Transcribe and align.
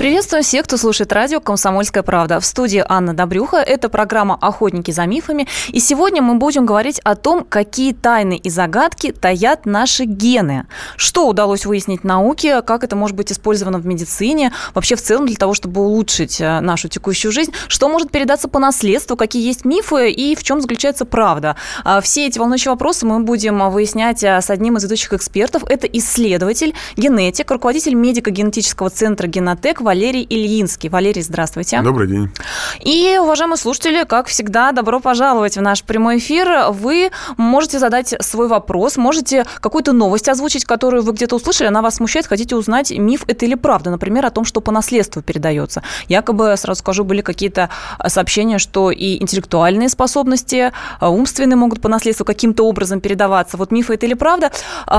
Приветствую 0.00 0.42
всех, 0.42 0.64
кто 0.64 0.78
слушает 0.78 1.12
радио 1.12 1.40
«Комсомольская 1.40 2.02
правда». 2.02 2.40
В 2.40 2.46
студии 2.46 2.82
Анна 2.88 3.12
Добрюха. 3.12 3.58
Это 3.58 3.90
программа 3.90 4.38
«Охотники 4.40 4.90
за 4.90 5.04
мифами». 5.04 5.46
И 5.68 5.78
сегодня 5.78 6.22
мы 6.22 6.36
будем 6.36 6.64
говорить 6.64 7.00
о 7.00 7.16
том, 7.16 7.44
какие 7.44 7.92
тайны 7.92 8.38
и 8.38 8.48
загадки 8.48 9.12
таят 9.12 9.66
наши 9.66 10.04
гены. 10.04 10.66
Что 10.96 11.28
удалось 11.28 11.66
выяснить 11.66 12.02
науке, 12.02 12.62
как 12.62 12.82
это 12.82 12.96
может 12.96 13.14
быть 13.14 13.30
использовано 13.30 13.76
в 13.76 13.84
медицине, 13.84 14.54
вообще 14.72 14.96
в 14.96 15.02
целом 15.02 15.26
для 15.26 15.36
того, 15.36 15.52
чтобы 15.52 15.82
улучшить 15.82 16.40
э, 16.40 16.60
нашу 16.60 16.88
текущую 16.88 17.30
жизнь, 17.30 17.52
что 17.68 17.90
может 17.90 18.10
передаться 18.10 18.48
по 18.48 18.58
наследству, 18.58 19.18
какие 19.18 19.46
есть 19.46 19.66
мифы 19.66 20.10
и 20.10 20.34
в 20.34 20.42
чем 20.42 20.62
заключается 20.62 21.04
правда. 21.04 21.56
А 21.84 22.00
все 22.00 22.26
эти 22.26 22.38
волнующие 22.38 22.70
вопросы 22.70 23.04
мы 23.04 23.20
будем 23.20 23.68
выяснять 23.68 24.24
э, 24.24 24.40
с 24.40 24.48
одним 24.48 24.78
из 24.78 24.84
ведущих 24.84 25.12
экспертов. 25.12 25.62
Это 25.68 25.86
исследователь, 25.86 26.72
генетик, 26.96 27.50
руководитель 27.50 27.92
медико-генетического 27.92 28.88
центра 28.88 29.26
«Генотек» 29.26 29.82
Валерий 29.90 30.24
Ильинский. 30.30 30.88
Валерий, 30.88 31.20
здравствуйте. 31.20 31.82
Добрый 31.82 32.06
день. 32.06 32.30
И, 32.78 33.18
уважаемые 33.20 33.56
слушатели, 33.56 34.04
как 34.04 34.28
всегда, 34.28 34.70
добро 34.70 35.00
пожаловать 35.00 35.56
в 35.56 35.60
наш 35.60 35.82
прямой 35.82 36.18
эфир. 36.18 36.70
Вы 36.70 37.10
можете 37.36 37.80
задать 37.80 38.14
свой 38.20 38.46
вопрос, 38.46 38.96
можете 38.96 39.44
какую-то 39.58 39.92
новость 39.92 40.28
озвучить, 40.28 40.64
которую 40.64 41.02
вы 41.02 41.10
где-то 41.10 41.34
услышали, 41.34 41.66
она 41.66 41.82
вас 41.82 41.96
смущает, 41.96 42.28
хотите 42.28 42.54
узнать, 42.54 42.92
миф 42.92 43.24
это 43.26 43.46
или 43.46 43.56
правда. 43.56 43.90
Например, 43.90 44.26
о 44.26 44.30
том, 44.30 44.44
что 44.44 44.60
по 44.60 44.70
наследству 44.70 45.22
передается. 45.22 45.82
Якобы, 46.06 46.54
сразу 46.56 46.78
скажу, 46.78 47.02
были 47.02 47.20
какие-то 47.20 47.68
сообщения, 48.06 48.60
что 48.60 48.92
и 48.92 49.20
интеллектуальные 49.20 49.88
способности, 49.88 50.70
а, 51.00 51.10
умственные 51.10 51.56
могут 51.56 51.80
по 51.80 51.88
наследству 51.88 52.24
каким-то 52.24 52.62
образом 52.62 53.00
передаваться. 53.00 53.56
Вот 53.56 53.72
миф 53.72 53.90
это 53.90 54.06
или 54.06 54.14
правда? 54.14 54.52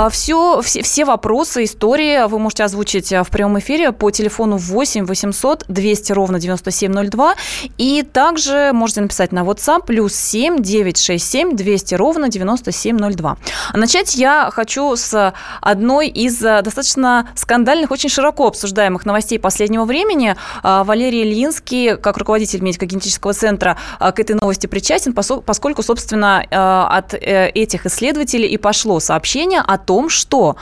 Все, 0.10 0.58
а, 0.58 0.62
все, 0.62 0.82
все 0.82 1.06
вопросы, 1.06 1.64
истории 1.64 2.28
вы 2.28 2.40
можете 2.40 2.66
озвучить 2.66 3.14
в 3.14 3.30
прямом 3.32 3.58
эфире 3.60 3.94
по 3.94 4.12
телефону 4.12 4.58
8 4.58 4.81
8 4.82 5.06
800 5.06 5.66
200 5.68 6.12
ровно 6.14 6.40
9702. 6.40 7.36
И 7.78 8.02
также 8.02 8.72
можете 8.74 9.02
написать 9.02 9.32
на 9.32 9.42
WhatsApp 9.44 9.86
плюс 9.86 10.16
7 10.16 10.60
967 10.60 11.56
200 11.56 11.94
ровно 11.96 12.30
9702. 12.30 13.38
А 13.74 13.78
начать 13.78 14.16
я 14.16 14.50
хочу 14.52 14.96
с 14.96 15.34
одной 15.62 16.08
из 16.08 16.44
э, 16.44 16.64
достаточно 16.64 17.30
скандальных, 17.36 17.92
очень 17.92 18.10
широко 18.10 18.48
обсуждаемых 18.48 19.06
новостей 19.06 19.38
последнего 19.38 19.86
времени. 19.86 20.36
А, 20.64 20.84
Валерий 20.84 21.22
Ильинский, 21.22 21.96
как 21.98 22.18
руководитель 22.18 22.62
медико-генетического 22.62 23.34
центра, 23.34 23.78
а, 24.00 24.12
к 24.12 24.20
этой 24.20 24.36
новости 24.36 24.66
причастен, 24.66 25.14
поскольку, 25.14 25.84
собственно, 25.84 26.44
э, 26.50 26.56
от 26.56 27.14
э, 27.14 27.50
этих 27.50 27.86
исследователей 27.86 28.48
и 28.48 28.58
пошло 28.58 29.00
сообщение 29.00 29.60
о 29.60 29.78
том, 29.78 30.10
что 30.10 30.56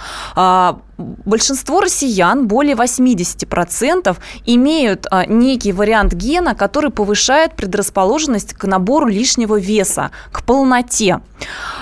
большинство 0.99 1.81
россиян, 1.81 2.47
более 2.47 2.75
80%, 2.75 4.17
имеют 4.45 5.07
а, 5.09 5.25
некий 5.25 5.71
вариант 5.71 6.13
гена, 6.13 6.55
который 6.55 6.91
повышает 6.91 7.55
предрасположенность 7.55 8.53
к 8.53 8.65
набору 8.65 9.07
лишнего 9.07 9.59
веса, 9.59 10.11
к 10.31 10.43
полноте. 10.43 11.21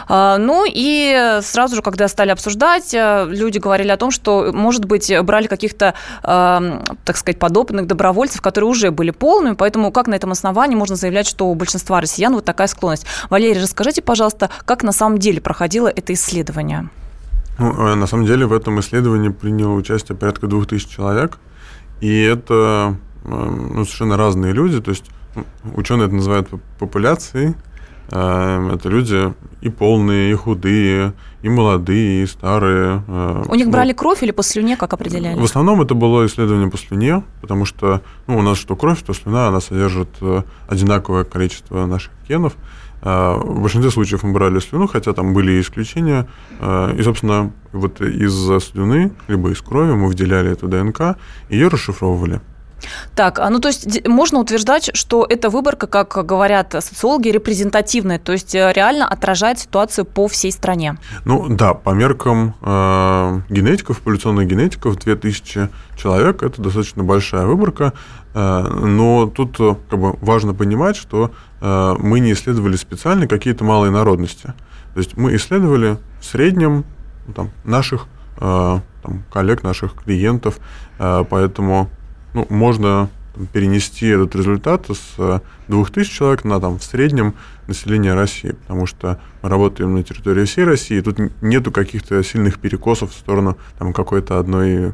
А, 0.08 0.38
ну 0.38 0.66
и 0.68 1.40
сразу 1.42 1.76
же, 1.76 1.82
когда 1.82 2.08
стали 2.08 2.30
обсуждать, 2.30 2.94
а, 2.94 3.26
люди 3.26 3.58
говорили 3.58 3.90
о 3.90 3.98
том, 3.98 4.12
что, 4.12 4.52
может 4.54 4.86
быть, 4.86 5.12
брали 5.24 5.48
каких-то, 5.48 5.96
так 6.22 7.18
сказать, 7.18 7.40
подопытных 7.40 7.88
добровольцев, 7.88 8.42
которые 8.42 8.70
уже 8.70 8.92
были 8.92 9.12
полными, 9.12 9.56
поэтому 9.56 9.92
как 9.92 10.08
на 10.08 10.16
этом 10.16 10.32
основании 10.32 10.76
можно 10.76 10.96
заявлять, 10.96 11.28
что 11.28 11.48
у 11.48 11.56
большинства 11.56 12.00
россиян 12.00 12.34
вот 12.34 12.46
такая 12.46 12.68
склонность? 12.68 13.06
Валерий, 13.30 13.62
расскажите, 13.62 14.02
пожалуйста, 14.02 14.50
как 14.66 14.84
на 14.84 14.92
самом 14.92 15.18
деле 15.18 15.42
проходило 15.42 15.88
это 15.88 16.14
исследование? 16.14 16.90
Ну, 17.58 17.72
э, 17.72 17.96
на 17.96 18.08
самом 18.08 18.26
деле 18.26 18.46
в 18.46 18.54
этом 18.54 18.80
исследовании 18.80 19.30
приняло 19.30 19.74
участие 19.74 20.18
порядка 20.18 20.48
двух 20.48 20.68
тысяч 20.68 20.88
человек, 20.88 21.38
и 22.02 22.22
это 22.22 22.96
э, 23.24 23.30
ну, 23.30 23.84
совершенно 23.84 24.18
разные 24.18 24.54
люди, 24.54 24.80
то 24.82 24.92
есть 24.92 25.06
ученые 25.76 26.06
это 26.08 26.16
называют 26.16 26.50
популяцией, 26.80 27.56
э, 28.12 28.72
это 28.74 28.90
люди 28.90 29.34
и 29.62 29.70
полные, 29.70 30.32
и 30.32 30.36
худые, 30.36 31.14
и 31.42 31.50
молодые, 31.50 32.24
и 32.24 32.28
старые. 32.28 33.04
У 33.48 33.56
них 33.56 33.66
ну, 33.66 33.72
брали 33.72 33.94
кровь 33.94 34.22
или 34.22 34.32
по 34.32 34.44
слюне, 34.44 34.78
как 34.78 34.94
определяли? 34.94 35.40
В 35.40 35.44
основном 35.44 35.82
это 35.82 35.96
было 35.96 36.28
исследование 36.28 36.70
по 36.70 36.78
слюне, 36.78 37.24
потому 37.42 37.66
что 37.66 38.02
ну, 38.28 38.38
у 38.38 38.42
нас 38.44 38.60
что 38.60 38.76
кровь, 38.76 39.02
то 39.02 39.14
слюна, 39.14 39.48
она 39.48 39.62
содержит 39.62 40.10
одинаковое 40.68 41.24
количество 41.24 41.88
наших 41.88 42.12
генов. 42.28 42.54
А, 43.10 43.38
в 43.38 43.62
большинстве 43.62 43.90
случаев 43.90 44.24
мы 44.24 44.34
брали 44.34 44.60
слюну, 44.60 44.86
хотя 44.88 45.14
там 45.14 45.34
были 45.34 45.54
и 45.54 45.62
исключения. 45.62 46.28
А, 46.60 46.94
и, 46.94 47.02
собственно, 47.04 47.54
вот 47.72 48.02
из 48.02 48.34
слюны, 48.64 49.14
либо 49.30 49.50
из 49.50 49.62
крови 49.62 49.94
мы 49.94 50.08
выделяли 50.08 50.52
эту 50.52 50.68
ДНК, 50.68 51.16
и 51.48 51.56
ее 51.56 51.70
расшифровывали. 51.70 52.42
Так, 53.16 53.40
а 53.40 53.50
ну 53.50 53.60
то 53.60 53.70
есть 53.70 54.08
можно 54.08 54.40
утверждать, 54.40 54.92
что 54.94 55.26
эта 55.28 55.50
выборка, 55.50 55.88
как 55.88 56.26
говорят 56.26 56.74
социологи, 56.74 57.30
репрезентативная, 57.30 58.20
то 58.20 58.34
есть 58.34 58.54
э, 58.54 58.72
реально 58.72 59.08
отражает 59.08 59.58
ситуацию 59.58 60.06
по 60.06 60.28
всей 60.28 60.52
стране. 60.52 60.98
Ну 61.26 61.48
да, 61.50 61.74
по 61.74 61.92
меркам 61.92 62.56
э, 62.62 63.42
генетиков, 63.50 63.98
популяционных 64.00 64.48
генетиков, 64.48 65.00
2000 65.00 65.70
человек, 65.98 66.44
это 66.44 66.62
достаточно 66.62 67.04
большая 67.04 67.46
выборка, 67.48 67.94
но 68.40 69.32
тут 69.34 69.60
э, 69.60 69.76
как 69.90 70.00
бы 70.00 70.16
важно 70.22 70.54
понимать, 70.54 70.96
что 70.96 71.32
э, 71.60 71.96
мы 71.98 72.20
не 72.20 72.34
исследовали 72.34 72.76
специально 72.76 73.28
какие-то 73.28 73.64
малые 73.64 73.90
народности. 73.90 74.54
То 74.94 75.00
есть 75.00 75.18
мы 75.18 75.36
исследовали 75.36 75.98
в 76.20 76.26
среднем 76.26 76.86
ну, 77.26 77.34
там, 77.34 77.52
наших 77.64 78.06
э, 78.40 78.80
там, 79.02 79.24
коллег, 79.34 79.64
наших 79.64 79.96
клиентов, 79.96 80.60
э, 81.00 81.26
поэтому 81.28 81.90
ну, 82.36 82.46
можно 82.50 83.10
перенести 83.54 84.08
этот 84.08 84.36
результат 84.36 84.86
с 84.88 85.42
2000 85.68 86.12
человек 86.14 86.44
на 86.44 86.60
там, 86.60 86.78
в 86.78 86.84
среднем 86.84 87.34
население 87.68 88.14
России, 88.14 88.52
потому 88.52 88.86
что 88.86 89.20
мы 89.42 89.50
работаем 89.50 89.96
на 89.96 90.04
территории 90.04 90.46
всей 90.46 90.64
России, 90.64 91.02
тут 91.02 91.18
нету 91.42 91.72
каких-то 91.72 92.24
сильных 92.24 92.60
перекосов 92.60 93.12
в 93.12 93.18
сторону 93.18 93.58
там, 93.80 93.94
какой-то 93.94 94.40
одной 94.40 94.94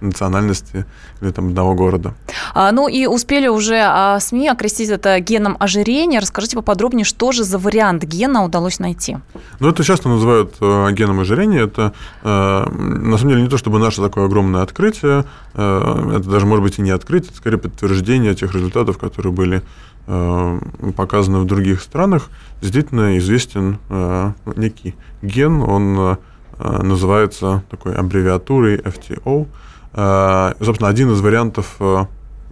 национальности 0.00 0.84
или 1.20 1.30
там 1.30 1.48
одного 1.48 1.74
города. 1.74 2.14
А, 2.54 2.72
ну 2.72 2.88
и 2.88 3.06
успели 3.06 3.48
уже 3.48 3.80
а, 3.82 4.18
СМИ 4.20 4.48
окрестить 4.48 4.90
это 4.90 5.18
геном 5.20 5.56
ожирения. 5.58 6.20
Расскажите 6.20 6.56
поподробнее, 6.56 7.04
что 7.04 7.32
же 7.32 7.44
за 7.44 7.58
вариант 7.58 8.04
гена 8.04 8.44
удалось 8.44 8.78
найти? 8.78 9.18
Ну, 9.60 9.68
это 9.68 9.84
часто 9.84 10.08
называют 10.08 10.54
э, 10.60 10.92
геном 10.92 11.20
ожирения. 11.20 11.60
Это, 11.60 11.92
э, 12.22 12.70
на 12.70 13.16
самом 13.16 13.30
деле, 13.30 13.42
не 13.42 13.48
то 13.48 13.58
чтобы 13.58 13.78
наше 13.78 14.02
такое 14.02 14.26
огромное 14.26 14.62
открытие, 14.62 15.24
э, 15.54 16.12
это 16.16 16.28
даже, 16.28 16.46
может 16.46 16.62
быть, 16.62 16.78
и 16.78 16.82
не 16.82 16.90
открытие, 16.90 17.30
это 17.30 17.38
скорее 17.38 17.58
подтверждение 17.58 18.34
тех 18.34 18.52
результатов, 18.54 18.98
которые 18.98 19.32
были 19.32 19.62
э, 20.06 20.60
показаны 20.96 21.38
в 21.38 21.46
других 21.46 21.80
странах. 21.80 22.28
Действительно 22.60 23.16
известен 23.18 23.78
э, 23.88 24.32
некий 24.56 24.94
ген, 25.22 25.62
он 25.62 25.98
э, 25.98 26.16
называется 26.58 27.62
такой 27.70 27.94
аббревиатурой 27.94 28.76
FTO– 28.78 29.46
собственно, 29.96 30.88
один 30.88 31.10
из 31.12 31.20
вариантов, 31.20 31.76
э, 31.80 32.04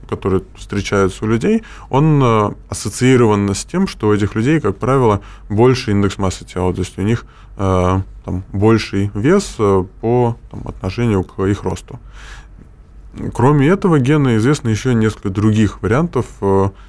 который 0.09 0.45
встречаются 0.57 1.25
у 1.25 1.29
людей, 1.29 1.63
он 1.91 2.23
э, 2.23 2.51
ассоциирован 2.71 3.55
с 3.55 3.65
тем, 3.65 3.87
что 3.87 4.09
у 4.09 4.15
этих 4.15 4.35
людей, 4.35 4.61
как 4.61 4.77
правило, 4.77 5.21
больше 5.51 5.91
индекс 5.91 6.19
массы 6.19 6.45
тела, 6.45 6.73
то 6.73 6.81
есть 6.81 6.99
у 6.99 7.03
них 7.03 7.25
там, 7.57 8.43
больший 8.53 9.13
вес 9.15 9.55
по 10.01 10.37
там, 10.51 10.63
отношению 10.65 11.23
к 11.23 11.41
их 11.45 11.63
росту. 11.63 12.01
Кроме 13.33 13.69
этого 13.69 13.99
гена 13.99 14.37
известно 14.37 14.69
еще 14.69 14.95
несколько 14.95 15.31
других 15.31 15.83
вариантов 15.83 16.27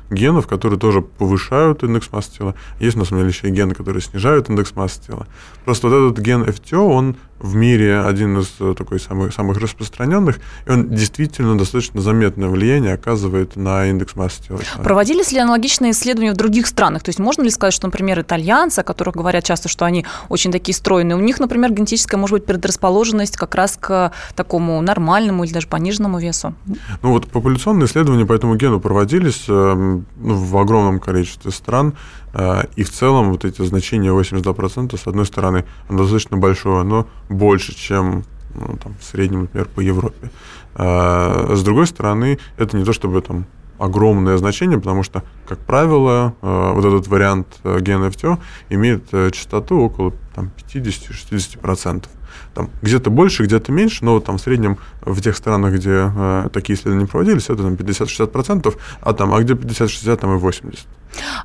генов, 0.10 0.48
которые 0.48 0.80
тоже 0.80 1.02
повышают 1.02 1.84
индекс 1.84 2.12
массы 2.12 2.38
тела. 2.38 2.56
Есть, 2.80 2.96
на 2.96 3.06
самом 3.06 3.22
деле, 3.22 3.32
еще 3.32 3.48
и 3.48 3.52
гены, 3.52 3.74
которые 3.74 4.02
снижают 4.02 4.50
индекс 4.50 4.76
массы 4.76 5.02
тела. 5.02 5.28
Просто 5.66 5.88
вот 5.88 5.96
этот 5.96 6.24
ген 6.24 6.44
FTO, 6.44 6.90
он 6.90 7.16
в 7.40 7.56
мире 7.56 8.00
один 8.00 8.40
из 8.40 8.50
э, 8.60 8.74
такой 8.78 9.00
самых, 9.00 9.34
самых 9.34 9.58
распространенных, 9.58 10.40
и 10.66 10.72
он 10.72 10.90
действительно 10.90 11.58
достаточно 11.58 12.02
заметное 12.02 12.48
влияние 12.48 12.94
оказывает 12.94 13.56
на 13.56 13.88
индекс 13.88 14.16
массы 14.16 14.42
тела. 14.44 14.60
Проводились 14.82 15.32
ли 15.32 15.40
аналогичные 15.40 15.92
исследования 15.92 16.32
в 16.32 16.38
других 16.38 16.66
странах? 16.66 17.04
То 17.04 17.10
есть 17.10 17.20
можно 17.20 17.44
ли 17.44 17.50
сказать, 17.50 17.74
что, 17.74 17.88
например, 17.88 18.22
итальянцы, 18.22 18.80
о 18.80 18.84
которых 18.84 19.16
говорят 19.16 19.44
часто, 19.44 19.68
что 19.68 19.86
они 19.86 20.06
очень 20.30 20.52
такие 20.52 20.74
стройные, 20.74 21.18
у 21.18 21.20
них, 21.20 21.40
например, 21.40 21.74
генетическая, 21.74 22.18
может 22.18 22.34
быть, 22.36 22.46
предрасположенность 22.46 23.36
как 23.36 23.54
раз 23.56 23.78
к 23.80 24.14
такому 24.36 24.82
нормальному 24.82 25.44
или 25.44 25.54
даже 25.54 25.68
пониженному 25.68 26.15
весу? 26.20 26.54
Ну 27.02 27.12
вот 27.12 27.28
популяционные 27.28 27.88
исследования 27.88 28.26
по 28.26 28.34
этому 28.34 28.56
гену 28.56 28.80
проводились 28.80 29.46
э, 29.48 29.52
ну, 29.76 30.04
в 30.16 30.58
огромном 30.58 31.00
количестве 31.00 31.52
стран. 31.52 31.94
Э, 32.34 32.64
и 32.76 32.84
в 32.84 32.92
целом 32.92 33.32
вот 33.32 33.46
эти 33.46 33.62
значения 33.64 34.10
82%, 34.10 34.98
с 34.98 35.08
одной 35.08 35.26
стороны, 35.26 35.66
оно 35.88 36.00
достаточно 36.00 36.38
большое, 36.38 36.84
но 36.84 37.08
больше, 37.30 37.76
чем 37.76 38.24
ну, 38.54 38.78
там, 38.78 38.96
в 39.00 39.04
среднем, 39.04 39.42
например, 39.42 39.68
по 39.68 39.80
Европе. 39.82 40.32
Э, 40.76 41.56
с 41.56 41.64
другой 41.64 41.88
стороны, 41.88 42.40
это 42.58 42.78
не 42.78 42.84
то, 42.84 42.94
чтобы 42.94 43.22
там 43.22 43.46
огромное 43.78 44.38
значение, 44.38 44.80
потому 44.80 45.04
что, 45.04 45.24
как 45.48 45.60
правило, 45.60 46.34
э, 46.42 46.72
вот 46.74 46.86
этот 46.86 47.08
вариант 47.08 47.60
э, 47.64 47.80
гена 47.82 48.10
ФТО 48.10 48.40
имеет 48.70 49.14
э, 49.14 49.32
частоту 49.32 49.80
около 49.80 50.14
там, 50.34 50.52
50-60%. 50.74 52.06
Там 52.54 52.70
где-то 52.82 53.10
больше, 53.10 53.44
где-то 53.44 53.72
меньше, 53.72 54.06
но 54.06 54.20
там 54.20 54.38
в 54.38 54.42
среднем 54.42 54.78
в 55.02 55.20
тех 55.22 55.36
странах, 55.36 55.74
где 55.74 56.12
э, 56.16 56.50
такие 56.54 56.78
исследования 56.78 57.08
проводились, 57.08 57.46
это 57.46 57.64
там 57.64 57.74
50-60%, 57.74 58.76
а 59.02 59.14
там, 59.14 59.34
а 59.34 59.42
где 59.42 59.54
50-60, 59.54 60.16
там 60.18 60.38
и 60.38 60.42
80%. 60.42 60.86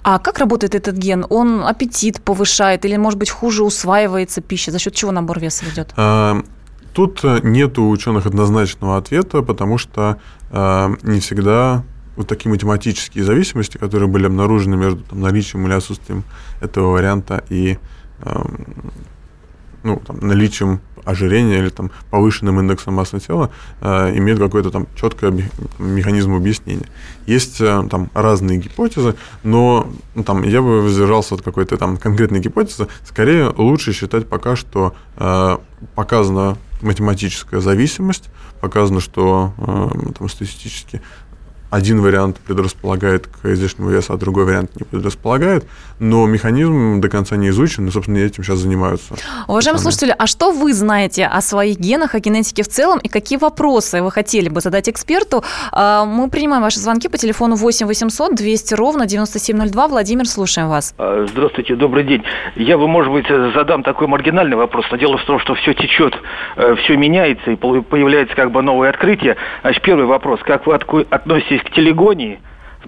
А 0.02 0.18
как 0.18 0.38
работает 0.38 0.74
этот 0.74 0.96
ген? 0.96 1.26
Он 1.28 1.64
аппетит 1.64 2.20
повышает 2.22 2.84
или, 2.84 2.96
может 2.96 3.18
быть, 3.18 3.30
хуже 3.30 3.62
усваивается 3.62 4.40
пища? 4.40 4.72
За 4.72 4.78
счет 4.78 4.94
чего 4.94 5.12
набор 5.12 5.38
веса 5.38 5.64
идет? 5.72 5.92
А, 5.96 6.42
тут 6.92 7.22
нет 7.44 7.78
у 7.78 7.88
ученых 7.88 8.26
однозначного 8.26 8.96
ответа, 8.96 9.42
потому 9.42 9.78
что 9.78 10.18
э, 10.50 10.94
не 11.02 11.20
всегда 11.20 11.84
вот 12.16 12.28
такие 12.28 12.50
математические 12.50 13.24
зависимости, 13.24 13.78
которые 13.78 14.08
были 14.08 14.26
обнаружены 14.26 14.76
между 14.76 15.02
там, 15.02 15.20
наличием 15.20 15.66
или 15.66 15.72
отсутствием 15.72 16.24
этого 16.60 16.92
варианта 16.92 17.44
и 17.48 17.78
э, 18.20 18.42
ну, 19.82 20.00
там, 20.04 20.18
наличием 20.20 20.80
ожирения 21.04 21.58
или 21.58 21.68
там, 21.70 21.90
повышенным 22.10 22.60
индексом 22.60 22.94
массы 22.94 23.20
тела, 23.20 23.50
э, 23.80 24.16
имеют 24.16 24.40
какой-то 24.40 24.70
там 24.70 24.86
четкий 24.94 25.48
механизм 25.78 26.34
объяснения. 26.34 26.86
Есть 27.26 27.60
э, 27.60 27.86
там 27.90 28.10
разные 28.14 28.58
гипотезы, 28.58 29.14
но 29.42 29.86
ну, 30.14 30.24
там, 30.24 30.42
я 30.42 30.60
бы 30.62 30.82
воздержался 30.82 31.34
от 31.34 31.42
какой-то 31.42 31.76
там 31.76 31.96
конкретной 31.96 32.40
гипотезы. 32.40 32.88
Скорее, 33.08 33.52
лучше 33.56 33.92
считать 33.92 34.28
пока, 34.28 34.56
что 34.56 34.94
э, 35.16 35.56
показана 35.94 36.56
математическая 36.82 37.60
зависимость, 37.60 38.30
показано, 38.60 39.00
что 39.00 39.52
э, 39.58 40.12
там, 40.18 40.28
статистически 40.28 41.00
один 41.70 42.00
вариант 42.00 42.38
предрасполагает 42.40 43.26
к 43.26 43.46
излишнему 43.46 43.90
весу, 43.90 44.12
а 44.12 44.16
другой 44.16 44.44
вариант 44.44 44.72
не 44.76 44.84
предрасполагает, 44.84 45.64
но 46.00 46.26
механизм 46.26 47.00
до 47.00 47.08
конца 47.08 47.36
не 47.36 47.48
изучен, 47.48 47.86
и, 47.86 47.90
собственно, 47.90 48.18
этим 48.18 48.42
сейчас 48.42 48.58
занимаются. 48.58 49.14
Уважаемые 49.46 49.80
слушатели, 49.80 50.14
а 50.16 50.26
что 50.26 50.50
вы 50.50 50.72
знаете 50.72 51.26
о 51.26 51.40
своих 51.40 51.78
генах, 51.78 52.14
о 52.14 52.20
генетике 52.20 52.62
в 52.62 52.68
целом, 52.68 52.98
и 52.98 53.08
какие 53.08 53.38
вопросы 53.38 54.02
вы 54.02 54.10
хотели 54.10 54.48
бы 54.48 54.60
задать 54.60 54.88
эксперту? 54.88 55.44
А, 55.72 56.04
мы 56.04 56.28
принимаем 56.28 56.62
ваши 56.62 56.80
звонки 56.80 57.08
по 57.08 57.16
телефону 57.16 57.54
8 57.54 57.86
800 57.86 58.34
200 58.34 58.74
ровно 58.74 59.06
9702. 59.06 59.88
Владимир, 59.88 60.26
слушаем 60.26 60.68
вас. 60.68 60.94
А, 60.98 61.26
здравствуйте, 61.30 61.76
добрый 61.76 62.04
день. 62.04 62.22
Я 62.56 62.78
бы, 62.78 62.88
может 62.88 63.12
быть, 63.12 63.26
задам 63.54 63.82
такой 63.82 64.08
маргинальный 64.08 64.56
вопрос, 64.56 64.86
но 64.90 64.96
дело 64.96 65.18
в 65.18 65.24
том, 65.24 65.38
что 65.38 65.54
все 65.54 65.74
течет, 65.74 66.14
э, 66.56 66.74
все 66.82 66.96
меняется, 66.96 67.52
и 67.52 67.56
появляется 67.56 68.34
как 68.34 68.50
бы 68.50 68.62
новое 68.62 68.90
открытие. 68.90 69.36
Значит, 69.62 69.82
первый 69.82 70.06
вопрос. 70.06 70.40
Как 70.42 70.66
вы 70.66 70.74
относитесь 71.10 71.59
к 71.62 71.74
телегонии. 71.74 72.40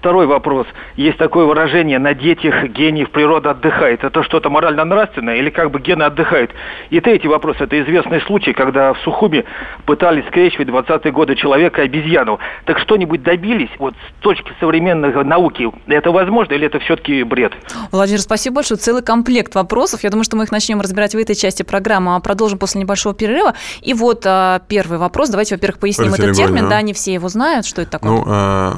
Второй 0.03 0.27
вопрос. 0.27 0.67
Есть 0.97 1.17
такое 1.17 1.45
выражение 1.45 1.97
«на 1.97 2.13
детях 2.13 2.65
гениев 2.65 3.09
природа 3.09 3.51
отдыхает». 3.51 4.03
Это 4.03 4.21
что-то 4.21 4.49
морально-нравственное 4.49 5.37
или 5.37 5.49
как 5.49 5.71
бы 5.71 5.79
гены 5.79 6.03
отдыхают? 6.03 6.51
И 6.89 6.99
третий 6.99 7.29
вопрос. 7.29 7.55
Это 7.61 7.81
известный 7.81 8.19
случай, 8.23 8.51
когда 8.51 8.91
в 8.91 8.97
Сухуми 9.05 9.45
пытались 9.85 10.27
скрещивать 10.27 10.67
20-е 10.67 11.09
годы 11.13 11.37
человека 11.37 11.83
и 11.83 11.85
обезьяну. 11.85 12.39
Так 12.65 12.79
что-нибудь 12.79 13.23
добились 13.23 13.69
вот 13.79 13.93
с 13.93 14.21
точки 14.21 14.51
современной 14.59 15.23
науки? 15.23 15.71
Это 15.87 16.11
возможно 16.11 16.51
или 16.51 16.67
это 16.67 16.79
все-таки 16.79 17.23
бред? 17.23 17.53
Владимир, 17.93 18.19
спасибо 18.19 18.55
большое. 18.55 18.77
Целый 18.77 19.03
комплект 19.03 19.55
вопросов. 19.55 20.03
Я 20.03 20.09
думаю, 20.09 20.25
что 20.25 20.35
мы 20.35 20.43
их 20.43 20.51
начнем 20.51 20.81
разбирать 20.81 21.15
в 21.15 21.17
этой 21.17 21.35
части 21.35 21.63
программы, 21.63 22.17
а 22.17 22.19
продолжим 22.19 22.59
после 22.59 22.81
небольшого 22.81 23.15
перерыва. 23.15 23.53
И 23.79 23.93
вот 23.93 24.25
а, 24.25 24.59
первый 24.67 24.97
вопрос. 24.97 25.29
Давайте, 25.29 25.55
во-первых, 25.55 25.79
поясним 25.79 26.11
Про 26.11 26.23
этот 26.23 26.35
термин. 26.35 26.67
Да, 26.67 26.81
не 26.81 26.91
все 26.91 27.13
его 27.13 27.29
знают. 27.29 27.65
Что 27.65 27.83
это 27.83 27.91
такое? 27.91 28.11
Ну, 28.11 28.23
а, 28.27 28.73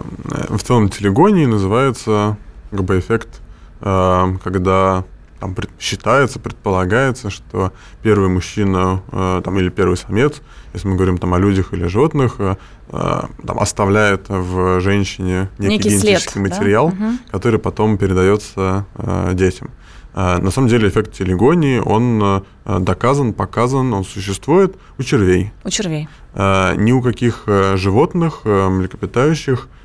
в 0.50 0.62
целом, 0.62 0.90
телегон 0.90 1.15
полигонии 1.16 1.46
называется 1.46 2.38
как 2.72 2.84
бы 2.84 3.00
эффект, 3.00 3.42
э, 3.80 4.38
когда 4.44 5.06
там 5.40 5.56
считается, 5.80 6.40
предполагается, 6.40 7.30
что 7.30 7.72
первый 8.04 8.28
мужчина 8.28 9.02
э, 9.12 9.42
там, 9.44 9.58
или 9.58 9.70
первый 9.70 9.96
самец, 9.96 10.42
если 10.74 10.90
мы 10.90 10.96
говорим 10.96 11.18
там, 11.18 11.34
о 11.34 11.40
людях 11.40 11.74
или 11.74 11.88
животных, 11.88 12.36
э, 12.40 12.56
там, 12.90 13.60
оставляет 13.60 14.26
в 14.28 14.82
женщине 14.82 15.50
некий, 15.58 15.76
некий 15.76 15.90
генетический 15.90 16.34
след, 16.34 16.52
материал, 16.52 16.92
да? 16.92 17.18
который 17.32 17.60
потом 17.60 17.98
передается 17.98 18.86
детям. 19.34 19.72
На 20.14 20.50
самом 20.52 20.70
деле 20.70 20.88
эффект 20.88 21.14
телегонии, 21.14 21.80
он 21.80 22.46
доказан, 22.66 23.34
показан, 23.34 23.94
он 23.94 24.06
существует 24.06 24.76
у 24.98 25.04
червей. 25.04 25.52
У 25.66 25.70
червей. 25.70 26.08
Ни 26.36 26.92
у 26.94 27.02
каких 27.02 27.44
животных, 27.76 28.46
млекопитающих 28.46 29.68
Э, 29.68 29.85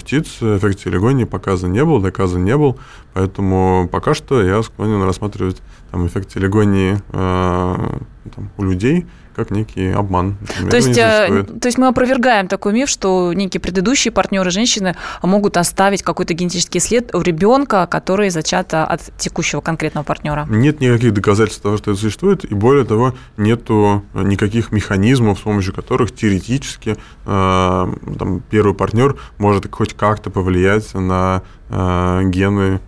птиц 0.00 0.38
эффект 0.40 0.82
телегонии 0.82 1.24
показан 1.24 1.72
не 1.72 1.84
был, 1.84 2.00
доказан 2.00 2.44
не 2.44 2.56
был, 2.56 2.78
поэтому 3.12 3.88
пока 3.90 4.14
что 4.14 4.42
я 4.42 4.62
склонен 4.62 5.02
рассматривать 5.02 5.60
там, 5.90 6.06
эффект 6.06 6.32
телегонии 6.32 6.96
э, 7.12 7.98
там, 8.34 8.50
у 8.56 8.64
людей 8.64 9.06
как 9.38 9.52
некий 9.52 9.92
обман. 9.92 10.36
То 10.68 10.76
есть, 10.76 10.98
э, 10.98 11.44
то 11.44 11.68
есть 11.68 11.78
мы 11.78 11.86
опровергаем 11.86 12.48
такой 12.48 12.72
миф, 12.72 12.88
что 12.88 13.32
некие 13.32 13.60
предыдущие 13.60 14.10
партнеры 14.10 14.50
женщины 14.50 14.96
могут 15.22 15.56
оставить 15.56 16.02
какой-то 16.02 16.34
генетический 16.34 16.80
след 16.80 17.14
у 17.14 17.20
ребенка, 17.20 17.86
который 17.86 18.30
зачат 18.30 18.74
от 18.74 19.00
текущего 19.16 19.60
конкретного 19.60 20.04
партнера. 20.04 20.44
Нет 20.50 20.80
никаких 20.80 21.14
доказательств 21.14 21.62
того, 21.62 21.76
что 21.76 21.92
это 21.92 22.00
существует, 22.00 22.44
и 22.44 22.52
более 22.52 22.84
того, 22.84 23.14
нету 23.36 24.02
никаких 24.12 24.72
механизмов, 24.72 25.38
с 25.38 25.42
помощью 25.42 25.72
которых 25.72 26.12
теоретически 26.12 26.96
э, 27.24 27.94
там, 28.18 28.42
первый 28.50 28.74
партнер 28.74 29.14
может 29.38 29.72
хоть 29.72 29.94
как-то 29.94 30.30
повлиять 30.30 30.94
на 30.94 31.42
э, 31.70 32.22
гены 32.24 32.58
Э, 32.68 32.80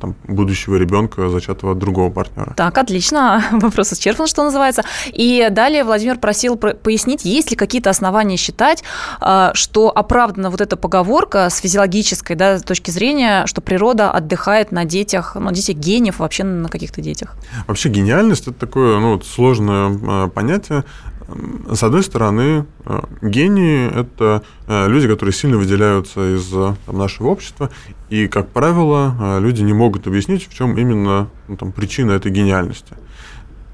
там, 0.00 0.14
будущего 0.28 0.76
ребенка, 0.76 1.28
зачатого 1.28 1.72
от 1.72 1.78
другого 1.78 2.10
партнера. 2.10 2.54
Так, 2.56 2.78
отлично. 2.78 3.44
Вопрос 3.52 3.92
исчерпан, 3.92 4.26
что 4.26 4.44
называется. 4.44 4.82
И 5.06 5.48
далее 5.50 5.84
Владимир 5.84 6.18
просил 6.18 6.56
пояснить, 6.56 7.24
есть 7.24 7.50
ли 7.50 7.56
какие-то 7.56 7.90
основания 7.90 8.36
считать, 8.36 8.82
э, 9.20 9.50
что 9.54 9.90
оправдана 9.90 10.50
вот 10.50 10.60
эта 10.60 10.76
поговорка 10.76 11.48
с 11.50 11.58
физиологической 11.58 12.36
да, 12.36 12.58
точки 12.58 12.90
зрения, 12.90 13.46
что 13.46 13.60
природа 13.60 14.10
отдыхает 14.10 14.72
на 14.72 14.84
детях, 14.84 15.36
ну, 15.38 15.50
детях 15.52 15.76
гениев, 15.76 16.18
вообще 16.18 16.44
на 16.44 16.68
каких-то 16.68 17.00
детях? 17.00 17.36
Вообще 17.66 17.88
гениальность– 17.88 18.42
это 18.48 18.54
такое 18.54 18.98
ну, 18.98 19.20
сложное 19.20 20.26
э, 20.26 20.28
понятие. 20.28 20.84
С 21.70 21.82
одной 21.82 22.02
стороны, 22.02 22.66
э, 22.84 23.00
гении– 23.22 23.86
это 23.94 24.42
э, 24.66 24.88
люди, 24.88 25.08
которые 25.08 25.32
сильно 25.32 25.56
выделяются 25.56 26.36
из 26.36 26.48
там, 26.48 26.98
нашего 26.98 27.28
общества, 27.28 27.70
и, 28.08 28.28
как 28.28 28.48
правило, 28.48 29.14
э, 29.18 29.40
люди 29.40 29.62
не 29.62 29.72
могут 29.72 30.06
объяснить, 30.06 30.48
в 30.48 30.54
чем 30.54 30.76
именно 30.78 31.28
ну, 31.48 31.56
там, 31.56 31.72
причина 31.72 32.12
этой 32.12 32.30
гениальности. 32.30 32.96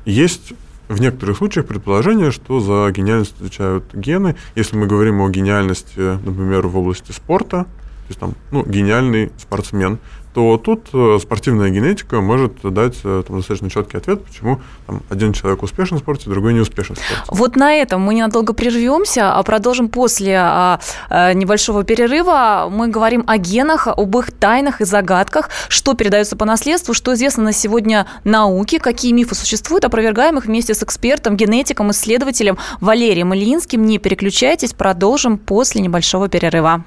Есть 0.04 0.52
в 0.88 1.00
некоторых 1.00 1.36
случаях 1.36 1.66
предположение, 1.66 2.30
что 2.30 2.60
за 2.60 2.90
гениальность 2.92 3.34
отвечают 3.36 3.94
гены. 3.94 4.36
Если 4.54 4.76
мы 4.76 4.86
говорим 4.86 5.20
о 5.20 5.28
гениальности, 5.28 6.18
например, 6.24 6.66
в 6.66 6.76
области 6.76 7.12
спорта, 7.12 7.64
то 7.64 8.10
есть 8.10 8.20
там, 8.20 8.34
ну, 8.50 8.64
гениальный 8.64 9.30
спортсмен, 9.36 9.98
то 10.38 10.56
тут 10.56 10.86
э, 10.92 11.18
спортивная 11.20 11.68
генетика 11.70 12.20
может 12.20 12.60
дать 12.62 12.94
э, 13.02 13.24
там, 13.26 13.38
достаточно 13.38 13.68
четкий 13.68 13.96
ответ, 13.96 14.24
почему 14.24 14.60
там, 14.86 15.02
один 15.10 15.32
человек 15.32 15.64
успешен 15.64 15.96
в 15.96 16.00
спорте, 16.00 16.30
другой 16.30 16.54
не 16.54 16.60
успешен 16.60 16.94
в 16.94 16.98
спорте. 17.00 17.24
Вот 17.26 17.56
на 17.56 17.74
этом 17.74 18.02
мы 18.02 18.14
ненадолго 18.14 18.52
прервемся, 18.52 19.34
а 19.34 19.42
продолжим 19.42 19.88
после 19.88 20.36
а, 20.38 20.78
а, 21.10 21.32
небольшого 21.32 21.82
перерыва. 21.82 22.68
Мы 22.70 22.86
говорим 22.86 23.24
о 23.26 23.36
генах, 23.36 23.88
об 23.88 24.16
их 24.16 24.30
тайнах 24.30 24.80
и 24.80 24.84
загадках, 24.84 25.50
что 25.68 25.94
передается 25.94 26.36
по 26.36 26.44
наследству, 26.44 26.94
что 26.94 27.14
известно 27.14 27.42
на 27.42 27.52
сегодня 27.52 28.06
науке, 28.22 28.78
какие 28.78 29.10
мифы 29.10 29.34
существуют, 29.34 29.84
опровергаем 29.84 30.38
их 30.38 30.44
вместе 30.44 30.72
с 30.72 30.84
экспертом, 30.84 31.36
генетиком, 31.36 31.90
исследователем 31.90 32.58
Валерием 32.80 33.34
Ильинским. 33.34 33.84
Не 33.84 33.98
переключайтесь, 33.98 34.72
продолжим 34.72 35.36
после 35.36 35.80
небольшого 35.80 36.28
перерыва. 36.28 36.84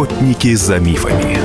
Охотники 0.00 0.54
за 0.54 0.78
мифами. 0.78 1.36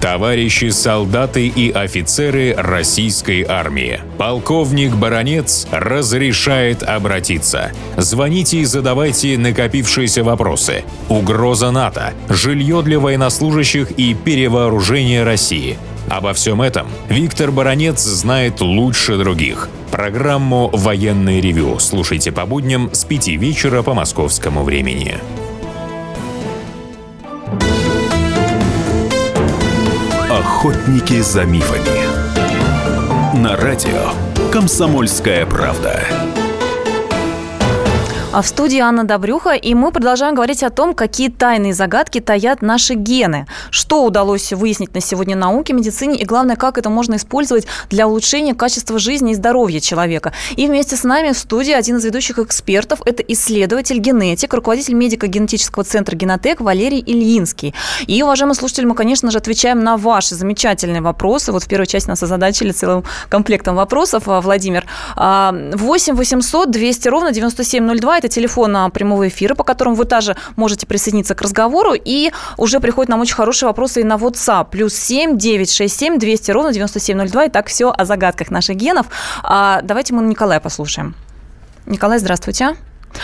Товарищи 0.00 0.70
солдаты 0.70 1.46
и 1.48 1.70
офицеры 1.70 2.54
российской 2.56 3.42
армии. 3.42 4.00
Полковник 4.16 4.94
Баронец 4.94 5.66
разрешает 5.70 6.82
обратиться. 6.82 7.72
Звоните 7.98 8.60
и 8.60 8.64
задавайте 8.64 9.36
накопившиеся 9.36 10.24
вопросы. 10.24 10.84
Угроза 11.10 11.70
НАТО, 11.70 12.14
жилье 12.30 12.80
для 12.80 12.98
военнослужащих 13.00 13.90
и 13.90 14.14
перевооружение 14.14 15.22
России– 15.22 15.76
Обо 16.08 16.32
всем 16.32 16.62
этом 16.62 16.86
Виктор 17.08 17.50
Баранец 17.50 18.00
знает 18.00 18.60
лучше 18.60 19.16
других. 19.16 19.68
Программу 19.90 20.70
«Военный 20.72 21.40
ревю» 21.40 21.78
слушайте 21.78 22.32
по 22.32 22.46
будням 22.46 22.90
с 22.92 23.04
5 23.04 23.28
вечера 23.28 23.82
по 23.82 23.94
московскому 23.94 24.62
времени. 24.64 25.18
Охотники 30.30 31.20
за 31.20 31.44
мифами. 31.44 32.24
на 33.36 33.56
радио 33.56 34.12
«Комсомольская 34.52 35.44
правда». 35.46 36.33
А 38.34 38.42
в 38.42 38.48
студии 38.48 38.80
Анна 38.80 39.04
Добрюха, 39.04 39.50
и 39.50 39.74
мы 39.74 39.92
продолжаем 39.92 40.34
говорить 40.34 40.64
о 40.64 40.70
том, 40.70 40.92
какие 40.94 41.28
тайные 41.28 41.72
загадки 41.72 42.18
таят 42.18 42.62
наши 42.62 42.94
гены. 42.94 43.46
Что 43.70 44.04
удалось 44.04 44.52
выяснить 44.52 44.92
на 44.92 45.00
сегодня 45.00 45.36
науке, 45.36 45.72
медицине, 45.72 46.16
и 46.16 46.24
главное, 46.24 46.56
как 46.56 46.76
это 46.76 46.90
можно 46.90 47.14
использовать 47.14 47.68
для 47.90 48.08
улучшения 48.08 48.52
качества 48.52 48.98
жизни 48.98 49.30
и 49.30 49.34
здоровья 49.36 49.78
человека. 49.78 50.32
И 50.56 50.66
вместе 50.66 50.96
с 50.96 51.04
нами 51.04 51.30
в 51.30 51.38
студии 51.38 51.70
один 51.70 51.98
из 51.98 52.04
ведущих 52.04 52.40
экспертов– 52.40 53.02
это 53.06 53.22
исследователь, 53.22 53.98
генетик, 53.98 54.52
руководитель 54.52 54.94
медико-генетического 54.94 55.84
центра 55.84 56.16
«Генотек» 56.16 56.60
Валерий 56.60 57.04
Ильинский. 57.06 57.72
И, 58.08 58.20
уважаемые 58.20 58.56
слушатели, 58.56 58.84
мы, 58.84 58.96
конечно 58.96 59.30
же, 59.30 59.38
отвечаем 59.38 59.84
на 59.84 59.96
ваши 59.96 60.34
замечательные 60.34 61.02
вопросы. 61.02 61.52
Вот 61.52 61.62
в 61.62 61.68
первой 61.68 61.86
части 61.86 62.08
нас 62.08 62.20
озадачили 62.20 62.72
целым 62.72 63.04
комплектом 63.28 63.76
вопросов, 63.76 64.24
а, 64.26 64.40
Владимир. 64.40 64.86
8 65.14 66.16
800 66.16 66.70
200 66.72 67.06
ровно 67.06 67.30
9702 67.30 68.23
это 68.24 68.34
телефон 68.34 68.90
прямого 68.90 69.28
эфира, 69.28 69.54
по 69.54 69.64
которому 69.64 69.96
вы 69.96 70.04
также 70.04 70.36
можете 70.56 70.86
присоединиться 70.86 71.34
к 71.34 71.42
разговору. 71.42 71.92
И 71.94 72.32
уже 72.56 72.80
приходят 72.80 73.08
нам 73.10 73.20
очень 73.20 73.34
хорошие 73.34 73.68
вопросы 73.68 74.00
и 74.00 74.04
на 74.04 74.14
WhatsApp. 74.14 74.68
Плюс 74.70 74.94
7 74.94 75.36
967 75.36 76.18
200 76.18 76.50
ровно 76.50 76.72
9702. 76.72 77.44
И 77.44 77.48
так 77.50 77.66
все 77.66 77.92
о 77.96 78.04
загадках 78.04 78.50
наших 78.50 78.76
генов. 78.76 79.06
А, 79.42 79.80
давайте 79.82 80.14
мы 80.14 80.22
Николая 80.22 80.60
послушаем. 80.60 81.14
Николай, 81.86 82.18
здравствуйте. 82.18 82.76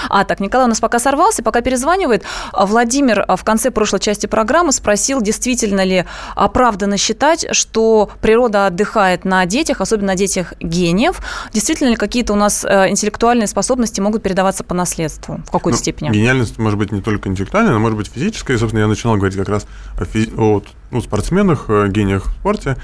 А, 0.08 0.24
так, 0.24 0.40
Николай 0.40 0.66
у 0.66 0.68
нас 0.68 0.80
пока 0.80 0.98
сорвался, 0.98 1.42
пока 1.42 1.60
перезванивает. 1.60 2.24
А, 2.52 2.66
Владимир 2.66 3.24
а, 3.26 3.36
в 3.36 3.44
конце 3.44 3.70
прошлой 3.70 4.00
части 4.00 4.26
программы 4.26 4.72
спросил, 4.72 5.20
действительно 5.20 5.84
ли 5.84 6.04
оправданно 6.34 6.96
считать, 6.96 7.46
что 7.52 8.10
природа 8.20 8.66
отдыхает 8.66 9.24
на 9.24 9.44
детях, 9.46 9.80
особенно 9.80 10.08
на 10.08 10.16
детях 10.16 10.54
гениев. 10.60 11.20
Действительно 11.52 11.90
ли 11.90 11.96
какие-то 11.96 12.32
у 12.32 12.36
нас 12.36 12.64
э, 12.64 12.88
интеллектуальные 12.90 13.46
способности 13.46 14.00
могут 14.00 14.22
передаваться 14.22 14.64
по 14.64 14.74
наследству 14.74 15.40
в 15.46 15.50
какой-то 15.50 15.76
ну, 15.76 15.82
степени? 15.82 16.10
Гениальность 16.10 16.58
может 16.58 16.78
быть 16.78 16.90
не 16.90 17.00
только 17.00 17.28
интеллектуальная, 17.28 17.72
но 17.72 17.78
может 17.78 17.96
быть 17.96 18.10
физическая. 18.12 18.56
И, 18.56 18.60
собственно, 18.60 18.80
я 18.80 18.88
начинал 18.88 19.16
говорить 19.16 19.36
как 19.36 19.48
раз 19.48 19.66
о, 19.98 20.02
физи- 20.02 20.32
о 20.36 20.62
ну, 20.90 21.00
спортсменах, 21.00 21.66
э, 21.68 21.88
гениях 21.88 22.26
в 22.26 22.32
спорте. 22.32 22.76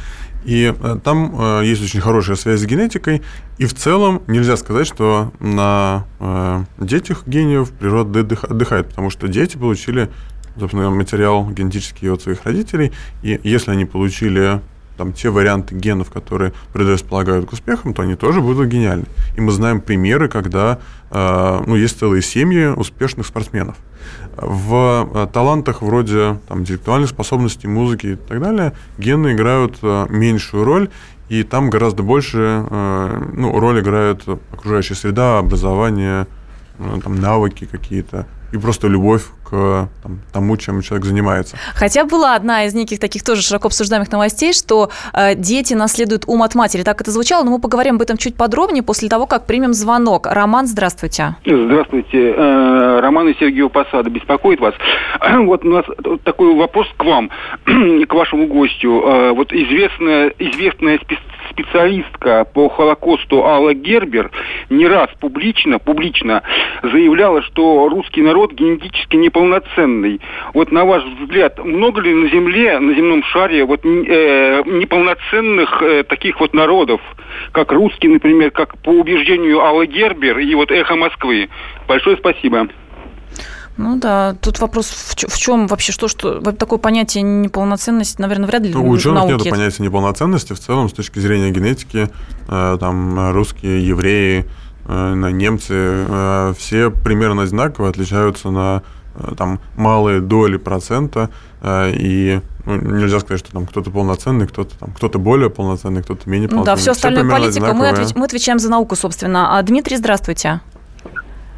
И 0.47 0.73
э, 0.79 0.99
там 1.03 1.35
э, 1.39 1.65
есть 1.65 1.83
очень 1.83 2.01
хорошая 2.01 2.37
связь 2.37 2.61
с 2.61 2.65
генетикой. 2.67 3.21
И 3.59 3.67
в 3.67 3.75
целом 3.75 4.23
нельзя 4.29 4.57
сказать, 4.57 4.87
что 4.87 5.33
на 5.41 6.07
э, 6.21 6.65
детях 6.79 7.25
гениев 7.27 7.73
природа 7.73 8.21
отдыхает, 8.21 8.89
потому 8.89 9.11
что 9.11 9.27
дети 9.27 9.57
получили, 9.57 10.09
собственно, 10.57 10.89
материал 10.91 11.51
генетический 11.51 12.09
от 12.13 12.23
своих 12.23 12.45
родителей. 12.45 12.93
И 13.23 13.41
если 13.43 13.73
они 13.73 13.87
получили 13.87 14.61
там, 14.97 15.13
те 15.13 15.31
варианты 15.31 15.75
генов, 15.75 16.11
которые 16.11 16.53
предрасполагают 16.73 17.49
к 17.49 17.53
успехам, 17.53 17.95
то 17.95 18.03
они 18.03 18.15
тоже 18.15 18.41
будут 18.41 18.69
гениальны. 18.69 19.07
И 19.37 19.41
мы 19.41 19.53
знаем 19.53 19.81
примеры, 19.81 20.29
когда 20.29 20.79
ну, 21.11 21.77
есть 21.77 22.01
целые 22.01 22.21
семьи 22.21 22.67
успешных 22.67 23.27
спортсменов. 23.27 23.77
В 24.37 25.09
э, 25.15 25.27
талантах 25.33 25.81
вроде 25.81 26.39
там, 26.47 26.61
интеллектуальных 26.61 27.09
способностей, 27.09 27.69
музыки 27.69 28.07
и 28.09 28.17
так 28.17 28.41
далее 28.41 28.75
гены 28.99 29.33
играют 29.33 29.79
э, 29.83 30.07
меньшую 30.11 30.65
роль, 30.65 30.91
и 31.31 31.43
там 31.43 31.71
гораздо 31.71 32.03
больше 32.03 32.67
э, 32.69 33.31
ну, 33.33 33.59
роль 33.59 33.81
играет 33.81 34.23
окружающая 34.53 34.95
среда, 34.95 35.39
образование, 35.39 36.27
там, 37.03 37.19
навыки 37.19 37.67
какие-то 37.71 38.27
и 38.57 38.59
просто 38.59 38.89
любовь 38.89 39.23
к 39.45 39.89
там, 40.03 40.21
тому, 40.33 40.57
чем 40.57 40.83
человек 40.83 41.07
занимается. 41.07 41.57
Хотя 41.75 42.05
была 42.05 42.35
одна 42.35 42.65
из 42.65 42.75
неких 42.75 42.99
таких 42.99 43.23
тоже 43.23 43.43
широко 43.43 43.69
обсуждаемых 43.69 44.11
новостей, 44.11 44.53
что 44.53 44.91
э, 45.13 45.35
дети 45.35 45.75
наследуют 45.75 46.25
ум 46.27 46.43
от 46.43 46.55
матери. 46.55 46.83
Так 46.83 47.01
это 47.01 47.11
звучало, 47.11 47.45
но 47.45 47.53
мы 47.53 47.61
поговорим 47.61 47.97
об 47.97 48.03
этом 48.03 48.17
чуть 48.17 48.37
подробнее 48.37 48.83
после 48.83 49.09
того, 49.09 49.27
как 49.27 49.47
примем 49.47 49.73
звонок. 49.73 50.27
Роман, 50.27 50.67
здравствуйте. 50.67 51.37
Здравствуйте. 51.45 52.35
Э, 52.37 53.01
Роман 53.01 53.29
из 53.29 53.39
Сергеева 53.39 53.69
Посада 53.69 54.11
беспокоит 54.11 54.61
вас. 54.61 54.75
Вот 55.47 55.65
у 55.65 55.69
нас 55.69 55.85
такой 56.25 56.55
вопрос 56.57 56.87
к 56.97 57.05
вам, 57.05 57.31
к 57.65 58.15
вашему 58.15 58.47
гостю. 58.47 59.03
Э, 59.07 59.31
вот 59.33 59.53
известная, 59.53 60.33
известная 60.39 60.99
специалистка 61.51 62.45
по 62.45 62.69
Холокосту 62.69 63.45
Алла 63.45 63.75
Гербер 63.75 64.31
не 64.71 64.87
раз 64.87 65.09
публично, 65.21 65.79
публично 65.79 66.43
заявляла, 66.83 67.43
что 67.43 67.89
русский 67.89 68.23
народ 68.23 68.53
генетически 68.53 69.17
неполноценный. 69.17 70.21
Вот 70.55 70.73
на 70.73 70.85
ваш 70.85 71.05
взгляд, 71.21 71.63
много 71.65 72.01
ли 72.01 72.13
на 72.13 72.29
Земле, 72.29 72.79
на 72.79 72.95
земном 72.95 73.23
шаре 73.25 73.65
вот 73.65 73.85
э, 73.85 74.63
неполноценных 74.67 75.83
э, 75.83 76.03
таких 76.05 76.41
вот 76.41 76.55
народов, 76.55 77.01
как 77.53 77.73
русский, 77.73 78.09
например, 78.09 78.51
как 78.51 78.79
по 78.83 78.91
убеждению 78.91 79.61
Аллы 79.63 79.87
Гербер 79.87 80.39
и 80.39 80.55
вот 80.55 80.71
«Эхо 80.71 80.97
Москвы»? 80.97 81.49
Большое 81.87 82.17
спасибо. 82.17 82.69
Ну 83.77 83.99
да, 83.99 84.35
тут 84.41 84.59
вопрос 84.61 84.89
в 84.89 85.39
чем 85.39 85.67
вообще, 85.67 85.93
что, 85.93 86.09
что 86.09 86.41
такое 86.53 86.79
понятие 86.79 87.23
неполноценности, 87.23 88.21
наверное, 88.21 88.47
вряд 88.47 88.63
ли 88.63 88.73
ну, 88.73 88.87
У 88.87 88.91
ученых 88.91 89.25
нет 89.25 89.51
понятия 89.51 89.83
неполноценности 89.83 90.55
в 90.55 90.59
целом 90.59 90.89
с 90.89 90.93
точки 90.93 91.19
зрения 91.19 91.51
генетики, 91.51 92.09
э, 92.49 92.77
там 92.81 93.33
русские, 93.33 93.87
евреи, 93.87 94.47
э, 94.87 95.15
немцы, 95.15 95.75
э, 95.75 96.55
все 96.57 96.91
примерно 96.91 97.43
одинаково 97.43 97.91
отличаются 97.91 98.51
на 98.51 98.83
там 99.39 99.61
малые 99.77 100.21
доли 100.21 100.59
процента, 100.59 101.31
и 101.65 102.39
ну, 102.67 102.77
нельзя 102.77 103.19
сказать, 103.21 103.41
что 103.41 103.51
там 103.51 103.65
кто-то 103.65 103.91
полноценный, 103.91 104.47
кто-то 104.47 104.79
там 104.79 104.91
кто-то 104.95 105.19
более 105.19 105.49
полноценный, 105.49 106.03
кто-то 106.03 106.29
менее 106.29 106.51
полноценный. 106.51 106.73
Ну, 106.73 106.77
да, 106.77 106.79
все 106.79 106.91
остальное 106.91 107.25
все 107.25 107.33
политика. 107.33 107.73
Мы, 107.73 107.89
отвеч, 107.89 108.09
мы 108.15 108.27
отвечаем 108.27 108.59
за 108.59 108.71
науку, 108.71 108.95
собственно. 108.95 109.59
А, 109.59 109.63
Дмитрий, 109.63 109.97
здравствуйте. 109.97 110.61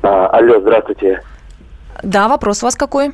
А, 0.02 0.28
алло, 0.28 0.60
здравствуйте. 0.60 1.20
Да, 2.02 2.28
вопрос 2.28 2.62
у 2.62 2.66
вас 2.66 2.76
какой? 2.76 3.12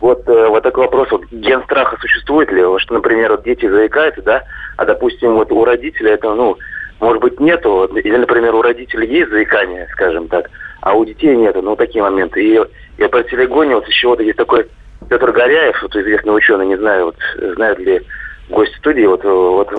Вот, 0.00 0.26
э, 0.28 0.48
вот 0.48 0.62
такой 0.62 0.84
вопрос. 0.84 1.10
Вот 1.10 1.24
ген 1.30 1.62
страха 1.64 1.96
существует 2.00 2.50
ли? 2.50 2.62
Что, 2.78 2.94
например, 2.94 3.32
вот 3.32 3.44
дети 3.44 3.68
заикаются, 3.68 4.22
да, 4.22 4.42
а, 4.76 4.84
допустим, 4.84 5.34
вот 5.34 5.52
у 5.52 5.64
родителей 5.64 6.12
это, 6.12 6.34
ну, 6.34 6.56
может 7.00 7.20
быть, 7.20 7.40
нету, 7.40 7.84
или, 7.94 8.16
например, 8.16 8.54
у 8.54 8.62
родителей 8.62 9.08
есть 9.08 9.30
заикание, 9.30 9.88
скажем 9.92 10.28
так, 10.28 10.50
а 10.80 10.94
у 10.94 11.04
детей 11.04 11.36
нету, 11.36 11.62
ну, 11.62 11.76
такие 11.76 12.02
моменты. 12.02 12.42
И 12.42 12.60
я 12.98 13.08
про 13.08 13.22
телегоне, 13.22 13.74
вот 13.74 13.86
еще 13.86 14.08
вот 14.08 14.20
есть 14.20 14.36
такой 14.36 14.66
Петр 15.08 15.32
Горяев, 15.32 15.82
вот 15.82 15.94
известный 15.96 16.36
ученый, 16.36 16.66
не 16.66 16.76
знаю, 16.76 17.06
вот 17.06 17.16
знают 17.54 17.78
ли 17.78 18.00
гость 18.48 18.76
студии, 18.76 19.04
вот, 19.04 19.24
вот 19.24 19.70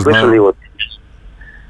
слышали, 0.00 0.38
вот, 0.38 0.56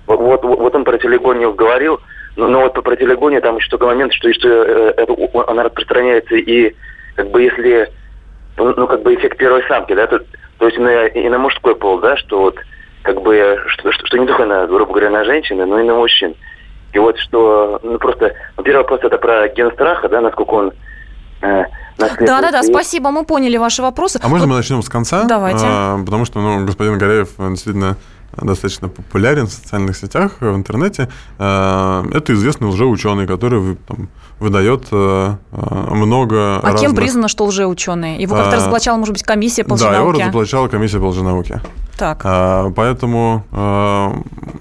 вот, 0.07 0.21
вот, 0.21 0.45
вот 0.45 0.75
он 0.75 0.85
про 0.85 0.99
телегонию 0.99 1.55
говорил, 1.55 2.01
но, 2.37 2.49
но 2.49 2.61
вот 2.61 2.75
про 2.75 2.97
телегонию 2.97 3.43
там 3.43 3.57
еще 3.57 3.69
такой 3.69 3.89
момент, 3.89 4.13
что, 4.13 4.33
что 4.33 4.49
э, 4.49 4.95
это, 4.97 5.15
она 5.49 5.65
распространяется 5.65 6.37
и 6.37 6.75
как 7.17 7.31
бы 7.31 7.43
если, 7.43 7.91
ну, 8.57 8.75
ну 8.77 8.87
как 8.87 9.03
бы 9.03 9.15
эффект 9.15 9.37
первой 9.37 9.63
самки, 9.69 9.95
да, 9.95 10.07
то, 10.07 10.21
то 10.59 10.67
есть 10.67 10.79
на, 10.79 11.07
и 11.07 11.29
на 11.29 11.39
мужской 11.39 11.75
пол, 11.75 11.99
да, 11.99 12.17
что 12.17 12.41
вот 12.41 12.57
как 13.03 13.21
бы, 13.23 13.59
что, 13.69 13.93
что, 13.93 14.07
что 14.07 14.19
не 14.19 14.27
только 14.27 14.45
на, 14.45 14.67
грубо 14.67 14.93
говоря, 14.93 15.11
на 15.11 15.25
женщины, 15.25 15.65
но 15.67 15.81
и 15.81 15.85
на 15.85 15.95
мужчин. 15.95 16.35
И 16.93 16.99
вот 16.99 17.19
что, 17.19 17.81
ну 17.83 17.99
просто, 17.99 18.35
ну, 18.57 18.63
первый 18.63 18.83
вопрос 18.83 19.01
это 19.03 19.19
про 19.19 19.49
ген 19.49 19.71
страха, 19.73 20.09
да, 20.09 20.21
насколько 20.21 20.51
он 20.51 20.73
э, 21.43 21.65
да, 21.99 22.41
да, 22.41 22.51
да, 22.51 22.63
спасибо, 22.63 23.11
мы 23.11 23.25
поняли 23.25 23.57
ваши 23.57 23.83
вопросы. 23.83 24.19
А 24.23 24.29
можно 24.29 24.47
мы 24.47 24.57
начнем 24.57 24.83
с 24.83 24.89
конца? 24.89 25.25
Давайте. 25.25 25.67
А, 25.67 26.03
потому 26.03 26.25
что, 26.25 26.41
ну, 26.41 26.65
господин 26.65 26.99
Горяев 26.99 27.29
действительно 27.37 27.97
достаточно 28.43 28.89
популярен 28.89 29.47
в 29.47 29.53
социальных 29.53 29.97
сетях, 29.97 30.33
в 30.41 30.55
интернете. 30.55 31.09
Э, 31.39 32.05
это 32.13 32.33
известный 32.35 32.69
лжеученый, 32.69 33.27
который 33.27 33.77
там, 33.87 34.09
выдает 34.39 34.89
э, 34.91 35.35
э, 35.53 35.95
много 35.95 36.59
А 36.59 36.63
разных... 36.63 36.81
кем 36.81 36.95
признано, 36.95 37.29
что 37.29 37.45
лжеученый? 37.47 38.21
Его 38.21 38.37
как-то 38.37 38.57
разоблачала, 38.57 38.97
может 38.97 39.13
быть, 39.13 39.23
комиссия 39.23 39.65
по 39.65 39.75
лженауке? 39.75 39.97
Да, 39.97 40.01
его 40.01 40.13
разоблачала 40.13 40.69
комиссия 40.69 40.99
по 40.99 41.07
лженауке. 41.07 41.61
Так. 41.99 42.23
Поэтому, 42.77 43.45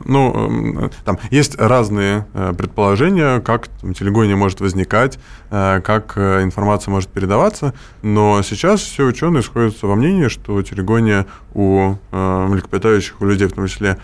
ну, 0.04 0.90
там 1.06 1.20
есть 1.30 1.58
разные 1.58 2.26
предположения, 2.58 3.40
как 3.40 3.70
там, 3.82 3.94
телегония 3.94 4.36
может 4.36 4.60
возникать, 4.60 5.20
как 5.50 6.18
информация 6.18 6.92
может 6.92 7.10
передаваться, 7.10 7.74
но 8.02 8.42
сейчас 8.44 8.82
все 8.82 9.06
ученые 9.06 9.42
сходятся 9.42 9.88
во 9.88 9.96
мнении, 9.96 10.28
что 10.28 10.62
телегония 10.62 11.26
у 11.54 11.96
млекопитающих, 12.12 13.20
у 13.20 13.26
людей 13.26 13.48
в 13.48 13.54
том 13.54 13.68
числе, 13.68 13.98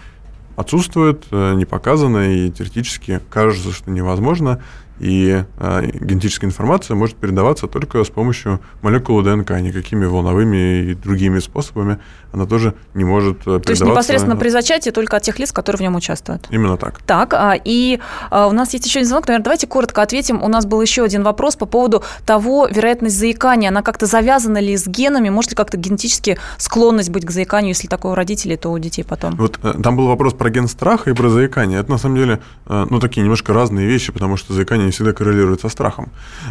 отсутствует, 0.56 1.32
не 1.32 1.66
показано, 1.66 2.34
и 2.34 2.50
теоретически 2.50 3.22
кажется, 3.30 3.72
что 3.72 3.92
невозможно. 3.92 4.62
И 5.00 5.44
э, 5.58 5.90
генетическая 5.94 6.48
информация 6.48 6.96
может 6.96 7.18
передаваться 7.18 7.68
только 7.68 8.02
с 8.04 8.10
помощью 8.10 8.62
молекулы 8.82 9.24
ДНК, 9.24 9.52
никакими 9.60 10.06
волновыми 10.06 10.92
и 10.92 10.94
другими 10.94 11.40
способами 11.40 12.00
она 12.36 12.46
тоже 12.46 12.74
не 12.94 13.04
может 13.04 13.40
передаваться. 13.40 13.66
То 13.66 13.72
есть 13.72 13.84
непосредственно 13.84 14.36
при 14.36 14.50
зачатии 14.50 14.90
только 14.90 15.18
от 15.18 15.24
тех 15.24 15.40
лиц, 15.40 15.52
которые 15.52 15.78
в 15.80 15.82
нем 15.82 15.96
участвуют? 15.96 16.48
Именно 16.52 16.78
так. 16.78 17.02
Так, 17.02 17.34
а, 17.34 17.56
и 17.64 18.00
а, 18.30 18.48
у 18.48 18.52
нас 18.52 18.74
есть 18.74 18.86
еще 18.86 19.00
один 19.00 19.10
звонок, 19.10 19.28
наверное, 19.28 19.44
давайте 19.44 19.68
коротко 19.68 20.02
ответим. 20.02 20.44
У 20.44 20.48
нас 20.48 20.66
был 20.66 20.82
еще 20.82 21.04
один 21.04 21.24
вопрос 21.24 21.56
по 21.56 21.66
поводу 21.66 22.04
того, 22.26 22.68
вероятность 22.68 23.18
заикания, 23.18 23.70
она 23.70 23.82
как-то 23.82 24.06
завязана 24.06 24.60
ли 24.60 24.76
с 24.76 24.86
генами, 24.86 25.30
может 25.30 25.52
ли 25.52 25.58
как-то 25.58 25.78
генетически 25.78 26.38
склонность 26.58 27.10
быть 27.10 27.26
к 27.26 27.32
заиканию, 27.32 27.70
если 27.70 27.88
такое 27.88 28.12
у 28.12 28.16
родителей, 28.16 28.58
то 28.58 28.72
у 28.72 28.80
детей 28.80 29.04
потом? 29.04 29.36
Вот 29.36 29.60
э, 29.64 29.74
там 29.82 29.96
был 29.96 30.08
вопрос 30.08 30.34
про 30.34 30.50
ген 30.50 30.68
страха 30.68 31.10
и 31.10 31.14
про 31.14 31.30
заикание. 31.30 31.80
Это 31.80 31.92
на 31.92 31.98
самом 31.98 32.18
деле, 32.18 32.42
э, 32.68 32.86
ну, 32.90 33.00
такие 33.00 33.22
немножко 33.22 33.54
разные 33.54 33.88
вещи, 33.88 34.12
потому 34.12 34.38
что 34.38 34.54
заикание 34.54 34.86
не 34.86 34.92
всегда 34.92 35.14
коррелирует 35.14 35.62
со 35.62 35.70
страхом. 35.70 36.10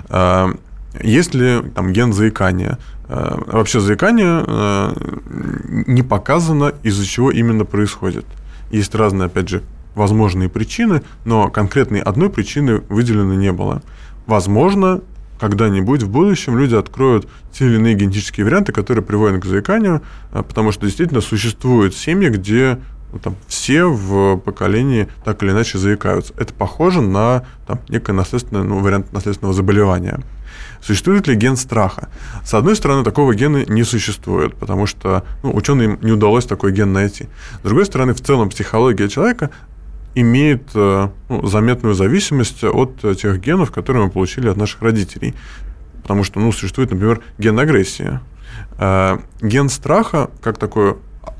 Э, 0.08 0.54
есть 1.02 1.34
ли 1.34 1.60
там 1.74 1.92
ген 1.92 2.12
заикания? 2.12 2.78
Вообще 3.08 3.80
заикание 3.80 4.44
не 5.86 6.02
показано, 6.02 6.72
из-за 6.82 7.04
чего 7.06 7.30
именно 7.30 7.64
происходит. 7.64 8.24
Есть 8.70 8.94
разные, 8.94 9.26
опять 9.26 9.48
же, 9.48 9.62
возможные 9.94 10.48
причины, 10.48 11.02
но 11.24 11.50
конкретной 11.50 12.00
одной 12.00 12.30
причины 12.30 12.82
выделено 12.88 13.34
не 13.34 13.52
было. 13.52 13.82
Возможно, 14.26 15.02
когда-нибудь 15.38 16.02
в 16.02 16.08
будущем 16.08 16.58
люди 16.58 16.74
откроют 16.74 17.28
те 17.52 17.66
или 17.66 17.76
иные 17.76 17.94
генетические 17.94 18.46
варианты, 18.46 18.72
которые 18.72 19.04
приводят 19.04 19.42
к 19.42 19.44
заиканию, 19.44 20.02
а, 20.32 20.42
потому 20.42 20.72
что 20.72 20.86
действительно 20.86 21.20
существуют 21.20 21.94
семьи, 21.94 22.28
где 22.28 22.78
ну, 23.12 23.18
там, 23.18 23.36
все 23.46 23.84
в 23.84 24.38
поколении 24.38 25.08
так 25.24 25.42
или 25.42 25.50
иначе 25.50 25.78
заикаются. 25.78 26.32
Это 26.36 26.54
похоже 26.54 27.00
на 27.00 27.44
там, 27.66 27.80
некое 27.88 28.12
наследственное, 28.12 28.62
ну, 28.62 28.80
вариант 28.80 29.12
наследственного 29.12 29.54
заболевания. 29.54 30.20
Существует 30.80 31.26
ли 31.26 31.34
ген 31.34 31.56
страха? 31.56 32.08
С 32.44 32.54
одной 32.54 32.76
стороны, 32.76 33.04
такого 33.04 33.34
гена 33.34 33.64
не 33.66 33.84
существует, 33.84 34.54
потому 34.54 34.86
что 34.86 35.24
ну, 35.42 35.54
ученым 35.54 35.98
не 36.02 36.12
удалось 36.12 36.44
такой 36.44 36.72
ген 36.72 36.92
найти. 36.92 37.28
С 37.60 37.64
другой 37.64 37.86
стороны, 37.86 38.12
в 38.12 38.20
целом 38.20 38.50
психология 38.50 39.08
человека 39.08 39.50
имеет 40.14 40.70
э, 40.74 41.08
ну, 41.28 41.46
заметную 41.46 41.94
зависимость 41.94 42.64
от 42.64 43.00
тех 43.18 43.40
генов, 43.40 43.70
которые 43.70 44.04
мы 44.04 44.10
получили 44.10 44.48
от 44.48 44.56
наших 44.56 44.82
родителей. 44.82 45.34
Потому 46.02 46.24
что 46.24 46.40
ну, 46.40 46.52
существует, 46.52 46.90
например, 46.90 47.20
ген 47.38 47.58
агрессии. 47.58 48.20
Э, 48.78 49.18
ген 49.40 49.68
страха, 49.68 50.30
как 50.42 50.58
такой, 50.58 50.96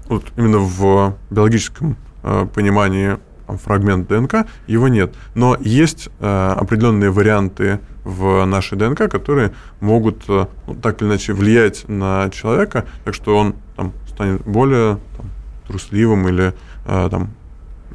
вот 0.08 0.24
именно 0.36 0.58
в 0.58 1.16
биологическом 1.30 1.96
э, 2.22 2.46
понимании 2.52 3.18
фрагмент 3.46 4.08
ДНК, 4.08 4.46
его 4.66 4.88
нет. 4.88 5.14
Но 5.34 5.54
есть 5.60 6.08
определенные 6.18 7.10
варианты 7.10 7.78
в 8.04 8.44
нашей 8.44 8.78
ДНК, 8.78 9.10
которые 9.10 9.52
могут 9.80 10.28
ну, 10.28 10.46
так 10.82 11.00
или 11.00 11.08
иначе 11.08 11.32
влиять 11.32 11.88
на 11.88 12.30
человека, 12.30 12.84
так 13.04 13.14
что 13.14 13.36
он 13.36 13.56
там, 13.76 13.92
станет 14.08 14.42
более 14.42 14.98
там, 15.16 15.26
трусливым 15.66 16.28
или 16.28 16.54
там, 16.84 17.30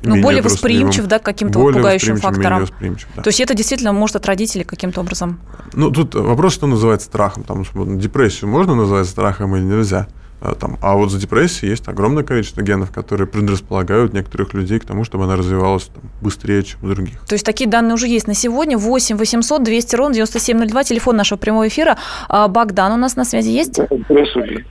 ну, 0.04 0.22
более 0.22 0.42
восприимчив, 0.42 1.08
да, 1.08 1.20
к 1.20 1.24
каким-то 1.24 1.60
более 1.60 1.82
пугающим 1.82 2.18
факторам. 2.18 2.68
Да. 3.16 3.22
То 3.22 3.30
есть 3.30 3.40
это 3.40 3.54
действительно 3.54 3.94
может 3.94 4.16
от 4.16 4.26
родителей 4.26 4.64
каким-то 4.64 5.02
образом. 5.02 5.40
Ну, 5.74 5.92
тут 5.92 6.16
вопрос, 6.16 6.54
что 6.54 6.68
называется 6.68 7.08
страхом. 7.08 7.44
Там, 7.44 7.64
депрессию 8.00 8.50
можно 8.50 8.76
назвать 8.76 9.08
страхом 9.08 9.56
или 9.56 9.64
нельзя. 9.64 10.08
А, 10.42 10.56
там, 10.56 10.78
а 10.82 10.96
вот 10.96 11.12
за 11.12 11.20
депрессией 11.20 11.72
есть 11.72 11.88
огромное 11.88 12.24
количество 12.24 12.62
генов, 12.62 12.92
которые 12.92 13.28
предрасполагают 13.28 14.14
некоторых 14.14 14.54
людей 14.54 14.80
к 14.80 14.86
тому, 14.86 15.04
чтобы 15.04 15.26
она 15.26 15.36
развивалась 15.36 15.86
там, 15.86 16.04
быстрее, 16.22 16.64
чем 16.64 16.80
у 16.84 16.88
других. 16.88 17.20
То 17.28 17.36
есть 17.36 17.46
такие 17.46 17.70
данные 17.70 17.96
уже 17.96 18.08
есть 18.08 18.28
на 18.28 18.34
сегодня. 18.34 18.78
8 18.78 19.18
800 19.18 19.64
200 19.64 19.96
ровно 19.96 20.14
9702, 20.16 20.84
телефон 20.86 21.18
нашего 21.18 21.38
прямого 21.38 21.68
эфира. 21.68 21.98
А, 22.30 22.48
Богдан 22.48 22.94
у 22.94 22.98
нас 22.98 23.16
на 23.18 23.26
связи 23.26 23.50
есть? 23.50 23.80
Здравствуйте. 24.10 24.66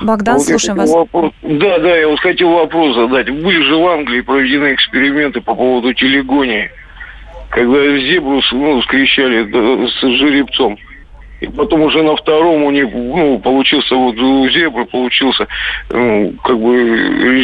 Богдан, 0.00 0.36
вот 0.36 0.44
слушаем 0.44 0.78
вас. 0.78 0.90
Вопрос, 0.90 1.32
да, 1.42 1.78
да, 1.78 1.96
я 1.96 2.08
вот 2.08 2.20
хотел 2.20 2.50
вопрос 2.50 2.94
задать. 2.96 3.30
Были 3.30 3.62
же 3.62 3.76
в 3.76 3.86
Англии 3.86 4.20
проведены 4.20 4.74
эксперименты 4.74 5.40
по 5.40 5.54
поводу 5.54 5.92
телегонии, 5.94 6.70
когда 7.50 7.98
зебру 7.98 8.40
ну, 8.52 8.82
скрещали 8.82 9.44
с 9.86 10.00
жеребцом. 10.18 10.78
И 11.40 11.48
потом 11.48 11.80
уже 11.82 12.02
на 12.02 12.14
втором 12.14 12.62
у 12.62 12.70
них 12.70 12.88
ну, 12.92 13.36
получился 13.40 13.96
вот 13.96 14.16
у 14.16 14.48
зебры 14.48 14.84
получился 14.84 15.48
ну, 15.90 16.34
как 16.44 16.56
бы 16.56 16.86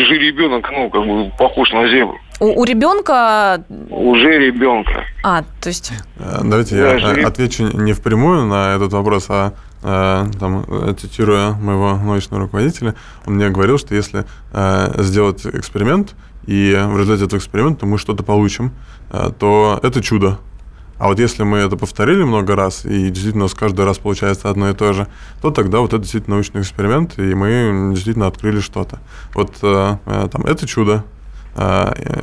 жеребенок, 0.06 0.70
ну, 0.70 0.88
как 0.88 1.04
бы 1.04 1.32
похож 1.36 1.72
на 1.72 1.88
зебру. 1.88 2.16
У, 2.38 2.60
у 2.60 2.64
ребенка... 2.64 3.64
Уже 3.90 4.38
ребенка. 4.38 5.04
А, 5.24 5.42
то 5.60 5.68
есть... 5.68 5.90
Э, 6.20 6.42
давайте 6.44 6.76
да, 6.76 6.92
я 6.92 6.98
жереб... 6.98 7.26
отвечу 7.26 7.64
не 7.74 7.92
впрямую 7.92 8.44
на 8.44 8.76
этот 8.76 8.92
вопрос, 8.92 9.26
а 9.30 9.54
Э, 9.54 9.67
там, 9.80 10.64
э, 10.66 10.94
цитируя 10.98 11.52
моего 11.52 11.96
научного 11.96 12.42
руководителя, 12.42 12.94
он 13.26 13.34
мне 13.34 13.48
говорил, 13.50 13.78
что 13.78 13.94
если 13.94 14.24
э, 14.52 15.02
сделать 15.02 15.46
эксперимент, 15.46 16.14
и 16.46 16.72
в 16.72 16.96
результате 16.96 17.26
этого 17.26 17.38
эксперимента 17.38 17.86
мы 17.86 17.98
что-то 17.98 18.22
получим, 18.22 18.72
то 19.38 19.78
это 19.82 20.02
чудо. 20.02 20.38
А 20.98 21.08
вот 21.08 21.20
если 21.20 21.42
мы 21.42 21.58
это 21.58 21.76
повторили 21.76 22.22
много 22.22 22.56
раз, 22.56 22.86
и 22.86 23.10
действительно 23.10 23.44
у 23.44 23.48
нас 23.48 23.54
каждый 23.54 23.84
раз 23.84 23.98
получается 23.98 24.48
одно 24.48 24.70
и 24.70 24.74
то 24.74 24.94
же, 24.94 25.08
то 25.42 25.50
тогда 25.50 25.80
вот 25.80 25.92
это 25.92 25.98
действительно 25.98 26.36
научный 26.36 26.62
эксперимент, 26.62 27.18
и 27.18 27.34
мы 27.34 27.90
действительно 27.92 28.26
открыли 28.28 28.60
что-то. 28.60 28.98
Вот 29.34 29.58
там 29.60 30.46
это 30.46 30.66
чудо, 30.66 31.04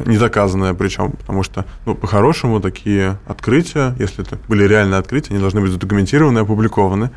недоказанное 0.05 0.73
причем, 0.73 1.11
потому 1.11 1.43
что, 1.43 1.65
ну, 1.85 1.95
по-хорошему, 1.95 2.61
такие 2.61 3.17
открытия, 3.27 3.95
если 3.99 4.25
это 4.25 4.37
были 4.47 4.63
реальные 4.63 4.99
открытия, 4.99 5.31
они 5.31 5.39
должны 5.39 5.61
быть 5.61 5.71
задокументированы 5.71 6.39
опубликованы 6.39 7.11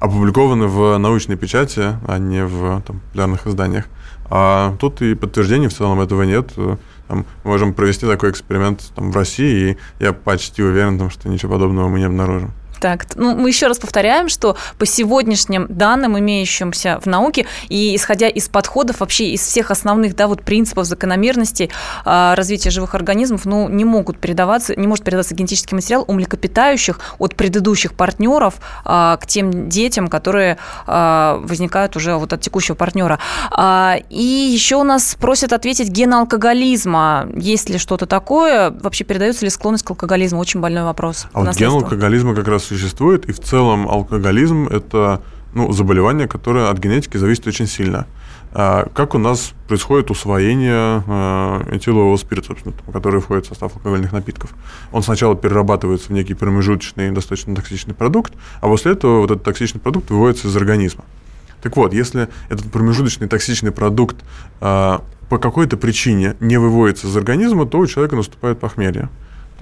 опубликованы 0.00 0.66
в 0.66 0.96
научной 0.98 1.36
печати, 1.36 1.96
а 2.06 2.18
не 2.18 2.44
в 2.44 2.82
там, 2.86 3.00
популярных 3.00 3.46
изданиях. 3.46 3.84
А 4.30 4.76
тут 4.78 5.02
и 5.02 5.14
подтверждений 5.14 5.68
в 5.68 5.74
целом 5.74 6.00
этого 6.00 6.22
нет. 6.22 6.52
Там, 7.08 7.24
можем 7.42 7.72
провести 7.72 8.06
такой 8.06 8.30
эксперимент 8.30 8.92
там, 8.94 9.10
в 9.10 9.16
России, 9.16 9.78
и 9.98 10.04
я 10.04 10.12
почти 10.12 10.62
уверен, 10.62 10.98
там, 10.98 11.10
что 11.10 11.28
ничего 11.28 11.54
подобного 11.54 11.88
мы 11.88 11.98
не 11.98 12.04
обнаружим. 12.04 12.52
Так, 12.80 13.06
ну, 13.16 13.34
мы 13.34 13.48
еще 13.48 13.66
раз 13.66 13.78
повторяем, 13.78 14.28
что 14.28 14.56
по 14.78 14.86
сегодняшним 14.86 15.66
данным, 15.68 16.18
имеющимся 16.18 17.00
в 17.02 17.06
науке, 17.06 17.46
и 17.68 17.94
исходя 17.96 18.28
из 18.28 18.48
подходов, 18.48 19.00
вообще 19.00 19.30
из 19.30 19.40
всех 19.40 19.70
основных, 19.70 20.14
да, 20.16 20.26
вот 20.26 20.42
принципов 20.42 20.86
закономерностей 20.86 21.70
э, 22.04 22.34
развития 22.34 22.70
живых 22.70 22.94
организмов, 22.94 23.44
ну, 23.44 23.68
не 23.68 23.84
могут 23.84 24.18
передаваться, 24.18 24.74
не 24.78 24.86
может 24.86 25.04
передаваться 25.04 25.34
генетический 25.34 25.74
материал 25.74 26.04
у 26.06 26.12
млекопитающих 26.12 27.00
от 27.18 27.34
предыдущих 27.34 27.94
партнеров 27.94 28.54
э, 28.84 29.16
к 29.20 29.26
тем 29.26 29.68
детям, 29.68 30.08
которые 30.08 30.58
э, 30.86 31.40
возникают 31.42 31.96
уже 31.96 32.16
вот 32.16 32.32
от 32.32 32.40
текущего 32.40 32.74
партнера. 32.74 33.18
Э, 33.56 33.96
и 34.10 34.22
еще 34.22 34.76
у 34.76 34.84
нас 34.84 35.16
просят 35.18 35.52
ответить 35.52 35.88
ген 35.88 36.14
алкоголизма. 36.14 37.28
Есть 37.34 37.68
ли 37.70 37.78
что-то 37.78 38.06
такое? 38.06 38.70
Вообще 38.70 39.04
передается 39.04 39.44
ли 39.44 39.50
склонность 39.50 39.84
к 39.84 39.90
алкоголизму? 39.90 40.40
Очень 40.40 40.60
больной 40.60 40.84
вопрос. 40.84 41.26
А 41.32 41.40
вот 41.40 41.56
ген 41.56 41.70
алкоголизма 41.70 42.34
как 42.34 42.48
раз 42.48 42.67
существует, 42.68 43.28
и 43.28 43.32
в 43.32 43.40
целом 43.40 43.88
алкоголизм– 43.88 44.68
это 44.70 45.22
ну, 45.54 45.72
заболевание, 45.72 46.28
которое 46.28 46.70
от 46.70 46.78
генетики 46.78 47.16
зависит 47.16 47.46
очень 47.46 47.66
сильно. 47.66 48.06
А 48.52 48.88
как 48.94 49.14
у 49.14 49.18
нас 49.18 49.52
происходит 49.66 50.10
усвоение 50.10 51.02
э, 51.06 51.76
этилового 51.76 52.16
спирта, 52.16 52.48
собственно, 52.48 52.74
который 52.92 53.20
входит 53.20 53.44
в 53.44 53.48
состав 53.48 53.76
алкогольных 53.76 54.12
напитков? 54.12 54.50
Он 54.90 55.02
сначала 55.02 55.36
перерабатывается 55.36 56.08
в 56.08 56.10
некий 56.12 56.34
промежуточный, 56.34 57.10
достаточно 57.10 57.54
токсичный 57.54 57.94
продукт, 57.94 58.32
а 58.60 58.66
после 58.66 58.92
этого 58.92 59.20
вот 59.20 59.30
этот 59.30 59.42
токсичный 59.42 59.80
продукт 59.80 60.10
выводится 60.10 60.48
из 60.48 60.56
организма. 60.56 61.04
Так 61.62 61.76
вот, 61.76 61.92
если 61.92 62.28
этот 62.48 62.70
промежуточный 62.70 63.28
токсичный 63.28 63.72
продукт 63.72 64.16
э, 64.60 64.98
по 65.28 65.38
какой-то 65.38 65.76
причине 65.76 66.36
не 66.40 66.58
выводится 66.58 67.06
из 67.06 67.16
организма, 67.16 67.66
то 67.66 67.78
у 67.78 67.86
человека 67.86 68.16
наступает 68.16 68.58
похмелье 68.60 69.10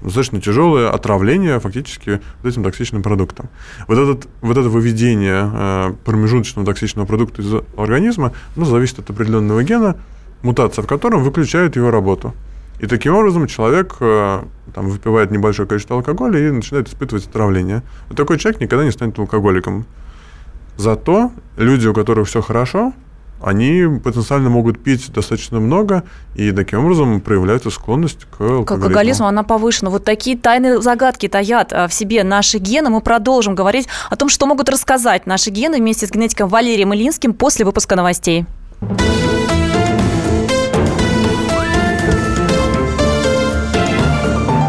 достаточно 0.00 0.40
тяжелое 0.40 0.90
отравление 0.90 1.58
фактически 1.60 2.20
вот 2.42 2.48
этим 2.48 2.62
токсичным 2.62 3.02
продуктом. 3.02 3.48
Вот, 3.88 3.98
этот, 3.98 4.28
вот 4.40 4.56
это 4.56 4.68
выведение 4.68 5.50
э, 5.52 5.94
промежуточного 6.04 6.66
токсичного 6.66 7.06
продукта 7.06 7.42
из 7.42 7.52
организма 7.76 8.32
ну, 8.56 8.64
зависит 8.64 8.98
от 8.98 9.10
определенного 9.10 9.62
гена, 9.62 9.96
мутация 10.42 10.82
в 10.82 10.86
котором 10.86 11.22
выключает 11.22 11.76
его 11.76 11.90
работу. 11.90 12.34
И 12.78 12.86
таким 12.86 13.14
образом 13.14 13.46
человек 13.46 13.96
э, 14.00 14.42
там, 14.74 14.88
выпивает 14.88 15.30
небольшое 15.30 15.66
количество 15.66 15.96
алкоголя 15.96 16.38
и 16.46 16.50
начинает 16.50 16.88
испытывать 16.88 17.26
отравление. 17.26 17.82
Вот 18.08 18.16
такой 18.16 18.38
человек 18.38 18.60
никогда 18.60 18.84
не 18.84 18.90
станет 18.90 19.18
алкоголиком. 19.18 19.86
Зато 20.76 21.32
люди, 21.56 21.86
у 21.86 21.94
которых 21.94 22.28
все 22.28 22.42
хорошо, 22.42 22.92
они 23.40 23.98
потенциально 24.02 24.50
могут 24.50 24.82
пить 24.82 25.12
достаточно 25.12 25.60
много, 25.60 26.04
и 26.34 26.52
таким 26.52 26.84
образом 26.84 27.20
проявляется 27.20 27.70
склонность 27.70 28.24
к 28.24 28.40
алкоголизму. 28.40 28.64
К 28.64 28.72
алкоголизму 28.72 29.26
она 29.26 29.42
повышена. 29.42 29.90
Вот 29.90 30.04
такие 30.04 30.36
тайные 30.36 30.80
загадки 30.80 31.28
таят 31.28 31.72
а, 31.72 31.86
в 31.88 31.92
себе 31.92 32.24
наши 32.24 32.58
гены. 32.58 32.90
Мы 32.90 33.00
продолжим 33.00 33.54
говорить 33.54 33.88
о 34.10 34.16
том, 34.16 34.28
что 34.28 34.46
могут 34.46 34.68
рассказать 34.68 35.26
наши 35.26 35.50
гены 35.50 35.78
вместе 35.78 36.06
с 36.06 36.10
генетиком 36.10 36.48
Валерием 36.48 36.94
Илинским 36.94 37.34
после 37.34 37.64
выпуска 37.64 37.96
новостей. 37.96 38.46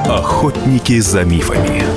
Охотники 0.09 0.99
за 0.99 1.23
мифами. 1.23 1.96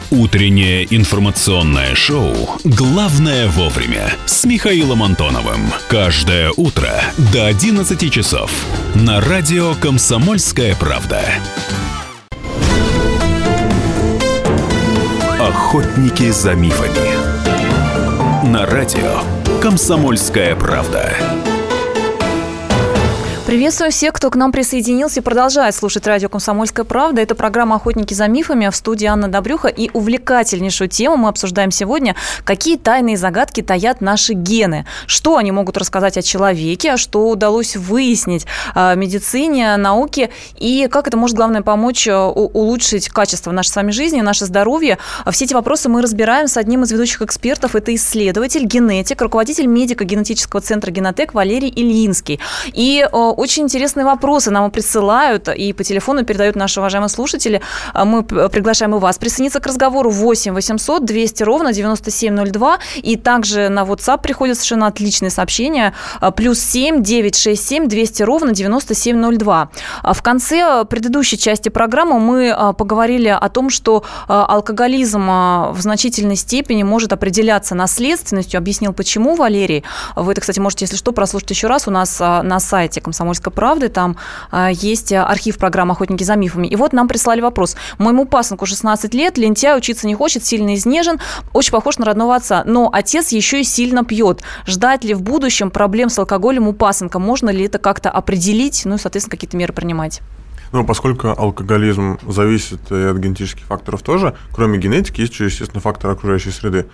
Утреннее 0.11 0.85
информационное 0.93 1.95
шоу 1.95 2.35
«Главное 2.65 3.47
вовремя» 3.47 4.13
с 4.25 4.43
Михаилом 4.43 5.03
Антоновым. 5.03 5.71
Каждое 5.87 6.51
утро 6.57 6.91
до 7.31 7.45
11 7.45 8.11
часов 8.11 8.51
на 8.93 9.21
радио 9.21 9.73
«Комсомольская 9.75 10.75
правда». 10.75 11.23
Охотники 15.39 16.29
за 16.31 16.55
мифами. 16.55 18.51
На 18.51 18.65
радио 18.65 19.21
«Комсомольская 19.61 20.57
правда». 20.57 21.15
Приветствую 23.51 23.91
всех, 23.91 24.13
кто 24.13 24.31
к 24.31 24.37
нам 24.37 24.53
присоединился 24.53 25.19
и 25.19 25.23
продолжает 25.23 25.75
слушать 25.75 26.07
радио 26.07 26.29
«Комсомольская 26.29 26.85
правда». 26.85 27.21
Это 27.21 27.35
программа 27.35 27.75
«Охотники 27.75 28.13
за 28.13 28.29
мифами» 28.29 28.69
в 28.69 28.75
студии 28.77 29.07
Анна 29.07 29.27
Добрюха. 29.27 29.67
И 29.67 29.89
увлекательнейшую 29.91 30.87
тему 30.87 31.17
мы 31.17 31.27
обсуждаем 31.27 31.69
сегодня. 31.69 32.15
Какие 32.45 32.77
тайные 32.77 33.17
загадки 33.17 33.61
таят 33.61 33.99
наши 33.99 34.31
гены? 34.31 34.85
Что 35.05 35.35
они 35.35 35.51
могут 35.51 35.75
рассказать 35.75 36.17
о 36.17 36.21
человеке? 36.21 36.95
Что 36.95 37.27
удалось 37.27 37.75
выяснить 37.75 38.45
в 38.73 38.95
медицине, 38.95 39.75
науке? 39.75 40.29
И 40.55 40.87
как 40.89 41.09
это 41.09 41.17
может, 41.17 41.35
главное, 41.35 41.61
помочь 41.61 42.07
э, 42.07 42.15
улучшить 42.15 43.09
качество 43.09 43.51
нашей 43.51 43.71
с 43.71 43.75
вами 43.75 43.91
жизни, 43.91 44.21
наше 44.21 44.45
здоровье? 44.45 44.97
Все 45.29 45.43
эти 45.43 45.53
вопросы 45.53 45.89
мы 45.89 46.01
разбираем 46.01 46.47
с 46.47 46.55
одним 46.55 46.83
из 46.83 46.91
ведущих 46.93 47.21
экспертов. 47.21 47.75
Это 47.75 47.93
исследователь, 47.93 48.63
генетик, 48.63 49.21
руководитель 49.21 49.65
медико-генетического 49.65 50.61
центра 50.61 50.89
«Генотек» 50.89 51.33
Валерий 51.33 51.73
Ильинский. 51.75 52.39
И 52.71 53.05
очень 53.41 53.63
интересные 53.63 54.05
вопросы 54.05 54.51
нам 54.51 54.69
присылают 54.69 55.49
и 55.49 55.73
по 55.73 55.83
телефону 55.83 56.23
передают 56.23 56.55
наши 56.55 56.79
уважаемые 56.79 57.09
слушатели. 57.09 57.59
А 57.93 58.05
мы 58.05 58.23
приглашаем 58.23 58.95
и 58.95 58.99
вас 58.99 59.17
присоединиться 59.17 59.59
к 59.59 59.65
разговору 59.65 60.11
8 60.11 60.53
800 60.53 61.03
200 61.03 61.43
ровно 61.43 61.73
9702. 61.73 62.79
И 62.97 63.15
также 63.15 63.69
на 63.69 63.81
WhatsApp 63.81 64.21
приходят 64.21 64.57
совершенно 64.57 64.85
отличные 64.87 65.31
сообщения. 65.31 65.93
А, 66.19 66.29
плюс 66.29 66.59
7 66.59 67.01
967 67.01 67.87
200 67.87 68.23
ровно 68.23 68.51
9702. 68.53 69.69
А 70.03 70.13
в 70.13 70.21
конце 70.21 70.85
предыдущей 70.85 71.39
части 71.39 71.69
программы 71.69 72.19
мы 72.19 72.73
поговорили 72.77 73.29
о 73.29 73.49
том, 73.49 73.71
что 73.71 74.03
алкоголизм 74.27 75.25
в 75.71 75.77
значительной 75.79 76.35
степени 76.35 76.83
может 76.83 77.11
определяться 77.11 77.73
наследственностью. 77.73 78.59
Объяснил, 78.59 78.93
почему, 78.93 79.35
Валерий. 79.35 79.83
Вы 80.15 80.33
это, 80.33 80.41
кстати, 80.41 80.59
можете, 80.59 80.85
если 80.85 80.95
что, 80.95 81.11
прослушать 81.11 81.49
еще 81.49 81.67
раз 81.67 81.87
у 81.87 81.91
нас 81.91 82.19
на 82.19 82.59
сайте 82.59 83.01
комсомольского 83.01 83.30
«Комсомольской 83.31 83.53
правды». 83.53 83.89
Там 83.89 84.17
а, 84.51 84.69
есть 84.71 85.13
архив 85.13 85.57
программы 85.57 85.93
«Охотники 85.93 86.23
за 86.23 86.35
мифами». 86.35 86.67
И 86.67 86.75
вот 86.75 86.93
нам 86.93 87.07
прислали 87.07 87.41
вопрос. 87.41 87.75
Моему 87.97 88.25
пасынку 88.25 88.65
16 88.65 89.13
лет, 89.13 89.37
лентяй, 89.37 89.77
учиться 89.77 90.07
не 90.07 90.15
хочет, 90.15 90.43
сильно 90.43 90.75
изнежен, 90.75 91.19
очень 91.53 91.71
похож 91.71 91.97
на 91.97 92.05
родного 92.05 92.35
отца. 92.35 92.63
Но 92.65 92.89
отец 92.91 93.29
еще 93.31 93.61
и 93.61 93.63
сильно 93.63 94.03
пьет. 94.03 94.41
Ждать 94.65 95.03
ли 95.03 95.13
в 95.13 95.21
будущем 95.21 95.71
проблем 95.71 96.09
с 96.09 96.19
алкоголем 96.19 96.67
у 96.67 96.73
пасынка? 96.73 97.19
Можно 97.19 97.49
ли 97.49 97.65
это 97.65 97.79
как-то 97.79 98.09
определить? 98.09 98.83
Ну 98.85 98.95
и, 98.95 98.97
соответственно, 98.97 99.31
какие-то 99.31 99.57
меры 99.57 99.73
принимать? 99.73 100.21
Ну, 100.71 100.85
поскольку 100.85 101.27
алкоголизм 101.27 102.17
зависит 102.25 102.79
и 102.91 102.95
от 102.95 103.17
генетических 103.17 103.65
факторов 103.65 104.03
тоже, 104.03 104.35
кроме 104.53 104.77
генетики, 104.77 105.21
есть 105.21 105.33
еще, 105.33 105.45
естественно, 105.45 105.81
фактор 105.81 106.11
окружающей 106.11 106.51
среды, 106.51 106.85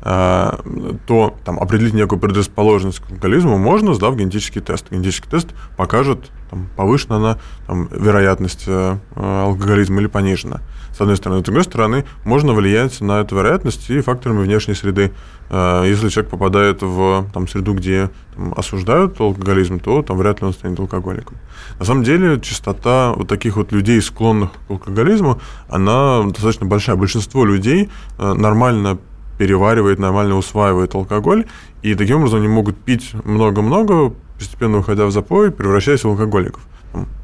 то 0.00 1.34
там, 1.44 1.58
определить 1.58 1.94
некую 1.94 2.20
предрасположенность 2.20 3.00
к 3.00 3.10
алкоголизму 3.10 3.58
можно, 3.58 3.94
сдав 3.94 4.14
генетический 4.16 4.60
тест. 4.60 4.86
Генетический 4.90 5.28
тест 5.28 5.48
покажет, 5.76 6.30
там, 6.50 6.68
повышена 6.76 7.16
она 7.16 7.38
там, 7.66 7.88
вероятность 7.90 8.64
э, 8.66 8.98
алкоголизма 9.16 10.00
или 10.00 10.06
понижена. 10.06 10.60
С 10.96 11.00
одной 11.00 11.16
стороны. 11.16 11.40
С 11.40 11.44
другой 11.44 11.64
стороны, 11.64 12.04
можно 12.24 12.54
влиять 12.54 13.00
на 13.00 13.20
эту 13.20 13.36
вероятность 13.36 13.90
и 13.90 14.00
факторами 14.00 14.42
внешней 14.42 14.74
среды. 14.74 15.12
Э, 15.50 15.82
если 15.86 16.08
человек 16.08 16.30
попадает 16.30 16.82
в 16.82 17.26
там, 17.34 17.48
среду, 17.48 17.74
где 17.74 18.10
там, 18.34 18.54
осуждают 18.56 19.20
алкоголизм, 19.20 19.80
то 19.80 20.02
там 20.02 20.18
вряд 20.18 20.40
ли 20.40 20.46
он 20.46 20.52
станет 20.52 20.78
алкоголиком. 20.78 21.36
На 21.78 21.84
самом 21.84 22.04
деле, 22.04 22.40
частота 22.40 23.12
вот 23.16 23.28
таких 23.28 23.56
вот 23.56 23.72
людей, 23.72 24.00
склонных 24.00 24.50
к 24.68 24.70
алкоголизму, 24.70 25.40
она 25.68 26.22
достаточно 26.22 26.66
большая. 26.66 26.96
Большинство 26.96 27.44
людей 27.44 27.90
э, 28.18 28.32
нормально 28.34 28.98
переваривает, 29.38 29.98
нормально 29.98 30.36
усваивает 30.36 30.94
алкоголь, 30.94 31.46
и 31.82 31.94
таким 31.94 32.18
образом 32.18 32.40
они 32.40 32.48
могут 32.48 32.76
пить 32.76 33.12
много-много, 33.24 34.12
постепенно 34.38 34.78
уходя 34.78 35.06
в 35.06 35.10
запой, 35.10 35.50
превращаясь 35.50 36.04
в 36.04 36.08
алкоголиков. 36.08 36.62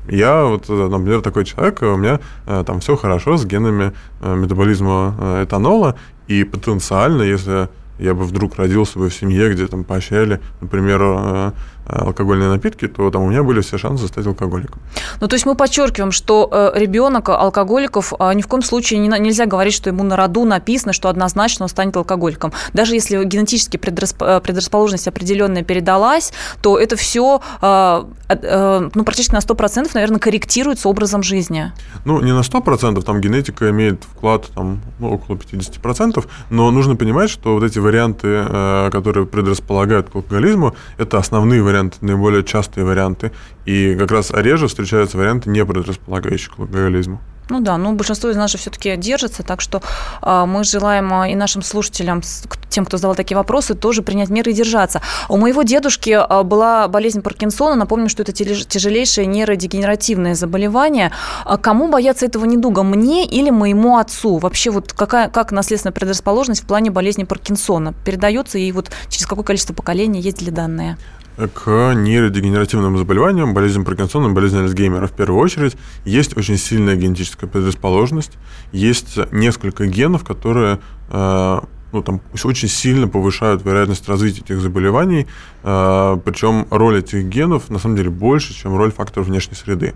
Я 0.08 0.44
вот, 0.44 0.66
э, 0.68 0.88
например, 0.88 1.22
такой 1.22 1.44
человек, 1.44 1.80
у 1.82 1.96
меня 1.96 2.20
там 2.44 2.80
все 2.80 2.96
хорошо 2.96 3.36
с 3.36 3.46
генами 3.46 3.92
метаболизма 4.20 5.42
этанола, 5.44 5.96
и 6.28 6.44
потенциально, 6.44 7.22
если 7.22 7.68
я 7.98 8.14
бы 8.14 8.24
вдруг 8.24 8.56
родился 8.56 8.98
бы 8.98 9.08
в 9.08 9.14
семье, 9.14 9.52
где 9.52 9.66
там 9.66 9.84
поощряли, 9.84 10.40
например, 10.60 11.00
э, 11.02 11.52
алкогольные 11.86 12.48
напитки, 12.48 12.88
то 12.88 13.10
там 13.10 13.22
у 13.22 13.28
меня 13.28 13.42
были 13.42 13.60
все 13.60 13.78
шансы 13.78 14.06
стать 14.08 14.26
алкоголиком. 14.26 14.80
Ну, 15.20 15.28
то 15.28 15.34
есть 15.34 15.46
мы 15.46 15.54
подчеркиваем, 15.54 16.12
что 16.12 16.48
э, 16.50 16.72
ребенок 16.78 17.28
алкоголиков 17.28 18.12
а, 18.18 18.32
ни 18.34 18.42
в 18.42 18.46
коем 18.46 18.62
случае 18.62 19.00
не, 19.00 19.08
нельзя 19.18 19.46
говорить, 19.46 19.74
что 19.74 19.90
ему 19.90 20.02
на 20.04 20.16
роду 20.16 20.44
написано, 20.44 20.92
что 20.92 21.08
однозначно 21.08 21.64
он 21.64 21.68
станет 21.68 21.96
алкоголиком. 21.96 22.52
Даже 22.72 22.94
если 22.94 23.22
генетически 23.24 23.76
э, 23.76 24.40
предрасположенность 24.40 25.08
определенная 25.08 25.62
передалась, 25.62 26.32
то 26.60 26.78
это 26.78 26.96
все 26.96 27.40
э, 27.60 28.04
э, 28.28 28.90
ну, 28.94 29.04
практически 29.04 29.34
на 29.34 29.38
100%, 29.38 29.90
наверное, 29.94 30.18
корректируется 30.18 30.88
образом 30.88 31.22
жизни. 31.22 31.72
Ну, 32.04 32.20
не 32.20 32.32
на 32.32 32.40
100%, 32.40 33.02
там 33.02 33.20
генетика 33.20 33.70
имеет 33.70 34.04
вклад 34.04 34.46
там, 34.54 34.80
ну, 34.98 35.14
около 35.14 35.36
50%, 35.36 36.24
но 36.50 36.70
нужно 36.70 36.96
понимать, 36.96 37.30
что 37.30 37.54
вот 37.54 37.64
эти 37.64 37.78
варианты, 37.78 38.28
э, 38.28 38.90
которые 38.92 39.26
предрасполагают 39.26 40.10
к 40.10 40.16
алкоголизму, 40.16 40.74
это 40.98 41.18
основные 41.18 41.62
варианты, 41.62 41.71
наиболее 42.00 42.44
частые 42.44 42.84
варианты. 42.84 43.32
И 43.64 43.94
как 43.96 44.10
раз 44.10 44.30
реже 44.30 44.68
встречаются 44.68 45.18
варианты, 45.18 45.50
не 45.50 45.64
предрасполагающие 45.64 46.54
к 46.54 46.58
алкоголизму. 46.58 47.20
Ну 47.52 47.60
да, 47.60 47.76
ну 47.76 47.92
большинство 47.92 48.30
из 48.30 48.36
нас 48.36 48.50
же 48.50 48.58
все-таки 48.58 48.96
держится, 48.96 49.42
так 49.42 49.60
что 49.60 49.82
э, 50.22 50.44
мы 50.46 50.64
желаем 50.64 51.12
э, 51.12 51.32
и 51.32 51.34
нашим 51.34 51.62
слушателям, 51.62 52.22
тем, 52.70 52.86
кто 52.86 52.96
задавал 52.96 53.16
такие 53.16 53.36
вопросы, 53.36 53.74
тоже 53.74 54.02
принять 54.02 54.30
меры 54.30 54.52
и 54.52 54.54
держаться. 54.54 55.02
У 55.28 55.36
моего 55.36 55.62
дедушки 55.62 56.10
э, 56.10 56.42
была 56.44 56.88
болезнь 56.88 57.20
Паркинсона, 57.20 57.74
напомню, 57.74 58.08
что 58.08 58.22
это 58.22 58.32
тяжелейшее 58.32 59.26
нейродегенеративное 59.26 60.34
заболевание. 60.34 61.12
Кому 61.60 61.88
бояться 61.88 62.26
этого 62.26 62.44
недуга, 62.44 62.84
мне 62.84 63.26
или 63.26 63.50
моему 63.50 63.98
отцу? 63.98 64.38
Вообще 64.38 64.70
вот 64.70 64.92
какая, 64.92 65.28
как 65.28 65.52
наследственная 65.52 65.92
предрасположенность 65.92 66.62
в 66.62 66.66
плане 66.66 66.90
болезни 66.90 67.24
Паркинсона 67.24 67.92
передается 68.04 68.56
и 68.56 68.70
вот 68.72 68.90
через 69.08 69.26
какое 69.26 69.44
количество 69.44 69.74
поколений 69.74 70.20
есть 70.20 70.40
ли 70.40 70.50
данные? 70.50 70.96
К 71.36 71.94
нейродегенеративным 71.94 72.98
заболеваниям, 72.98 73.54
болезням 73.54 73.84
Паркинсона, 73.84 74.30
болезням 74.30 74.62
Альцгеймера 74.64 75.06
в 75.06 75.12
первую 75.12 75.40
очередь, 75.40 75.76
есть 76.04 76.36
очень 76.36 76.56
сильная 76.56 76.96
генетическая 76.96 77.46
предрасположенность, 77.46 78.32
есть 78.72 79.18
несколько 79.32 79.86
генов, 79.86 80.24
которые 80.24 80.80
э, 81.10 81.60
ну, 81.92 82.02
там, 82.02 82.20
очень 82.44 82.68
сильно 82.68 83.06
повышают 83.06 83.64
вероятность 83.64 84.08
развития 84.08 84.40
этих 84.40 84.60
заболеваний, 84.60 85.26
э, 85.62 86.18
причем 86.24 86.66
роль 86.70 86.98
этих 86.98 87.24
генов 87.24 87.70
на 87.70 87.78
самом 87.78 87.96
деле 87.96 88.10
больше, 88.10 88.54
чем 88.54 88.76
роль 88.76 88.92
факторов 88.92 89.26
внешней 89.26 89.56
среды. 89.56 89.94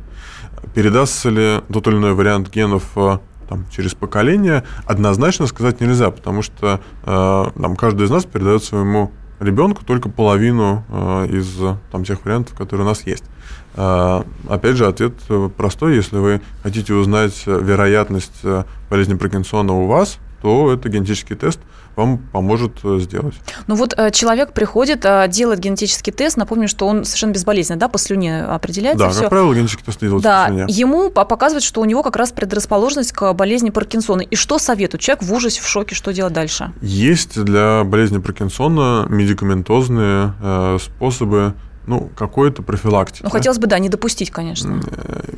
Передастся 0.75 1.31
ли 1.31 1.61
тот 1.73 1.87
или 1.89 1.97
иной 1.97 2.15
вариант 2.15 2.51
генов 2.51 2.85
э, 2.97 3.19
там, 3.49 3.67
через 3.71 3.95
поколение, 3.95 4.65
однозначно 4.85 5.47
сказать 5.47 5.81
нельзя, 5.81 6.11
потому 6.11 6.43
что 6.43 6.81
э, 7.05 7.45
там, 7.61 7.77
каждый 7.77 8.07
из 8.07 8.11
нас 8.11 8.25
передает 8.25 8.63
своему 8.63 9.13
ребенку 9.41 9.85
только 9.85 10.09
половину 10.09 10.85
э, 10.89 11.29
из 11.31 11.59
там, 11.91 12.05
тех 12.05 12.25
вариантов, 12.25 12.57
которые 12.57 12.87
у 12.87 12.89
нас 12.89 13.07
есть. 13.07 13.25
Э, 13.75 14.23
опять 14.49 14.77
же, 14.77 14.87
ответ 14.87 15.15
простой. 15.57 15.97
Если 15.97 16.17
вы 16.17 16.41
хотите 16.63 16.95
узнать 16.95 17.47
вероятность 17.47 18.41
э, 18.43 18.65
болезни 18.91 19.15
Паркинсона 19.15 19.73
у 19.73 19.87
вас, 19.87 20.19
то 20.43 20.73
это 20.73 20.89
генетический 20.89 21.37
тест– 21.37 21.61
вам 21.97 22.19
поможет 22.19 22.73
э, 22.85 22.99
сделать. 23.01 23.35
Ну 23.67 23.75
вот 23.75 23.95
э, 23.97 24.11
человек 24.11 24.53
приходит, 24.53 25.05
э, 25.05 25.27
делает 25.29 25.61
генетический 25.61 26.13
тест, 26.13 26.37
напомню, 26.37 26.69
что 26.69 26.87
он 26.87 27.05
совершенно 27.05 27.33
безболезненно, 27.33 27.81
да, 27.81 27.89
по 27.89 27.99
слюне 27.99 28.43
определяется 28.45 29.07
Да, 29.07 29.11
все. 29.11 29.21
как 29.23 29.31
правило, 29.31 29.55
генетический 29.55 29.85
тест 29.85 30.01
делается 30.01 30.29
да, 30.29 30.45
по 30.47 30.53
слюне. 30.53 30.67
ему 30.69 31.11
показывает, 31.11 31.63
что 31.65 31.81
у 31.81 31.85
него 31.87 32.03
как 32.03 32.17
раз 32.17 32.33
предрасположенность 32.33 33.13
к 33.13 33.33
болезни 33.33 33.71
Паркинсона. 33.71 34.21
И 34.21 34.37
что 34.37 34.59
советует? 34.59 35.01
Человек 35.01 35.23
в 35.25 35.33
ужасе, 35.33 35.63
в 35.63 35.67
шоке, 35.67 35.95
что 35.95 36.13
делать 36.13 36.35
дальше? 36.35 36.73
Есть 36.83 37.43
для 37.43 37.83
болезни 37.85 38.19
Паркинсона 38.19 39.07
медикаментозные 39.09 40.35
э, 40.43 40.79
способы 40.81 41.55
ну, 41.87 42.11
какой-то 42.17 42.63
профилактики. 42.63 43.23
Ну, 43.23 43.31
хотелось 43.31 43.59
бы, 43.59 43.67
да, 43.67 43.79
не 43.79 43.89
допустить, 43.89 44.31
конечно. 44.31 44.81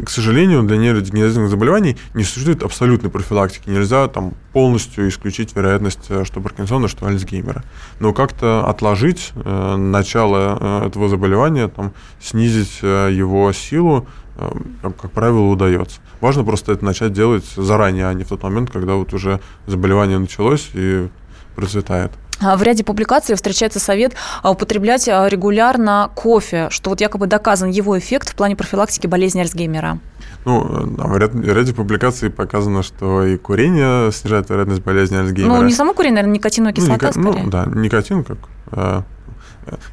К 0.05 0.11
сожалению, 0.11 0.63
для 0.63 0.79
нейродегенеративных 0.79 1.51
заболеваний 1.51 1.97
не 2.15 2.25
существует 2.25 2.63
абсолютной 2.63 3.11
профилактики. 3.11 3.69
Нельзя 3.69 4.09
там 4.09 4.33
полностью 4.53 5.09
исключить 5.09 5.55
вероятность, 5.55 6.07
э, 6.09 6.25
что 6.25 6.41
Паркинсона, 6.41 6.89
что 6.89 7.07
Альцгеймера. 7.07 7.65
Но 8.01 8.13
как-то 8.13 8.67
отложить 8.67 9.33
э, 9.35 9.77
начало 9.77 10.83
э, 10.83 10.87
этого 10.89 11.09
заболевания, 11.09 11.69
там, 11.69 11.93
снизить 12.21 12.79
э, 12.83 13.11
его 13.13 13.53
силу, 13.53 14.07
э, 14.37 14.51
как, 14.83 14.97
как 14.97 15.13
правило, 15.13 15.51
удается. 15.51 16.01
Важно 16.21 16.45
просто 16.45 16.73
это 16.73 16.85
начать 16.85 17.13
делать 17.13 17.45
заранее, 17.57 18.09
а 18.09 18.15
не 18.15 18.25
в 18.25 18.29
тот 18.29 18.43
момент, 18.43 18.71
когда 18.71 18.95
вот 18.95 19.13
уже 19.13 19.41
заболевание 19.67 20.19
началось 20.19 20.71
и 20.73 21.09
процветает. 21.55 22.13
А 22.41 22.57
В 22.57 22.63
ряде 22.63 22.85
публикаций 22.85 23.35
встречается 23.35 23.81
совет 23.81 24.15
а, 24.43 24.51
употреблять 24.51 25.09
а, 25.09 25.27
регулярно 25.29 26.11
кофе, 26.15 26.69
что 26.71 26.91
вот 26.91 27.01
якобы 27.01 27.27
доказан 27.27 27.71
его 27.71 27.99
эффект 27.99 28.31
в 28.31 28.35
плане 28.35 28.55
профилактики 28.57 29.07
болезни 29.07 29.41
Альцгеймера. 29.41 29.99
Ну, 30.45 30.61
в 30.61 31.17
ряде, 31.17 31.37
в 31.37 31.53
ряде 31.53 31.75
публикаций 31.75 32.31
показано, 32.31 32.83
что 32.83 33.25
и 33.25 33.37
курение 33.37 34.13
снижает 34.13 34.49
вероятность 34.51 34.83
болезни 34.83 35.17
Альцгеймера. 35.17 35.57
Ну, 35.57 35.63
не 35.63 35.73
само 35.73 35.95
курение, 35.95 36.17
наверное, 36.17 36.37
никотиновая 36.37 36.73
кислота 36.73 37.11
ну, 37.17 37.33
ника- 37.33 37.43
ну, 37.45 37.51
да, 37.51 37.67
никотин 37.67 38.25
как... 38.25 38.39
э, 38.73 39.03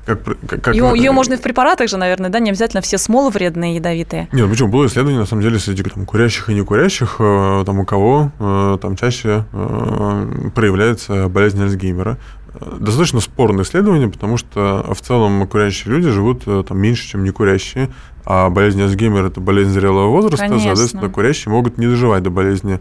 как, 0.05 0.23
как, 0.47 0.61
как 0.61 0.75
Ее, 0.75 0.93
ее 0.95 1.11
можно 1.11 1.33
и 1.33 1.37
в 1.37 1.41
препаратах 1.41 1.89
же, 1.89 1.97
наверное, 1.97 2.29
да, 2.29 2.39
не 2.39 2.49
обязательно 2.49 2.81
все 2.81 2.97
смолы 2.97 3.31
вредные, 3.31 3.75
ядовитые. 3.75 4.29
Нет, 4.31 4.45
ну 4.45 4.49
почему? 4.49 4.69
Было 4.69 4.85
исследование, 4.87 5.19
на 5.19 5.25
самом 5.25 5.41
деле, 5.41 5.59
среди 5.59 5.83
там, 5.83 6.05
курящих 6.05 6.49
и 6.49 6.53
некурящих, 6.53 7.17
э, 7.19 7.63
там, 7.65 7.79
у 7.79 7.85
кого 7.85 8.31
э, 8.39 8.77
там 8.81 8.95
чаще 8.95 9.45
э, 9.51 10.49
проявляется 10.53 11.27
болезнь 11.27 11.61
Альцгеймера. 11.61 12.17
Э, 12.59 12.77
Достаточно 12.79 13.19
спорное 13.19 13.63
исследование, 13.63 14.09
потому 14.09 14.37
что 14.37 14.85
в 14.93 15.01
целом 15.01 15.45
курящие 15.47 15.93
люди 15.93 16.09
живут 16.09 16.43
э, 16.45 16.63
там, 16.67 16.77
меньше, 16.79 17.07
чем 17.07 17.23
некурящие, 17.23 17.89
а 18.25 18.49
болезнь 18.49 18.81
Альцгеймера– 18.81 19.27
это 19.27 19.39
болезнь 19.41 19.71
зрелого 19.71 20.09
возраста, 20.09 20.45
Конечно. 20.47 20.63
соответственно, 20.69 21.09
курящие 21.09 21.51
могут 21.51 21.77
не 21.77 21.87
доживать 21.87 22.23
до 22.23 22.29
болезни 22.29 22.79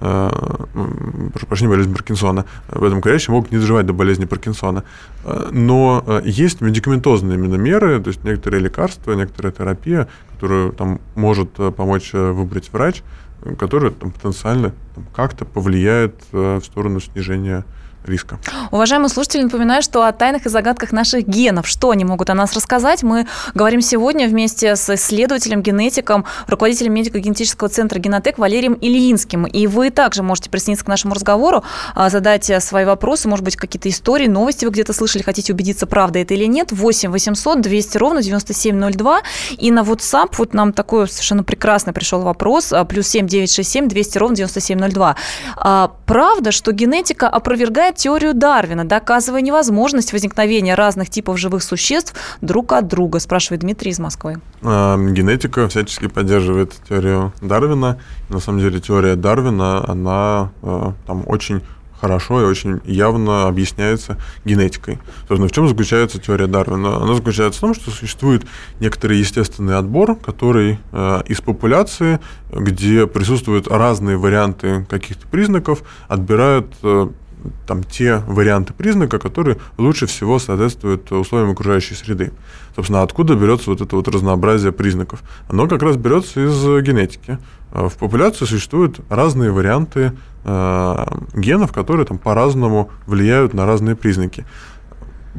э, 0.00 0.30
м, 0.74 1.30
прошу 1.32 1.46
прощения, 1.46 1.70
болезнь 1.70 1.92
Паркинсона. 1.92 2.44
Поэтому 2.68 3.00
курящие 3.02 3.34
могут 3.34 3.50
не 3.50 3.58
доживать 3.58 3.86
до 3.86 3.92
болезни 3.92 4.24
Паркинсона. 4.26 4.84
Э, 5.24 5.48
Но 5.52 6.02
э, 6.06 6.22
есть 6.24 6.60
медикаментозные 6.60 7.36
именно 7.38 7.56
меры, 7.56 8.00
то 8.00 8.08
есть 8.08 8.22
некоторые 8.24 8.62
лекарства, 8.62 9.12
некоторая 9.12 9.52
терапия, 9.52 10.08
которую 10.32 10.72
там 10.72 11.00
может 11.14 11.50
э, 11.58 11.70
помочь 11.70 12.10
э, 12.12 12.30
выбрать 12.32 12.70
врач, 12.72 13.02
э, 13.42 13.54
которая 13.54 13.90
там, 13.90 14.10
потенциально 14.10 14.72
там, 14.94 15.04
как-то 15.14 15.44
повлияет 15.44 16.14
э, 16.32 16.58
в 16.62 16.64
сторону 16.64 17.00
снижения 17.00 17.64
риска. 18.08 18.38
Уважаемые 18.70 19.08
слушатели, 19.08 19.42
напоминаю, 19.42 19.82
что 19.82 20.04
о 20.04 20.12
тайнах 20.12 20.46
и 20.46 20.48
загадках 20.48 20.92
наших 20.92 21.26
генов, 21.26 21.66
что 21.66 21.90
они 21.90 22.04
могут 22.04 22.30
о 22.30 22.34
нас 22.34 22.52
рассказать, 22.54 23.02
мы 23.02 23.26
говорим 23.54 23.80
сегодня 23.80 24.28
вместе 24.28 24.76
с 24.76 24.94
исследователем, 24.94 25.62
генетиком, 25.62 26.24
руководителем 26.46 26.94
медико-генетического 26.94 27.68
центра 27.68 27.98
«Генотек» 27.98 28.38
Валерием 28.38 28.74
Ильинским. 28.80 29.46
И 29.46 29.66
вы 29.66 29.90
также 29.90 30.22
можете 30.22 30.50
присоединиться 30.50 30.84
к 30.84 30.88
нашему 30.88 31.14
разговору, 31.14 31.64
а, 31.94 32.10
задать 32.10 32.48
э, 32.50 32.60
свои 32.60 32.84
вопросы, 32.84 33.28
может 33.28 33.44
быть, 33.44 33.56
какие-то 33.56 33.88
истории, 33.88 34.26
новости 34.26 34.64
вы 34.64 34.70
где-то 34.70 34.92
слышали, 34.92 35.22
хотите 35.22 35.52
убедиться, 35.52 35.86
правда 35.86 36.18
это 36.18 36.34
или 36.34 36.44
нет. 36.44 36.72
8 36.72 37.10
800 37.10 37.60
200 37.60 37.98
ровно 37.98 38.22
9702. 38.22 39.22
И 39.58 39.70
на 39.70 39.80
WhatsApp 39.80 40.34
вот 40.38 40.54
нам 40.54 40.72
такой 40.72 41.08
совершенно 41.08 41.44
прекрасный 41.44 41.92
пришел 41.92 42.20
вопрос, 42.20 42.72
а, 42.72 42.84
плюс 42.84 43.08
7 43.08 43.26
967 43.26 43.88
200 43.88 44.18
ровно 44.18 44.36
9702. 44.36 45.16
А, 45.56 45.92
правда, 46.06 46.52
что 46.52 46.72
генетика 46.72 47.28
опровергает 47.28 47.95
теорию 47.96 48.34
Дарвина, 48.34 48.84
доказывая 48.84 49.40
невозможность 49.40 50.12
возникновения 50.12 50.74
разных 50.74 51.10
типов 51.10 51.38
живых 51.38 51.62
существ 51.62 52.14
друг 52.40 52.72
от 52.72 52.86
друга, 52.88 53.18
спрашивает 53.18 53.62
Дмитрий 53.62 53.90
из 53.90 53.98
Москвы. 53.98 54.40
А, 54.62 54.96
Генетика 54.96 55.68
всячески 55.68 56.06
поддерживает 56.06 56.74
теорию 56.88 57.32
Дарвина. 57.40 57.98
На 58.28 58.40
самом 58.40 58.60
деле 58.60 58.80
теория 58.80 59.16
Дарвина, 59.16 59.88
она 59.88 60.50
э, 60.62 60.92
там 61.06 61.24
очень 61.26 61.62
хорошо 62.00 62.42
и 62.42 62.44
очень 62.44 62.80
явно 62.84 63.46
объясняется 63.48 64.18
генетикой. 64.44 64.98
Собственно, 65.20 65.48
в 65.48 65.52
чем 65.52 65.68
заключается 65.68 66.18
теория 66.18 66.46
Дарвина? 66.46 66.96
Она 66.96 67.14
заключается 67.14 67.58
в 67.58 67.60
том, 67.62 67.74
что 67.74 67.90
существует 67.90 68.44
некоторый 68.80 69.18
естественный 69.18 69.76
отбор, 69.76 70.16
который 70.16 70.78
э, 70.92 71.22
из 71.26 71.40
популяции, 71.40 72.20
где 72.50 73.06
присутствуют 73.06 73.68
разные 73.68 74.16
варианты 74.16 74.86
каких-то 74.88 75.26
признаков, 75.26 75.82
отбирают 76.08 76.66
э, 76.82 77.08
там 77.66 77.82
те 77.82 78.18
варианты 78.26 78.72
признака, 78.72 79.18
которые 79.18 79.58
лучше 79.78 80.06
всего 80.06 80.38
соответствуют 80.38 81.10
условиям 81.12 81.50
окружающей 81.50 81.94
среды. 81.94 82.32
Собственно, 82.74 83.02
откуда 83.02 83.34
берется 83.34 83.70
вот 83.70 83.80
это 83.80 83.96
вот 83.96 84.08
разнообразие 84.08 84.72
признаков? 84.72 85.22
Оно 85.48 85.66
как 85.66 85.82
раз 85.82 85.96
берется 85.96 86.44
из 86.44 86.62
генетики. 86.82 87.38
Э, 87.72 87.88
В 87.88 87.96
популяции 87.96 88.44
существуют 88.44 89.00
разные 89.08 89.50
варианты 89.50 90.12
э, 90.44 91.06
генов, 91.34 91.72
которые 91.72 92.06
там 92.06 92.18
по-разному 92.18 92.90
влияют 93.06 93.54
на 93.54 93.66
разные 93.66 93.96
признаки. 93.96 94.44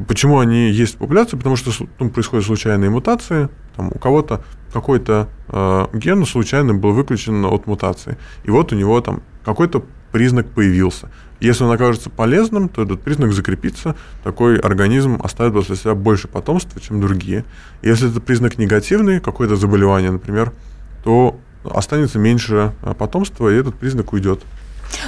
Почему 0.06 0.38
они 0.38 0.70
есть 0.70 0.94
в 0.94 0.98
популяции? 0.98 1.36
Потому 1.36 1.56
что 1.56 1.72
ну, 1.98 2.10
происходят 2.10 2.46
случайные 2.46 2.90
мутации. 2.90 3.48
Там, 3.76 3.88
у 3.88 3.98
кого-то 3.98 4.44
какой-то 4.72 5.28
э, 5.48 5.86
ген 5.94 6.24
случайно 6.26 6.74
был 6.74 6.92
выключен 6.92 7.44
от 7.44 7.66
мутации. 7.66 8.16
И 8.44 8.50
вот 8.50 8.72
у 8.72 8.76
него 8.76 9.00
там 9.00 9.22
какой-то 9.44 9.84
признак 10.12 10.48
появился. 10.48 11.10
Если 11.40 11.62
он 11.62 11.70
окажется 11.70 12.10
полезным, 12.10 12.68
то 12.68 12.82
этот 12.82 13.00
признак 13.00 13.32
закрепится, 13.32 13.94
такой 14.24 14.58
организм 14.58 15.20
оставит 15.22 15.52
после 15.52 15.76
себя 15.76 15.94
больше 15.94 16.26
потомства, 16.26 16.80
чем 16.80 17.00
другие. 17.00 17.44
Если 17.82 18.10
этот 18.10 18.24
признак 18.24 18.58
негативный, 18.58 19.20
какое-то 19.20 19.56
заболевание, 19.56 20.10
например, 20.10 20.52
то 21.04 21.38
останется 21.64 22.18
меньше 22.18 22.72
э, 22.82 22.94
потомства, 22.94 23.48
и 23.48 23.56
этот 23.56 23.76
признак 23.76 24.12
уйдет. 24.12 24.42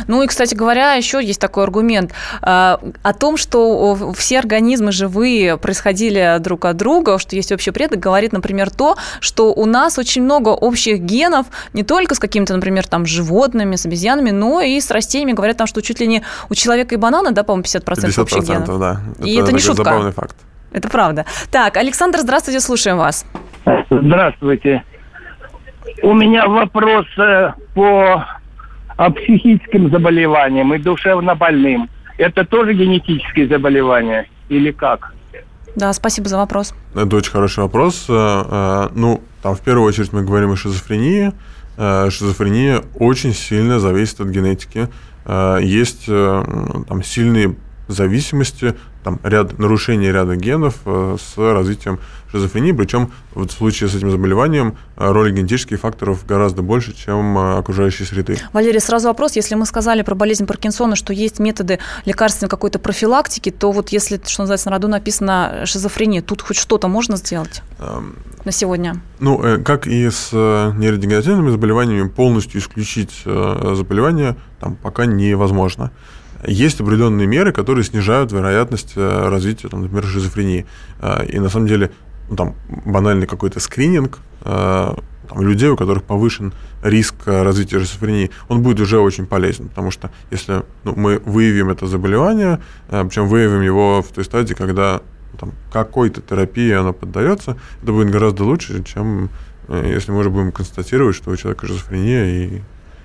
Ну 0.06 0.22
и, 0.22 0.26
кстати 0.26 0.54
говоря, 0.54 0.94
еще 0.94 1.22
есть 1.22 1.40
такой 1.40 1.64
аргумент 1.64 2.12
э, 2.42 2.46
о 2.46 3.12
том, 3.12 3.36
что 3.36 4.12
все 4.14 4.38
организмы 4.38 4.92
живые 4.92 5.56
происходили 5.56 6.36
друг 6.40 6.64
от 6.64 6.76
друга, 6.76 7.18
что 7.18 7.36
есть 7.36 7.52
общий 7.52 7.70
предок, 7.70 8.00
говорит, 8.00 8.32
например, 8.32 8.70
то, 8.70 8.96
что 9.20 9.52
у 9.52 9.66
нас 9.66 9.98
очень 9.98 10.22
много 10.22 10.50
общих 10.50 11.00
генов 11.00 11.46
не 11.72 11.82
только 11.82 12.14
с 12.14 12.18
какими-то, 12.18 12.54
например, 12.54 12.86
там 12.86 13.06
животными, 13.06 13.76
с 13.76 13.86
обезьянами, 13.86 14.30
но 14.30 14.60
и 14.60 14.80
с 14.80 14.90
растениями. 14.90 15.32
Говорят 15.32 15.56
там, 15.56 15.66
что 15.66 15.82
чуть 15.82 16.00
ли 16.00 16.06
не 16.06 16.22
у 16.48 16.54
человека 16.54 16.94
и 16.94 16.98
банана, 16.98 17.32
да, 17.32 17.42
по-моему, 17.42 17.64
50%, 17.64 17.82
50% 17.82 18.20
общих 18.20 18.44
генов. 18.44 18.78
да. 18.78 19.00
И 19.24 19.34
это 19.34 19.52
не 19.52 19.58
такой 19.58 19.60
шутка. 19.60 19.84
забавный 19.84 20.12
факт. 20.12 20.36
Это 20.72 20.88
правда. 20.88 21.24
Так, 21.50 21.76
Александр, 21.76 22.20
здравствуйте, 22.20 22.60
слушаем 22.60 22.98
вас. 22.98 23.24
Здравствуйте. 23.90 24.84
У 26.02 26.14
меня 26.14 26.46
вопрос 26.46 27.06
э, 27.18 27.52
по 27.74 28.24
а, 29.00 29.10
психическим 29.10 29.90
заболеваниям 29.90 30.74
и 30.74 30.78
душевно 30.78 31.34
больным. 31.34 31.88
Это 32.18 32.44
тоже 32.44 32.74
генетические 32.74 33.48
заболевания 33.48 34.26
или 34.50 34.72
как? 34.72 35.14
Да, 35.74 35.90
спасибо 35.94 36.28
за 36.28 36.36
вопрос. 36.36 36.74
Это 36.94 37.16
очень 37.16 37.30
хороший 37.30 37.60
вопрос. 37.60 38.04
Э, 38.10 38.12
э, 38.12 38.88
Ну, 38.94 39.22
там 39.42 39.54
в 39.54 39.62
первую 39.62 39.88
очередь 39.88 40.12
мы 40.12 40.22
говорим 40.22 40.52
о 40.52 40.56
шизофрении. 40.56 41.32
Э, 41.78 42.10
Шизофрения 42.10 42.82
очень 42.98 43.32
сильно 43.32 43.80
зависит 43.80 44.20
от 44.20 44.28
генетики. 44.28 44.88
Есть 45.62 46.06
там 46.06 47.02
сильные 47.02 47.54
зависимости, 47.88 48.74
там 49.02 49.18
ряд 49.22 49.58
нарушений 49.58 50.10
ряда 50.10 50.36
генов 50.36 50.76
э, 50.84 51.16
с 51.18 51.38
развитием 51.38 51.98
шизофрении, 52.30 52.72
причем 52.72 53.12
вот 53.34 53.50
в 53.50 53.56
случае 53.56 53.88
с 53.88 53.94
этим 53.94 54.10
заболеванием 54.10 54.76
э, 54.96 55.10
роль 55.10 55.32
генетических 55.32 55.80
факторов 55.80 56.26
гораздо 56.26 56.62
больше, 56.62 56.94
чем 56.94 57.36
э, 57.38 57.58
окружающей 57.58 58.04
среды. 58.04 58.38
Валерий, 58.52 58.80
сразу 58.80 59.08
вопрос. 59.08 59.36
Если 59.36 59.54
мы 59.54 59.64
сказали 59.66 60.02
про 60.02 60.14
болезнь 60.14 60.46
Паркинсона, 60.46 60.96
что 60.96 61.12
есть 61.12 61.38
методы 61.38 61.78
лекарственной 62.04 62.50
какой-то 62.50 62.78
профилактики, 62.78 63.50
то 63.50 63.72
вот 63.72 63.88
если, 63.88 64.20
что 64.24 64.42
называется, 64.42 64.68
на 64.68 64.76
роду 64.76 64.88
написано 64.88 65.62
шизофрения, 65.64 66.22
тут 66.22 66.42
хоть 66.42 66.56
что-то 66.56 66.88
можно 66.88 67.16
сделать 67.16 67.62
Эм, 67.78 68.16
на 68.44 68.52
сегодня? 68.52 69.00
Ну, 69.18 69.62
как 69.64 69.86
и 69.86 70.10
с 70.10 70.32
нейродегенеративными 70.32 71.50
заболеваниями, 71.50 72.08
полностью 72.08 72.60
исключить 72.60 73.22
заболевание 73.24 74.36
там 74.60 74.76
пока 74.76 75.06
невозможно. 75.06 75.90
Есть 76.46 76.80
определенные 76.80 77.26
меры, 77.26 77.52
которые 77.52 77.84
снижают 77.84 78.32
вероятность 78.32 78.92
э, 78.96 79.28
развития, 79.28 79.68
там, 79.68 79.82
например, 79.82 80.04
шизофрении. 80.06 80.66
Э, 81.00 81.24
И 81.26 81.38
на 81.38 81.48
самом 81.48 81.66
деле, 81.66 81.90
ну, 82.28 82.36
там, 82.36 82.54
банальный 82.86 83.26
какой-то 83.26 83.60
скрининг 83.60 84.18
э, 84.42 84.94
там, 85.28 85.42
людей, 85.42 85.68
у 85.68 85.76
которых 85.76 86.04
повышен 86.04 86.52
риск 86.82 87.14
развития 87.26 87.78
шизофрении, 87.78 88.30
он 88.48 88.62
будет 88.62 88.80
уже 88.80 88.98
очень 88.98 89.26
полезен, 89.26 89.68
потому 89.68 89.90
что 89.90 90.10
если 90.30 90.62
ну, 90.84 90.94
мы 90.96 91.18
выявим 91.18 91.68
это 91.70 91.86
заболевание, 91.86 92.60
причем 92.88 93.28
выявим 93.28 93.60
его 93.60 94.02
в 94.02 94.08
той 94.08 94.24
стадии, 94.24 94.54
когда 94.54 95.02
там, 95.38 95.52
какой-то 95.72 96.20
терапии 96.22 96.72
оно 96.72 96.92
поддается, 96.92 97.56
это 97.82 97.92
будет 97.92 98.10
гораздо 98.10 98.44
лучше, 98.44 98.82
чем 98.82 99.28
если 99.68 100.10
мы 100.10 100.18
уже 100.20 100.30
будем 100.30 100.50
констатировать, 100.50 101.14
что 101.14 101.30
у 101.30 101.36
человека 101.36 101.66
шизофрения 101.66 102.24
и 102.24 102.62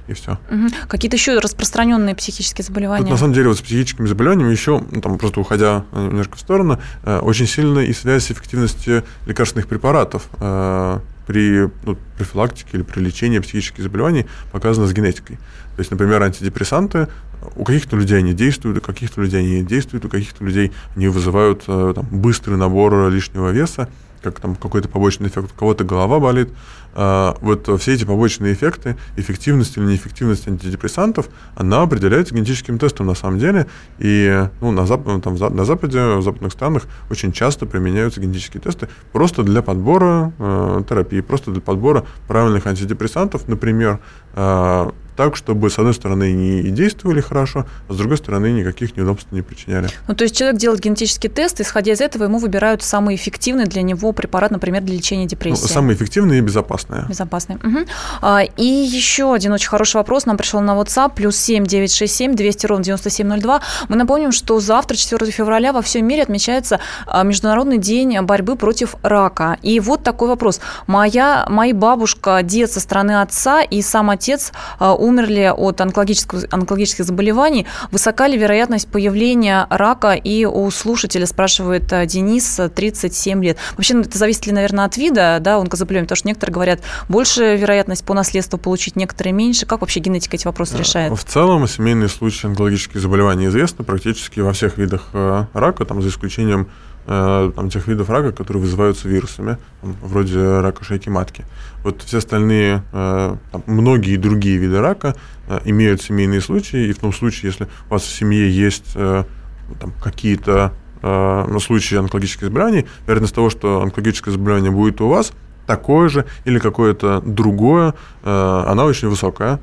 и 0.08 0.14
все. 0.14 0.40
Угу. 0.50 0.68
Какие-то 0.88 1.18
еще 1.18 1.38
распространенные 1.40 2.16
психические 2.16 2.66
заболевания? 2.66 3.04
Тут, 3.04 3.12
на 3.12 3.18
самом 3.18 3.34
деле, 3.34 3.50
вот 3.50 3.58
с 3.58 3.62
психическими 3.62 4.08
заболеваниями 4.08 4.52
еще, 4.52 4.84
ну, 4.92 5.02
там, 5.02 5.18
просто 5.18 5.40
уходя 5.40 5.86
немножко 5.94 6.38
в 6.38 6.40
сторону, 6.40 6.80
э, 7.04 7.20
очень 7.20 7.48
сильная 7.48 7.86
и 7.86 7.94
связь 7.94 8.32
эффективности 8.32 9.04
лекарственных 9.26 9.68
препаратов 9.68 10.28
э, 10.40 11.00
при 11.28 11.70
ну, 11.84 11.98
профилактике 12.18 12.70
или 12.74 12.84
при 12.84 13.00
лечении 13.00 13.40
психических 13.40 13.84
заболеваний 13.84 14.26
показана 14.52 14.88
с 14.88 14.94
генетикой. 14.94 15.38
То 15.76 15.80
есть, 15.80 15.92
например, 15.92 16.22
антидепрессанты 16.22 17.08
у 17.56 17.64
каких-то 17.64 17.96
людей 17.96 18.20
они 18.20 18.34
действуют, 18.34 18.78
у 18.78 18.82
каких-то 18.82 19.22
людей 19.22 19.40
они 19.40 19.60
не 19.62 19.66
действуют, 19.66 20.06
у 20.06 20.10
каких-то 20.10 20.44
людей 20.44 20.72
они 20.96 21.08
вызывают 21.08 21.64
э, 21.68 21.94
там, 21.96 22.06
быстрый 22.12 22.58
набор 22.58 23.10
лишнего 23.10 23.50
веса, 23.50 23.90
как 24.22 24.40
там 24.40 24.56
какой-то 24.56 24.90
побочный 24.90 25.30
эффект, 25.30 25.52
у 25.56 25.60
кого-то 25.60 25.84
голова 25.84 26.20
болит. 26.20 26.50
А, 26.98 27.38
вот 27.42 27.70
все 27.82 27.94
эти 27.94 28.06
побочные 28.06 28.54
эффекты, 28.54 28.96
эффективность 29.18 29.76
или 29.76 29.84
неэффективность 29.84 30.48
антидепрессантов, 30.48 31.28
она 31.56 31.82
определяется 31.82 32.34
генетическим 32.34 32.80
тестом 32.80 33.08
на 33.08 33.16
самом 33.16 33.38
деле. 33.38 33.68
И 34.00 34.48
ну, 34.62 34.72
на, 34.72 34.86
Зап 34.86 35.04
там, 35.22 35.36
на 35.36 35.66
Западе, 35.66 36.16
в 36.16 36.22
западных 36.22 36.54
странах 36.54 36.84
очень 37.10 37.34
часто 37.34 37.66
применяются 37.66 38.22
генетические 38.22 38.62
тесты 38.62 38.88
просто 39.12 39.44
для 39.44 39.62
подбора 39.62 40.32
э, 40.40 40.84
терапии, 40.88 41.20
просто 41.20 41.52
для 41.52 41.62
подбора 41.62 42.06
правильных 42.28 42.66
антидепрессантов. 42.66 43.48
Например, 43.50 44.00
э, 44.34 44.92
так, 45.16 45.36
чтобы, 45.36 45.70
с 45.70 45.78
одной 45.78 45.94
стороны, 45.94 46.32
не 46.34 46.70
действовали 46.70 47.22
хорошо, 47.22 47.66
а 47.88 47.94
с 47.94 47.98
другой 47.98 48.18
стороны, 48.18 48.52
никаких 48.52 48.96
неудобств 48.98 49.32
не 49.32 49.42
причиняли. 49.42 49.90
Ну, 50.08 50.16
то 50.16 50.24
есть 50.24 50.36
человек 50.38 50.60
делает 50.60 50.82
генетический 50.82 51.30
тест, 51.30 51.62
исходя 51.62 51.94
из 51.94 52.02
этого, 52.02 52.24
ему 52.24 52.38
выбирают 52.38 52.84
самый 52.84 53.16
эффективный 53.16 53.66
для 53.66 53.82
него 53.82 54.12
препарат, 54.12 54.52
например, 54.52 54.82
для 54.84 54.96
лечения 54.96 55.26
депрессии. 55.26 55.62
Ну, 55.62 55.68
самый 55.68 55.96
эффективный 55.96 56.40
и 56.40 56.42
безопасный. 56.42 57.06
Безопасный. 57.08 57.56
Угу. 57.56 57.86
А, 58.22 58.44
и 58.44 58.66
еще 58.66 59.34
один 59.34 59.54
очень 59.54 59.70
хороший 59.70 59.98
вопрос 59.98 60.26
нам 60.26 60.38
пришел 60.38 60.62
на 60.62 60.72
WhatsApp, 60.72 61.14
плюс 61.16 61.38
7 61.38 61.66
967 61.66 62.36
200 62.36 62.66
ровно 62.66 62.84
9702. 62.84 63.62
Мы 63.90 63.96
напомним, 63.96 64.32
что 64.32 64.60
завтра, 64.60 64.96
4 64.96 65.32
февраля, 65.32 65.74
во 65.74 65.82
всем 65.82 66.06
мире 66.06 66.24
отмечается 66.24 66.80
а, 67.08 67.24
Международный 67.24 67.78
день 67.78 68.20
борьбы 68.22 68.56
против 68.56 68.96
рака. 69.02 69.58
И 69.62 69.80
вот 69.80 70.04
такой 70.04 70.28
вопрос. 70.28 70.60
Моя, 70.88 71.46
моя 71.50 71.74
бабушка, 71.74 72.42
дед 72.44 72.72
со 72.72 72.80
стороны 72.80 73.22
отца 73.22 73.62
и 73.62 73.82
сам 73.82 74.10
отец 74.10 74.52
а, 74.80 74.94
умерли 75.06 75.52
от 75.56 75.82
онкологических, 75.82 77.06
заболеваний. 77.06 77.66
Высока 77.92 78.28
ли 78.28 78.38
вероятность 78.38 78.88
появления 78.88 79.68
рака? 79.70 80.14
И 80.14 80.46
у 80.46 80.70
слушателя 80.72 81.26
спрашивает 81.26 81.92
э, 81.94 82.06
Денис, 82.06 82.60
37 82.74 83.44
лет. 83.44 83.58
Вообще, 83.78 83.94
ну, 83.94 84.02
это 84.02 84.18
зависит 84.18 84.48
ли, 84.48 84.52
наверное, 84.52 84.86
от 84.86 84.98
вида 84.98 85.38
да, 85.42 85.58
онкозаболевания, 85.58 86.06
потому 86.06 86.18
что 86.18 86.28
некоторые 86.28 86.54
говорят, 86.54 86.80
больше 87.10 87.56
вероятность 87.56 88.06
по 88.06 88.14
наследству 88.14 88.58
получить, 88.58 88.96
некоторые 88.96 89.34
меньше. 89.34 89.66
Как 89.66 89.82
вообще 89.82 90.00
генетика 90.00 90.36
эти 90.36 90.46
вопросы 90.46 90.78
решает? 90.78 91.14
В 91.14 91.24
целом, 91.24 91.68
семейные 91.68 92.10
случаи 92.10 92.48
онкологических 92.48 93.00
заболеваний 93.00 93.48
известны 93.48 93.86
практически 93.86 94.40
во 94.40 94.54
всех 94.54 94.78
видах 94.78 95.10
э, 95.14 95.46
рака, 95.54 95.86
там, 95.86 96.02
за 96.02 96.10
исключением 96.10 96.70
там, 97.06 97.70
тех 97.70 97.88
видов 97.88 98.10
рака, 98.10 98.32
которые 98.32 98.62
вызываются 98.62 99.08
вирусами, 99.08 99.58
там, 99.82 99.96
вроде 100.02 100.60
рака 100.60 100.84
шейки 100.84 101.10
матки. 101.10 101.46
Вот 101.84 102.02
все 102.02 102.18
остальные, 102.18 102.84
э, 102.92 103.36
там, 103.52 103.64
многие 103.68 104.18
другие 104.18 104.58
виды 104.58 104.80
рака 104.82 105.16
э, 105.48 105.60
имеют 105.66 106.02
семейные 106.02 106.42
случаи, 106.42 106.88
и 106.88 106.94
в 106.94 107.00
том 107.00 107.14
случае, 107.14 107.52
если 107.52 107.68
у 107.90 107.94
вас 107.94 108.02
в 108.04 108.16
семье 108.16 108.50
есть 108.50 108.94
там, 108.94 109.94
какие-то 110.04 110.74
ну, 111.02 111.60
случаи 111.60 111.96
онкологических 111.96 112.48
заболеваний, 112.48 112.88
вероятность 113.06 113.36
того, 113.36 113.52
что 113.52 113.82
онкологическое 113.84 114.32
заболевание 114.32 114.72
будет 114.72 115.00
у 115.02 115.08
вас, 115.08 115.34
такое 115.68 116.10
же 116.10 116.26
или 116.46 116.58
какое-то 116.58 117.22
другое, 117.24 117.94
она 118.24 118.86
очень 118.86 119.10
высокая. 119.10 119.60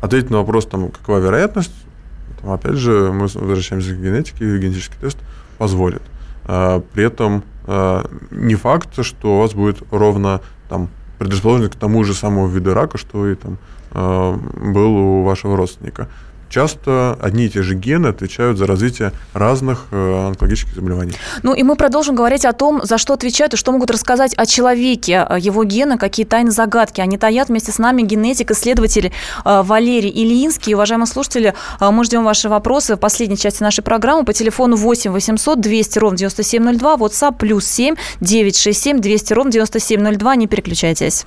Ответить 0.00 0.30
на 0.30 0.38
вопрос, 0.38 0.64
там, 0.66 0.90
какова 0.90 1.18
вероятность, 1.18 1.74
там, 2.40 2.50
опять 2.52 2.76
же, 2.76 3.12
мы 3.12 3.26
возвращаемся 3.26 3.94
к 3.94 4.00
генетике, 4.00 4.58
генетический 4.58 4.96
тест 5.00 5.18
позволит. 5.58 6.02
А, 6.46 6.80
при 6.92 7.04
этом 7.04 7.42
а, 7.66 8.08
не 8.30 8.54
факт, 8.54 9.04
что 9.04 9.36
у 9.36 9.40
вас 9.40 9.52
будет 9.54 9.82
ровно 9.90 10.40
там, 10.68 10.88
предрасположенность 11.18 11.74
к 11.74 11.78
тому 11.78 12.04
же 12.04 12.14
самому 12.14 12.46
виду 12.46 12.72
рака, 12.72 12.98
что 12.98 13.26
и 13.28 13.34
там 13.34 13.58
а, 13.90 14.32
был 14.34 14.96
у 14.96 15.22
вашего 15.24 15.56
родственника 15.56 16.08
часто 16.48 17.16
одни 17.20 17.46
и 17.46 17.48
те 17.48 17.62
же 17.62 17.74
гены 17.74 18.08
отвечают 18.08 18.58
за 18.58 18.66
развитие 18.66 19.12
разных 19.34 19.86
э, 19.90 20.26
онкологических 20.28 20.74
заболеваний. 20.74 21.12
Ну 21.42 21.54
и 21.54 21.62
мы 21.62 21.76
продолжим 21.76 22.14
говорить 22.14 22.44
о 22.44 22.52
том, 22.52 22.80
за 22.82 22.98
что 22.98 23.14
отвечают 23.14 23.54
и 23.54 23.56
что 23.56 23.72
могут 23.72 23.90
рассказать 23.90 24.34
о 24.34 24.46
человеке, 24.46 25.26
э, 25.28 25.38
его 25.38 25.64
гены, 25.64 25.98
какие 25.98 26.26
тайны 26.26 26.50
загадки. 26.50 27.00
Они 27.00 27.18
таят 27.18 27.48
вместе 27.48 27.72
с 27.72 27.78
нами 27.78 28.02
генетик, 28.02 28.50
исследователь 28.50 29.12
э, 29.44 29.62
Валерий 29.62 30.10
Ильинский. 30.10 30.74
Уважаемые 30.74 31.06
слушатели, 31.06 31.54
мы 31.80 32.04
ждем 32.04 32.24
ваши 32.24 32.48
вопросы 32.48 32.96
в 32.96 32.98
последней 32.98 33.36
части 33.36 33.62
нашей 33.62 33.82
программы 33.82 34.24
по 34.24 34.32
телефону 34.32 34.76
8 34.76 35.10
800 35.10 35.60
200 35.60 35.98
ровно 35.98 36.18
9702, 36.18 36.94
WhatsApp 36.96 37.36
плюс 37.38 37.66
7 37.66 37.96
967 38.20 39.00
200 39.00 39.32
ровно 39.32 39.52
9702. 39.52 40.36
Не 40.36 40.46
переключайтесь. 40.46 41.26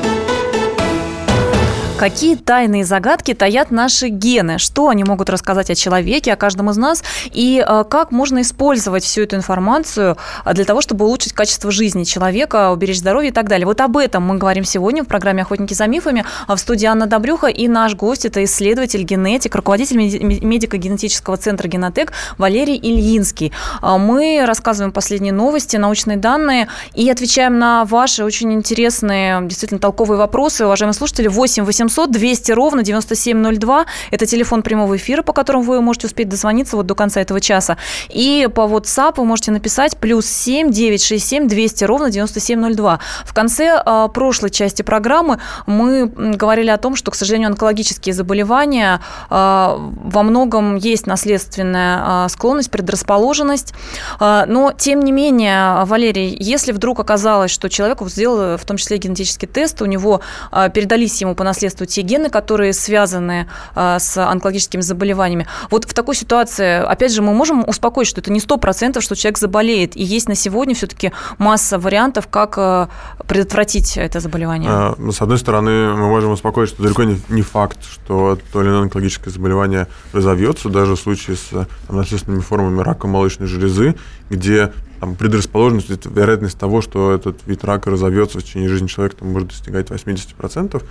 Какие 2.01 2.35
тайные 2.35 2.83
загадки 2.83 3.35
таят 3.35 3.69
наши 3.69 4.07
гены? 4.07 4.57
Что 4.57 4.89
они 4.89 5.03
могут 5.03 5.29
рассказать 5.29 5.69
о 5.69 5.75
человеке, 5.75 6.33
о 6.33 6.35
каждом 6.35 6.71
из 6.71 6.77
нас? 6.77 7.03
И 7.31 7.63
э, 7.63 7.83
как 7.87 8.11
можно 8.11 8.41
использовать 8.41 9.03
всю 9.03 9.21
эту 9.21 9.35
информацию 9.35 10.17
э, 10.43 10.53
для 10.55 10.65
того, 10.65 10.81
чтобы 10.81 11.05
улучшить 11.05 11.33
качество 11.33 11.69
жизни 11.69 12.03
человека, 12.03 12.71
уберечь 12.71 12.97
здоровье 12.97 13.29
и 13.29 13.31
так 13.31 13.47
далее? 13.47 13.67
Вот 13.67 13.81
об 13.81 13.97
этом 13.97 14.23
мы 14.23 14.39
говорим 14.39 14.63
сегодня 14.63 15.03
в 15.03 15.07
программе 15.07 15.43
«Охотники 15.43 15.75
за 15.75 15.85
мифами». 15.85 16.25
А 16.47 16.55
в 16.55 16.59
студии 16.59 16.87
Анна 16.87 17.05
Добрюха 17.05 17.45
и 17.45 17.67
наш 17.67 17.93
гость– 17.93 18.25
это 18.25 18.43
исследователь, 18.45 19.03
генетик, 19.03 19.53
руководитель 19.53 19.97
медико-генетического 19.97 21.37
центра 21.37 21.67
«Генотек» 21.67 22.13
Валерий 22.39 22.79
Ильинский. 22.81 23.53
А 23.79 23.99
мы 23.99 24.43
рассказываем 24.47 24.91
последние 24.91 25.33
новости, 25.33 25.77
научные 25.77 26.17
данные 26.17 26.67
и 26.95 27.07
отвечаем 27.11 27.59
на 27.59 27.85
ваши 27.85 28.23
очень 28.23 28.51
интересные, 28.53 29.39
действительно 29.43 29.79
толковые 29.79 30.17
вопросы. 30.17 30.65
Уважаемые 30.65 30.95
слушатели, 30.95 31.27
8 31.27 31.63
800 31.63 31.90
800 31.91 32.11
200 32.11 32.51
ровно 32.53 32.83
9702. 32.83 33.85
Это 34.11 34.25
телефон 34.25 34.61
прямого 34.61 34.95
эфира, 34.95 35.21
по 35.23 35.33
которому 35.33 35.63
вы 35.63 35.81
можете 35.81 36.07
успеть 36.07 36.29
дозвониться 36.29 36.77
вот 36.77 36.85
до 36.85 36.95
конца 36.95 37.21
этого 37.21 37.41
часа. 37.41 37.77
И 38.09 38.47
по 38.53 38.61
WhatsApp 38.61 39.15
вы 39.17 39.25
можете 39.25 39.51
написать 39.51 39.97
плюс 39.97 40.25
7 40.25 40.71
967 40.71 41.47
200 41.47 41.83
ровно 41.83 42.09
9702. 42.09 42.99
В 43.25 43.33
конце 43.33 43.81
э, 43.85 44.07
прошлой 44.13 44.49
части 44.49 44.81
программы 44.81 45.39
мы 45.65 46.07
говорили 46.07 46.69
о 46.69 46.77
том, 46.77 46.95
что, 46.95 47.11
к 47.11 47.15
сожалению, 47.15 47.49
онкологические 47.49 48.13
заболевания 48.13 49.01
э, 49.29 49.33
во 49.33 50.23
многом 50.23 50.75
есть 50.77 51.07
наследственная 51.07 52.25
э, 52.25 52.29
склонность, 52.29 52.71
предрасположенность. 52.71 53.73
Э, 54.19 54.45
но, 54.47 54.71
тем 54.71 55.01
не 55.01 55.11
менее, 55.11 55.83
Валерий, 55.85 56.35
если 56.39 56.71
вдруг 56.71 56.99
оказалось, 56.99 57.51
что 57.51 57.69
человеку 57.69 58.07
сделали 58.07 58.57
в 58.57 58.65
том 58.65 58.77
числе 58.77 58.97
генетический 58.97 59.47
тест, 59.47 59.81
у 59.81 59.85
него 59.85 60.21
э, 60.51 60.69
передались 60.73 61.19
ему 61.21 61.35
по 61.35 61.43
наследству 61.43 61.70
что 61.71 61.85
те 61.85 62.01
гены, 62.01 62.29
которые 62.29 62.73
связаны 62.73 63.47
а, 63.75 63.99
с 63.99 64.17
онкологическими 64.17 64.81
заболеваниями. 64.81 65.47
Вот 65.69 65.85
в 65.85 65.93
такой 65.93 66.15
ситуации, 66.15 66.83
опять 66.83 67.13
же, 67.13 67.21
мы 67.21 67.33
можем 67.33 67.67
успокоить, 67.67 68.07
что 68.07 68.21
это 68.21 68.31
не 68.31 68.39
сто 68.39 68.57
процентов, 68.57 69.03
что 69.03 69.15
человек 69.15 69.37
заболеет. 69.37 69.95
И 69.95 70.03
есть 70.03 70.27
на 70.27 70.35
сегодня 70.35 70.75
все-таки 70.75 71.11
масса 71.37 71.79
вариантов, 71.79 72.27
как 72.27 72.57
а, 72.57 72.89
предотвратить 73.27 73.97
это 73.97 74.19
заболевание. 74.19 74.69
А, 74.71 74.95
ну, 74.97 75.11
с 75.11 75.21
одной 75.21 75.37
стороны, 75.37 75.93
мы 75.93 76.07
можем 76.07 76.31
успокоить, 76.31 76.69
что 76.69 76.83
далеко 76.83 77.03
не 77.03 77.41
факт, 77.41 77.79
что 77.83 78.37
то 78.51 78.61
или 78.61 78.69
иное 78.69 78.81
онкологическое 78.81 79.33
заболевание 79.33 79.87
разовьется, 80.13 80.69
даже 80.69 80.95
в 80.95 80.99
случае 80.99 81.37
с 81.37 81.49
там, 81.87 81.97
наследственными 81.97 82.41
формами 82.41 82.81
рака 82.81 83.07
молочной 83.07 83.47
железы, 83.47 83.95
где 84.29 84.71
там, 84.99 85.15
предрасположенность, 85.15 86.05
вероятность 86.05 86.57
того, 86.57 86.81
что 86.81 87.11
этот 87.11 87.37
вид 87.45 87.63
рака 87.63 87.89
разовьется 87.89 88.39
в 88.39 88.43
течение 88.43 88.69
жизни 88.69 88.87
человека, 88.87 89.17
там, 89.17 89.31
может 89.31 89.49
достигать 89.49 89.89
80%. 89.89 90.81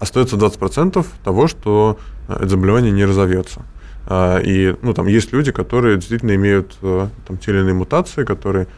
Остается 0.00 0.36
20% 0.36 1.04
того, 1.24 1.46
что 1.46 1.98
это 2.28 2.48
заболевание 2.48 2.92
не 2.92 3.04
разовьется. 3.04 3.62
И 4.10 4.76
ну, 4.82 4.94
там 4.94 5.06
есть 5.06 5.32
люди, 5.32 5.50
которые 5.50 5.96
действительно 5.96 6.34
имеют 6.36 6.76
там, 6.80 7.38
те 7.38 7.50
или 7.50 7.60
иные 7.60 7.74
мутации, 7.74 8.24
которые, 8.24 8.68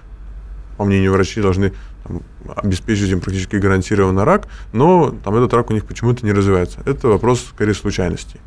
по 0.79 0.85
мнению 0.85 1.13
врачей, 1.13 1.43
должны 1.43 1.75
там, 2.09 2.23
обеспечить 2.57 3.11
им 3.11 3.21
практически 3.21 3.57
гарантированно 3.57 4.25
рак, 4.25 4.49
но 4.73 5.15
там 5.23 5.37
этот 5.37 5.53
рак 5.53 5.71
у 5.71 5.75
них 5.75 5.85
почему-то 5.85 6.25
не 6.25 6.33
развивается. 6.33 6.81
Это 6.87 7.09
вопрос 7.09 7.45
скорее 7.45 7.75
случайностей. 7.75 8.41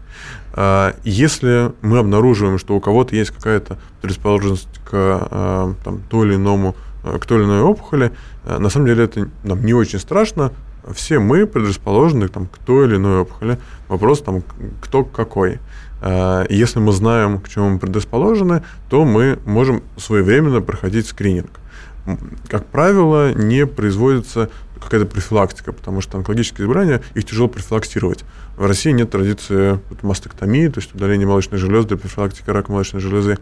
А, 0.54 0.96
если 1.04 1.72
мы 1.82 2.00
обнаруживаем, 2.00 2.58
что 2.58 2.76
у 2.76 2.82
кого-то 2.82 3.16
есть 3.16 3.32
какая-то 3.32 3.78
предрасположенность 4.02 4.80
к 4.84 4.92
а, 4.94 5.74
там, 5.84 6.02
той 6.10 6.28
или 6.28 6.36
иному, 6.36 6.76
а, 7.04 7.18
к 7.20 7.26
той 7.26 7.40
или 7.40 7.46
иной 7.46 7.62
опухоли, 7.62 8.12
на 8.46 8.70
самом 8.70 8.88
деле 8.88 9.04
это 9.04 9.30
нам 9.44 9.64
не 9.64 9.74
очень 9.74 10.00
страшно. 10.00 10.52
Все 10.94 11.20
мы 11.20 11.46
предрасположены 11.46 12.28
там, 12.28 12.48
к 12.48 12.58
той 12.58 12.88
или 12.88 12.96
иной 12.96 13.22
опухоли. 13.22 13.58
Вопрос 13.88 14.22
там, 14.22 14.44
кто 14.82 15.04
какой. 15.04 15.60
Если 16.50 16.80
мы 16.80 16.92
знаем, 16.92 17.40
к 17.40 17.50
чему 17.50 17.70
мы 17.70 17.80
предрасположены, 17.80 18.64
то 18.90 19.06
мы 19.06 19.40
можем 19.46 19.84
своевременно 19.98 20.62
проходить 20.62 21.08
скрининг 21.08 21.60
как 22.48 22.66
правило, 22.66 23.34
не 23.34 23.66
производится 23.66 24.50
какая-то 24.82 25.06
профилактика, 25.06 25.72
потому 25.72 26.02
что 26.02 26.18
онкологические 26.18 26.66
заболевания, 26.66 27.02
их 27.14 27.26
тяжело 27.26 27.48
профилактировать. 27.48 28.26
В 28.58 28.66
России 28.66 28.92
нет 28.92 29.12
традиции 29.12 29.80
мастектомии, 30.02 30.68
то 30.68 30.80
есть 30.80 30.96
удаления 30.96 31.28
молочной 31.28 31.60
железы 31.60 31.90
для 31.90 31.98
профилактики 31.98 32.50
рака 32.50 32.72
молочной 32.72 33.02
железы. 33.02 33.38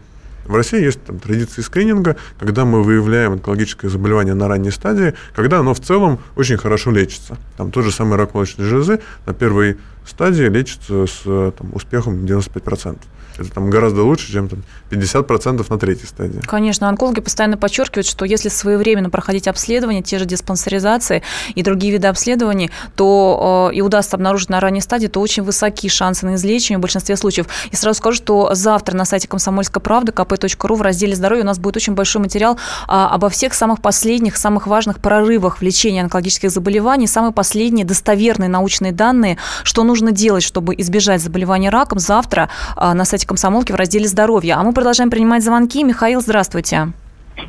В 0.50 0.56
России 0.56 0.82
есть 0.82 1.00
там, 1.04 1.20
традиции 1.20 1.62
скрининга, 1.62 2.16
когда 2.36 2.64
мы 2.64 2.82
выявляем 2.82 3.34
онкологическое 3.34 3.88
заболевание 3.88 4.34
на 4.34 4.48
ранней 4.48 4.72
стадии, 4.72 5.14
когда 5.32 5.60
оно 5.60 5.74
в 5.74 5.80
целом 5.80 6.18
очень 6.34 6.56
хорошо 6.56 6.90
лечится. 6.90 7.38
Там 7.56 7.70
тот 7.70 7.84
же 7.84 7.92
самый 7.92 8.18
рак 8.18 8.34
молочной 8.34 8.66
железы 8.66 9.00
на 9.26 9.32
первой 9.32 9.76
стадии 10.10 10.44
лечится 10.44 11.06
с 11.06 11.22
там, 11.24 11.70
успехом 11.74 12.24
95%. 12.24 12.98
Это 13.40 13.50
там 13.52 13.70
гораздо 13.70 14.02
лучше, 14.02 14.30
чем 14.30 14.48
там, 14.48 14.62
50% 14.90 15.64
на 15.68 15.78
третьей 15.78 16.06
стадии. 16.06 16.40
Конечно, 16.46 16.88
онкологи 16.88 17.20
постоянно 17.20 17.56
подчеркивают, 17.56 18.06
что 18.06 18.24
если 18.24 18.48
своевременно 18.48 19.08
проходить 19.08 19.48
обследование, 19.48 20.02
те 20.02 20.18
же 20.18 20.26
диспансеризации 20.26 21.22
и 21.54 21.62
другие 21.62 21.92
виды 21.92 22.08
обследований, 22.08 22.70
то 22.96 23.70
э, 23.72 23.76
и 23.76 23.80
удастся 23.80 24.16
обнаружить 24.16 24.50
на 24.50 24.60
ранней 24.60 24.80
стадии, 24.80 25.06
то 25.06 25.20
очень 25.20 25.42
высоки 25.42 25.88
шансы 25.88 26.26
на 26.26 26.34
излечение 26.34 26.78
в 26.78 26.82
большинстве 26.82 27.16
случаев. 27.16 27.46
И 27.70 27.76
сразу 27.76 27.98
скажу, 27.98 28.16
что 28.16 28.54
завтра 28.54 28.96
на 28.96 29.04
сайте 29.04 29.28
«Комсомольской 29.28 29.80
правды» 29.80 30.12
kp.ru 30.12 30.74
в 30.74 30.82
разделе 30.82 31.14
«Здоровье» 31.14 31.44
у 31.44 31.46
нас 31.46 31.58
будет 31.58 31.76
очень 31.76 31.94
большой 31.94 32.20
материал 32.20 32.58
а, 32.88 33.08
обо 33.08 33.30
всех 33.30 33.54
самых 33.54 33.80
последних, 33.80 34.36
самых 34.36 34.66
важных 34.66 34.98
прорывах 34.98 35.58
в 35.58 35.62
лечении 35.62 36.02
онкологических 36.02 36.50
заболеваний, 36.50 37.06
самые 37.06 37.32
последние 37.32 37.86
достоверные 37.86 38.48
научные 38.48 38.92
данные, 38.92 39.38
что 39.62 39.84
нужно 39.84 39.99
делать, 40.08 40.42
чтобы 40.42 40.74
избежать 40.78 41.20
заболевания 41.20 41.70
раком. 41.70 41.98
Завтра 41.98 42.48
а, 42.76 42.94
на 42.94 43.04
сайте 43.04 43.26
«Комсомолки» 43.26 43.72
в 43.72 43.76
разделе 43.76 44.06
«Здоровье». 44.06 44.54
А 44.54 44.62
мы 44.62 44.72
продолжаем 44.72 45.10
принимать 45.10 45.44
звонки. 45.44 45.84
Михаил, 45.84 46.20
здравствуйте. 46.20 46.88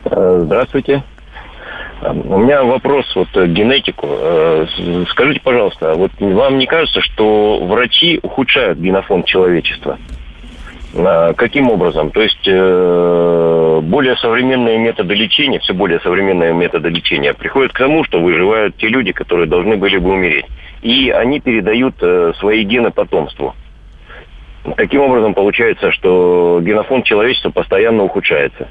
Э, 0.05 0.41
здравствуйте. 0.45 1.03
У 2.01 2.37
меня 2.39 2.63
вопрос 2.63 3.05
вот 3.15 3.29
к 3.29 3.45
генетику. 3.47 4.07
Э, 4.09 4.65
скажите, 5.09 5.39
пожалуйста, 5.41 5.93
вот 5.93 6.11
вам 6.19 6.57
не 6.57 6.65
кажется, 6.65 6.99
что 7.01 7.59
врачи 7.63 8.19
ухудшают 8.23 8.79
генофонд 8.79 9.25
человечества? 9.25 9.99
А, 10.95 11.33
каким 11.33 11.69
образом? 11.69 12.11
То 12.11 12.21
есть 12.21 12.47
э, 12.47 13.79
более 13.83 14.15
современные 14.17 14.77
методы 14.77 15.13
лечения, 15.13 15.59
все 15.59 15.73
более 15.73 15.99
современные 16.01 16.53
методы 16.53 16.89
лечения 16.89 17.33
приходят 17.33 17.73
к 17.73 17.77
тому, 17.77 18.03
что 18.03 18.21
выживают 18.21 18.75
те 18.77 18.87
люди, 18.87 19.11
которые 19.11 19.47
должны 19.47 19.77
были 19.77 19.97
бы 19.97 20.11
умереть. 20.11 20.45
И 20.81 21.09
они 21.09 21.39
передают 21.39 21.95
свои 22.39 22.63
гены 22.63 22.91
потомству. 22.91 23.53
Таким 24.77 25.01
образом, 25.01 25.33
получается, 25.33 25.91
что 25.91 26.59
генофонд 26.63 27.05
человечества 27.05 27.49
постоянно 27.49 28.03
ухудшается. 28.03 28.67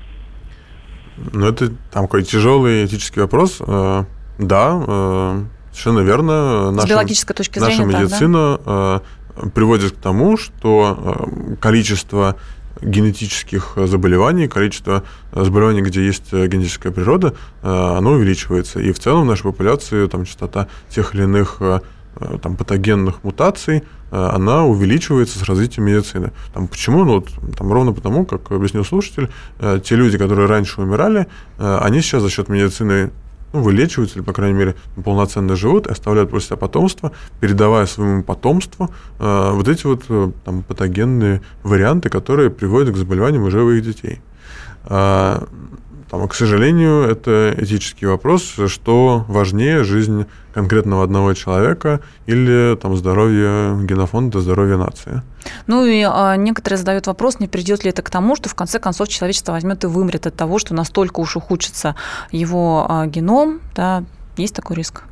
Ну, 1.33 1.49
это 1.49 1.68
там 1.93 2.05
какой 2.05 2.23
тяжелый 2.23 2.87
этический 2.87 3.21
вопрос. 3.21 3.61
Э, 3.66 4.05
да, 4.39 4.83
э, 4.87 5.43
совершенно 5.73 6.01
верно. 6.01 6.71
Наша, 6.71 6.87
С 6.87 6.91
биологической 6.91 7.35
точки 7.35 7.59
зрения, 7.59 7.85
Наша 7.85 7.99
медицина 7.99 8.57
так, 8.57 8.66
да? 8.66 9.03
Э, 9.43 9.49
приводит 9.49 9.93
к 9.93 9.97
тому, 9.97 10.36
что 10.36 11.28
количество 11.61 12.36
генетических 12.80 13.74
заболеваний, 13.76 14.49
количество 14.49 15.03
заболеваний, 15.32 15.82
где 15.82 16.05
есть 16.05 16.32
генетическая 16.32 16.91
природа, 16.91 17.34
оно 17.62 18.12
увеличивается. 18.12 18.80
И 18.80 18.93
в 18.93 18.99
целом 18.99 19.22
в 19.22 19.26
нашей 19.26 19.43
популяции 19.43 20.07
там, 20.07 20.24
частота 20.24 20.66
тех 20.88 21.14
или 21.14 21.24
иных 21.24 21.61
там, 22.41 22.57
патогенных 22.57 23.22
мутаций 23.22 23.82
Э, 24.11 24.30
она 24.32 24.64
увеличивается 24.64 25.38
с 25.38 25.43
развитием 25.43 25.86
медицины. 25.86 26.32
Там, 26.53 26.68
почему? 26.68 27.05
Ну, 27.05 27.14
вот, 27.14 27.28
там, 27.57 27.72
ровно 27.72 27.93
потому, 27.93 28.26
как 28.26 28.51
объяснил 28.51 28.84
слушатель, 28.84 29.28
э, 29.59 29.80
те 29.82 29.97
люди, 29.97 30.18
которые 30.18 30.49
раньше 30.49 30.80
умирали, 30.80 31.26
э, 31.59 31.78
они 31.82 32.01
сейчас 32.01 32.22
за 32.22 32.30
счет 32.30 32.49
медицины 32.49 33.11
ну, 33.53 33.62
вылечиваются, 33.62 34.18
или, 34.18 34.24
по 34.24 34.32
крайней 34.32 34.59
мере, 34.59 34.74
полноценно 35.05 35.57
живут 35.57 35.86
и 35.86 35.90
оставляют 35.90 36.30
после 36.30 36.48
себя 36.48 36.57
потомство, 36.57 37.12
передавая 37.40 37.86
своему 37.86 38.22
потомству 38.22 38.90
э, 39.18 39.51
вот 39.53 39.68
эти 39.68 39.86
вот 39.86 40.05
э, 40.09 40.30
там, 40.44 40.62
патогенные 40.62 41.42
варианты, 41.62 42.09
которые 42.09 42.51
приводят 42.51 42.94
к 42.94 42.96
заболеваниям 42.96 43.42
уже 43.42 43.62
у 43.62 43.70
их 43.70 43.82
детей. 43.82 44.20
Э, 44.84 45.44
там, 46.11 46.27
к 46.27 46.35
сожалению, 46.35 47.03
это 47.03 47.55
этический 47.57 48.07
вопрос, 48.07 48.55
что 48.67 49.25
важнее 49.29 49.85
жизнь 49.85 50.27
конкретного 50.53 51.05
одного 51.05 51.35
человека 51.35 52.01
или 52.27 52.77
там, 52.77 52.97
здоровье 52.97 53.79
генофонда, 53.85 54.41
здоровье 54.41 54.77
нации. 54.77 55.23
Ну 55.69 55.85
и 55.85 56.03
а, 56.03 56.35
некоторые 56.35 56.79
задают 56.79 57.07
вопрос, 57.07 57.39
не 57.39 57.47
придет 57.47 57.85
ли 57.85 57.91
это 57.91 58.03
к 58.03 58.11
тому, 58.11 58.35
что 58.35 58.49
в 58.49 58.57
конце 58.57 58.81
концов 58.81 59.09
человечество 59.09 59.53
возьмет 59.53 59.85
и 59.85 59.87
вымрет 59.87 60.27
от 60.27 60.35
того, 60.35 60.59
что 60.59 60.75
настолько 60.75 61.21
уж 61.21 61.37
ухудшится 61.37 61.95
его 62.33 62.87
а, 62.89 63.07
геном, 63.07 63.61
да, 63.77 64.03
есть 64.37 64.55
такой 64.55 64.77
риск? 64.77 65.05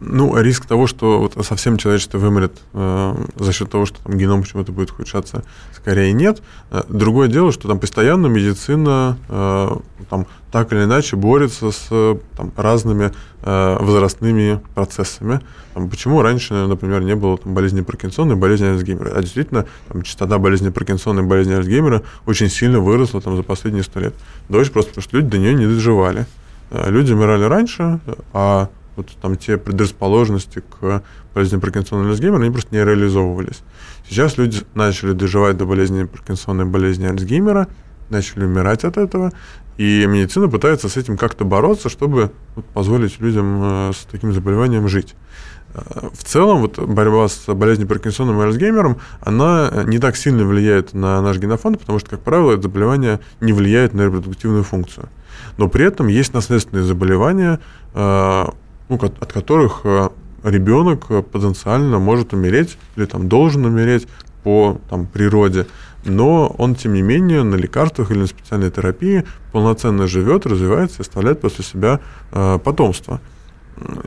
Ну, 0.00 0.40
риск 0.40 0.64
того, 0.66 0.86
что 0.86 1.18
вот 1.18 1.44
совсем 1.44 1.76
человечество 1.76 2.18
вымрет 2.18 2.52
э, 2.72 3.14
за 3.36 3.52
счет 3.52 3.68
того, 3.68 3.84
что 3.84 4.00
там 4.00 4.16
геном 4.16 4.42
почему-то 4.42 4.70
будет 4.70 4.92
ухудшаться, 4.92 5.42
скорее 5.74 6.12
нет. 6.12 6.40
Э, 6.70 6.82
другое 6.88 7.26
дело, 7.26 7.50
что 7.50 7.66
там 7.66 7.80
постоянно 7.80 8.28
медицина 8.28 9.18
э, 9.28 9.76
там, 10.08 10.26
так 10.52 10.72
или 10.72 10.84
иначе 10.84 11.16
борется 11.16 11.72
с 11.72 11.88
там, 12.36 12.52
разными 12.56 13.12
э, 13.42 13.76
возрастными 13.80 14.60
процессами. 14.76 15.40
Там, 15.74 15.90
почему 15.90 16.22
раньше, 16.22 16.54
например, 16.54 17.02
не 17.02 17.16
было 17.16 17.36
там, 17.36 17.54
болезни 17.54 17.80
Паркинсона 17.80 18.32
и 18.32 18.36
болезни 18.36 18.66
Альцгеймера? 18.66 19.10
А 19.16 19.20
действительно, 19.20 19.66
там, 19.88 20.02
частота 20.02 20.38
болезни 20.38 20.68
Паркинсона 20.68 21.20
и 21.20 21.22
болезни 21.24 21.54
Альцгеймера 21.54 22.04
очень 22.24 22.50
сильно 22.50 22.78
выросла 22.78 23.20
там, 23.20 23.36
за 23.36 23.42
последние 23.42 23.82
сто 23.82 23.98
лет. 23.98 24.14
Да 24.48 24.58
просто 24.58 24.90
потому, 24.90 25.02
что 25.02 25.16
люди 25.16 25.28
до 25.30 25.38
нее 25.38 25.54
не 25.54 25.66
доживали. 25.66 26.26
Э, 26.70 26.88
люди 26.88 27.12
умирали 27.12 27.42
раньше, 27.42 27.98
а 28.32 28.68
вот 28.98 29.08
там 29.22 29.36
те 29.36 29.56
предрасположенности 29.56 30.62
к 30.80 31.02
болезни 31.34 31.56
Паркинсона 31.56 32.06
и 32.06 32.10
Альцгеймера, 32.10 32.42
они 32.42 32.50
просто 32.50 32.74
не 32.74 32.84
реализовывались. 32.84 33.60
Сейчас 34.08 34.36
люди 34.36 34.60
начали 34.74 35.12
доживать 35.12 35.56
до 35.56 35.64
болезни 35.64 36.04
Паркинсона 36.04 36.62
и 36.62 36.64
болезни 36.64 37.06
Альцгеймера, 37.06 37.68
начали 38.10 38.44
умирать 38.44 38.84
от 38.84 38.96
этого, 38.96 39.32
и 39.76 40.04
медицина 40.06 40.48
пытается 40.48 40.88
с 40.88 40.96
этим 40.96 41.16
как-то 41.16 41.44
бороться, 41.44 41.88
чтобы 41.88 42.32
вот, 42.56 42.64
позволить 42.66 43.20
людям 43.20 43.60
э, 43.62 43.92
с 43.92 44.06
таким 44.10 44.32
заболеванием 44.32 44.88
жить. 44.88 45.14
Э, 45.74 46.08
в 46.12 46.24
целом, 46.24 46.60
вот 46.60 46.78
борьба 46.80 47.28
с 47.28 47.46
болезнью 47.54 47.86
Паркинсоном 47.86 48.40
и 48.40 48.44
Альцгеймером, 48.44 48.98
она 49.20 49.84
не 49.86 50.00
так 50.00 50.16
сильно 50.16 50.44
влияет 50.44 50.94
на 50.94 51.22
наш 51.22 51.38
генофонд, 51.38 51.78
потому 51.78 52.00
что, 52.00 52.10
как 52.10 52.20
правило, 52.20 52.52
это 52.52 52.62
заболевание 52.62 53.20
не 53.40 53.52
влияет 53.52 53.94
на 53.94 54.06
репродуктивную 54.06 54.64
функцию. 54.64 55.08
Но 55.58 55.68
при 55.68 55.84
этом 55.84 56.08
есть 56.08 56.34
наследственные 56.34 56.84
заболевания, 56.84 57.60
э, 57.94 58.46
ну, 58.88 58.96
от 58.96 59.32
которых 59.32 59.80
э, 59.84 60.08
ребенок 60.42 61.06
э, 61.10 61.22
потенциально 61.22 61.98
может 61.98 62.32
умереть 62.32 62.78
или 62.96 63.06
там 63.06 63.28
должен 63.28 63.64
умереть 63.64 64.06
по 64.42 64.80
там, 64.88 65.06
природе, 65.06 65.66
но 66.04 66.46
он, 66.58 66.74
тем 66.74 66.94
не 66.94 67.02
менее, 67.02 67.42
на 67.42 67.56
лекарствах 67.56 68.10
или 68.10 68.20
на 68.20 68.26
специальной 68.26 68.70
терапии 68.70 69.24
полноценно 69.52 70.06
живет, 70.06 70.46
развивается 70.46 70.98
и 70.98 71.00
оставляет 71.02 71.40
после 71.40 71.64
себя 71.64 72.00
э, 72.32 72.58
потомство. 72.62 73.20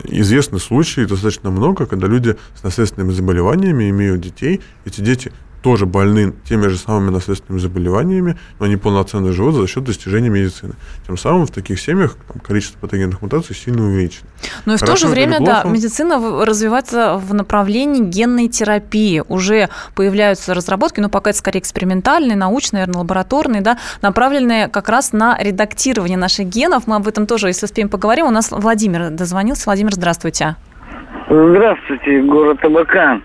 Известны 0.04 0.58
случаи 0.58 1.02
достаточно 1.02 1.50
много, 1.50 1.86
когда 1.86 2.06
люди 2.06 2.36
с 2.54 2.62
наследственными 2.62 3.12
заболеваниями 3.12 3.88
имеют 3.88 4.20
детей, 4.20 4.60
эти 4.84 5.00
дети 5.00 5.32
тоже 5.62 5.86
больны 5.86 6.34
теми 6.48 6.66
же 6.66 6.76
самыми 6.76 7.10
наследственными 7.10 7.60
заболеваниями, 7.60 8.38
но 8.58 8.66
они 8.66 8.76
полноценно 8.76 9.32
живут 9.32 9.54
за 9.54 9.66
счет 9.66 9.84
достижения 9.84 10.28
медицины. 10.28 10.74
Тем 11.06 11.16
самым 11.16 11.46
в 11.46 11.50
таких 11.50 11.80
семьях 11.80 12.16
там, 12.28 12.40
количество 12.40 12.78
патогенных 12.78 13.22
мутаций 13.22 13.54
сильно 13.54 13.86
увеличено. 13.86 14.26
Но 14.66 14.74
и 14.74 14.76
в 14.76 14.80
то 14.80 14.96
же 14.96 15.06
время, 15.06 15.40
да, 15.40 15.62
медицина 15.64 16.44
развивается 16.44 17.16
в 17.16 17.32
направлении 17.32 18.02
генной 18.02 18.48
терапии. 18.48 19.22
Уже 19.28 19.68
появляются 19.94 20.54
разработки, 20.54 21.00
но 21.00 21.08
пока 21.08 21.30
это 21.30 21.38
скорее 21.38 21.60
экспериментальные, 21.60 22.36
научные, 22.36 22.80
наверное, 22.80 23.00
лабораторные, 23.00 23.62
да, 23.62 23.78
направленные 24.02 24.68
как 24.68 24.88
раз 24.88 25.12
на 25.12 25.38
редактирование 25.38 26.18
наших 26.18 26.46
генов. 26.48 26.86
Мы 26.86 26.96
об 26.96 27.06
этом 27.06 27.26
тоже, 27.26 27.48
если 27.48 27.66
успеем, 27.66 27.88
поговорим. 27.88 28.26
У 28.26 28.30
нас 28.30 28.50
Владимир 28.50 29.10
дозвонился. 29.10 29.64
Владимир, 29.66 29.94
здравствуйте. 29.94 30.56
Здравствуйте, 31.28 32.20
город 32.22 32.64
Абакан. 32.64 33.22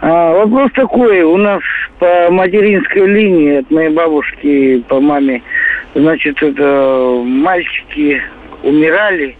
А, 0.00 0.32
вопрос 0.34 0.70
такой, 0.72 1.22
у 1.22 1.36
нас 1.36 1.60
по 1.98 2.30
материнской 2.30 3.06
линии 3.06 3.58
от 3.58 3.70
моей 3.70 3.90
бабушки 3.90 4.82
по 4.88 5.00
маме, 5.00 5.42
значит, 5.94 6.42
это 6.42 7.22
мальчики 7.24 8.22
умирали 8.62 9.36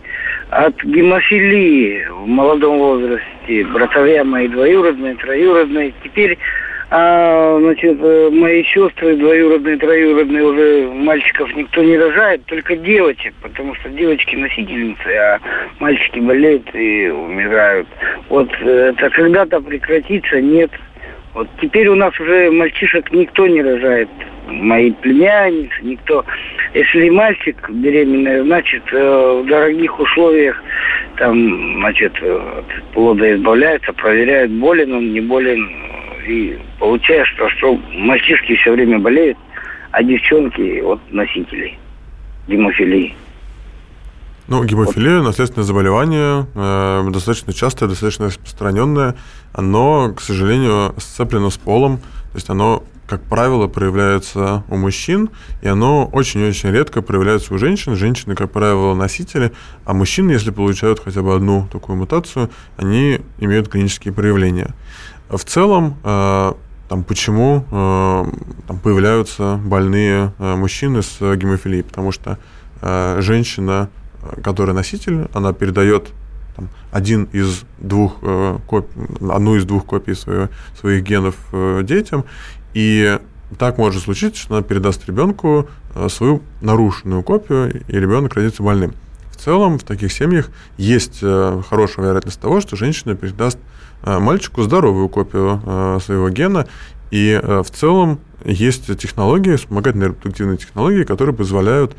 от 0.51 0.74
гемофилии 0.84 2.07
в 2.11 2.26
молодом 2.26 2.78
возрасте. 2.78 3.64
Братовья 3.72 4.24
мои 4.24 4.49
двоюродные, 4.49 5.14
троюродные. 5.14 5.95
Теперь 6.05 6.38
а, 6.95 7.59
значит, 7.59 7.97
э, 8.03 8.28
мои 8.30 8.62
сестры 8.64 9.16
двоюродные, 9.16 9.78
троюродные 9.78 10.45
уже 10.45 10.90
мальчиков 10.93 11.51
никто 11.57 11.82
не 11.82 11.97
рожает, 11.97 12.45
только 12.45 12.76
девочек, 12.76 13.32
потому 13.40 13.74
что 13.76 13.88
девочки 13.88 14.36
носительницы, 14.36 15.09
а 15.09 15.38
мальчики 15.78 16.18
болеют 16.18 16.68
и 16.74 17.09
умирают. 17.09 17.88
Вот 18.28 18.51
э, 18.61 18.93
это 18.95 19.09
когда-то 19.09 19.62
прекратится, 19.62 20.38
нет. 20.43 20.70
Вот 21.32 21.49
теперь 21.62 21.88
у 21.88 21.95
нас 21.95 22.12
уже 22.20 22.51
мальчишек 22.51 23.11
никто 23.11 23.47
не 23.47 23.62
рожает. 23.62 24.11
Мои 24.49 24.90
племянницы, 24.90 25.72
никто. 25.80 26.26
Если 26.74 27.09
мальчик 27.09 27.70
беременный, 27.70 28.43
значит, 28.43 28.82
э, 28.93 29.43
в 29.43 29.47
дорогих 29.47 29.99
условиях 29.99 30.62
там, 31.16 31.78
значит, 31.78 32.12
плода 32.93 33.34
избавляется, 33.34 33.95
проверяют, 33.95 34.53
болен 34.53 34.93
он, 34.93 35.14
не 35.14 35.22
болен, 35.22 35.91
и 36.27 36.59
получается, 36.79 37.35
что, 37.35 37.49
что 37.51 37.77
мальчишки 37.95 38.55
все 38.57 38.73
время 38.73 38.99
болеют, 38.99 39.39
а 39.91 40.03
девчонки 40.03 40.81
вот 40.81 41.01
носители 41.11 41.79
гемофилии. 42.49 43.14
Ну, 44.49 44.64
гемофилия, 44.64 45.23
наследственное 45.23 45.64
заболевание, 45.64 46.47
э, 46.55 47.09
достаточно 47.11 47.53
частое, 47.53 47.89
достаточно 47.89 48.27
распространенное. 48.27 49.14
Оно, 49.53 50.12
к 50.14 50.20
сожалению, 50.20 50.95
сцеплено 50.99 51.49
с 51.49 51.57
полом. 51.57 51.99
То 51.99 52.37
есть 52.37 52.51
оно, 52.51 52.83
как 53.07 53.23
правило, 53.23 53.68
проявляется 53.68 54.64
у 54.68 54.77
мужчин, 54.77 55.31
и 55.62 55.68
оно 55.68 56.07
очень-очень 56.07 56.70
редко 56.70 57.03
проявляется 57.03 57.55
у 57.55 57.59
женщин. 57.59 57.95
Женщины, 57.95 58.35
как 58.35 58.51
правило, 58.51 58.95
носители, 58.95 59.53
а 59.85 59.95
мужчины, 59.95 60.33
если 60.33 60.51
получают 60.51 60.99
хотя 60.99 61.23
бы 61.23 61.35
одну 61.35 61.68
такую 61.70 61.97
мутацию, 61.97 62.51
они 62.77 63.20
имеют 63.39 63.68
клинические 63.68 64.12
проявления. 64.12 64.75
В 65.33 65.45
целом, 65.45 65.97
э, 66.05 66.53
там, 66.91 67.05
почему 67.05 67.64
э, 67.70 68.24
там 68.68 68.78
появляются 68.78 69.59
больные 69.64 70.35
э, 70.39 70.57
мужчины 70.57 71.03
с 71.03 71.18
гемофилией? 71.20 71.83
Потому 71.85 72.12
что 72.12 72.39
женщина, 73.18 73.91
которая 74.43 74.74
носитель, 74.74 75.28
она 75.35 75.53
передает 75.53 76.09
там, 76.57 76.68
один 76.91 77.28
из 77.30 77.62
двух 77.78 78.16
коп... 78.66 78.89
одну 79.20 79.55
из 79.55 79.64
двух 79.64 79.87
копий 79.87 80.14
своего, 80.14 80.49
своих 80.80 81.05
генов 81.05 81.37
детям, 81.87 82.24
и 82.74 83.20
так 83.57 83.78
может 83.78 84.03
случиться, 84.03 84.43
что 84.43 84.57
она 84.57 84.64
передаст 84.64 85.07
ребенку 85.07 85.68
свою 86.09 86.43
нарушенную 86.61 87.22
копию, 87.22 87.85
и 87.87 87.97
ребенок 87.97 88.35
родится 88.35 88.64
больным. 88.64 88.95
В 89.30 89.37
целом 89.37 89.78
в 89.78 89.85
таких 89.85 90.12
семьях 90.12 90.51
есть 90.76 91.20
хорошая 91.20 92.07
вероятность 92.07 92.41
того, 92.41 92.61
что 92.61 92.74
женщина 92.74 93.14
передаст 93.14 93.59
мальчику 94.05 94.62
здоровую 94.62 95.09
копию 95.09 95.61
э, 95.64 95.98
своего 96.05 96.28
гена. 96.30 96.66
И 97.11 97.38
э, 97.40 97.62
в 97.62 97.70
целом 97.70 98.20
есть 98.44 98.86
технологии, 98.98 99.57
вспомогательные 99.57 100.09
репродуктивные 100.09 100.57
технологии, 100.57 101.05
которые 101.05 101.34
позволяют 101.34 101.96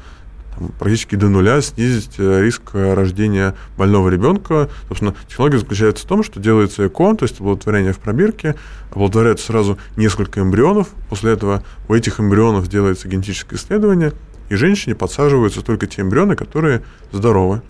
там, 0.58 0.70
практически 0.80 1.16
до 1.16 1.30
нуля 1.30 1.62
снизить 1.62 2.20
риск 2.20 2.62
рождения 2.74 3.56
больного 3.78 4.10
ребенка. 4.10 4.70
Собственно, 4.88 5.16
технология 5.28 5.60
заключается 5.60 6.06
в 6.06 6.08
том, 6.08 6.24
что 6.24 6.40
делается 6.40 6.88
ЭКО, 6.88 7.16
то 7.16 7.24
есть 7.24 7.40
оплодотворение 7.40 7.94
в 7.94 8.00
пробирке, 8.00 8.56
оплодотворяется 8.90 9.48
сразу 9.48 9.78
несколько 9.96 10.42
эмбрионов, 10.42 10.90
после 11.10 11.32
этого 11.34 11.64
у 11.88 11.94
этих 11.94 12.20
эмбрионов 12.20 12.68
делается 12.68 13.08
генетическое 13.08 13.56
исследование, 13.56 14.14
и 14.50 14.56
женщине 14.56 14.96
подсаживаются 14.96 15.62
только 15.62 15.88
те 15.88 16.02
эмбрионы, 16.02 16.36
которые 16.36 16.84
здоровы. 17.12 17.62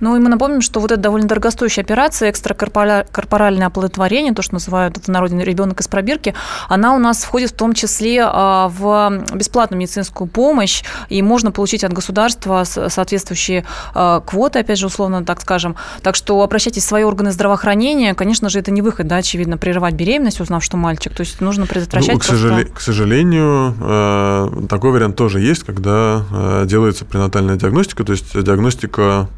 Ну 0.00 0.16
и 0.16 0.20
мы 0.20 0.28
напомним, 0.28 0.60
что 0.60 0.80
вот 0.80 0.92
это 0.92 1.00
довольно 1.00 1.28
дорогостоящая 1.28 1.84
операция, 1.84 2.30
экстракорпоральное 2.30 3.66
оплодотворение, 3.66 4.34
то, 4.34 4.42
что 4.42 4.54
называют 4.54 4.96
в 4.98 5.08
народе 5.08 5.36
ребенок 5.42 5.80
из 5.80 5.88
пробирки, 5.88 6.34
она 6.68 6.94
у 6.94 6.98
нас 6.98 7.24
входит 7.24 7.50
в 7.50 7.54
том 7.54 7.72
числе 7.72 8.22
а, 8.24 8.68
в 8.68 9.24
бесплатную 9.34 9.80
медицинскую 9.80 10.28
помощь, 10.28 10.82
и 11.08 11.22
можно 11.22 11.50
получить 11.50 11.84
от 11.84 11.92
государства 11.92 12.64
соответствующие 12.64 13.64
а, 13.94 14.20
квоты, 14.20 14.60
опять 14.60 14.78
же, 14.78 14.86
условно 14.86 15.24
так 15.24 15.40
скажем. 15.40 15.76
Так 16.02 16.14
что 16.14 16.42
обращайтесь 16.42 16.84
в 16.84 16.86
свои 16.86 17.04
органы 17.04 17.32
здравоохранения. 17.32 18.14
Конечно 18.14 18.48
же, 18.48 18.58
это 18.58 18.70
не 18.70 18.82
выход, 18.82 19.06
да, 19.06 19.16
очевидно, 19.16 19.58
прерывать 19.58 19.94
беременность, 19.94 20.40
узнав, 20.40 20.64
что 20.64 20.76
мальчик. 20.76 21.12
То 21.14 21.20
есть 21.20 21.40
нужно 21.40 21.66
предотвращать. 21.66 22.14
Ну, 22.14 22.20
к, 22.20 22.24
сожале... 22.24 22.64
к 22.64 22.80
сожалению, 22.80 23.74
э, 23.80 24.66
такой 24.68 24.92
вариант 24.92 25.16
тоже 25.16 25.40
есть, 25.40 25.64
когда 25.64 26.22
делается 26.64 27.04
пренатальная 27.04 27.56
диагностика, 27.56 28.04
то 28.04 28.12
есть 28.12 28.40
диагностика 28.40 29.28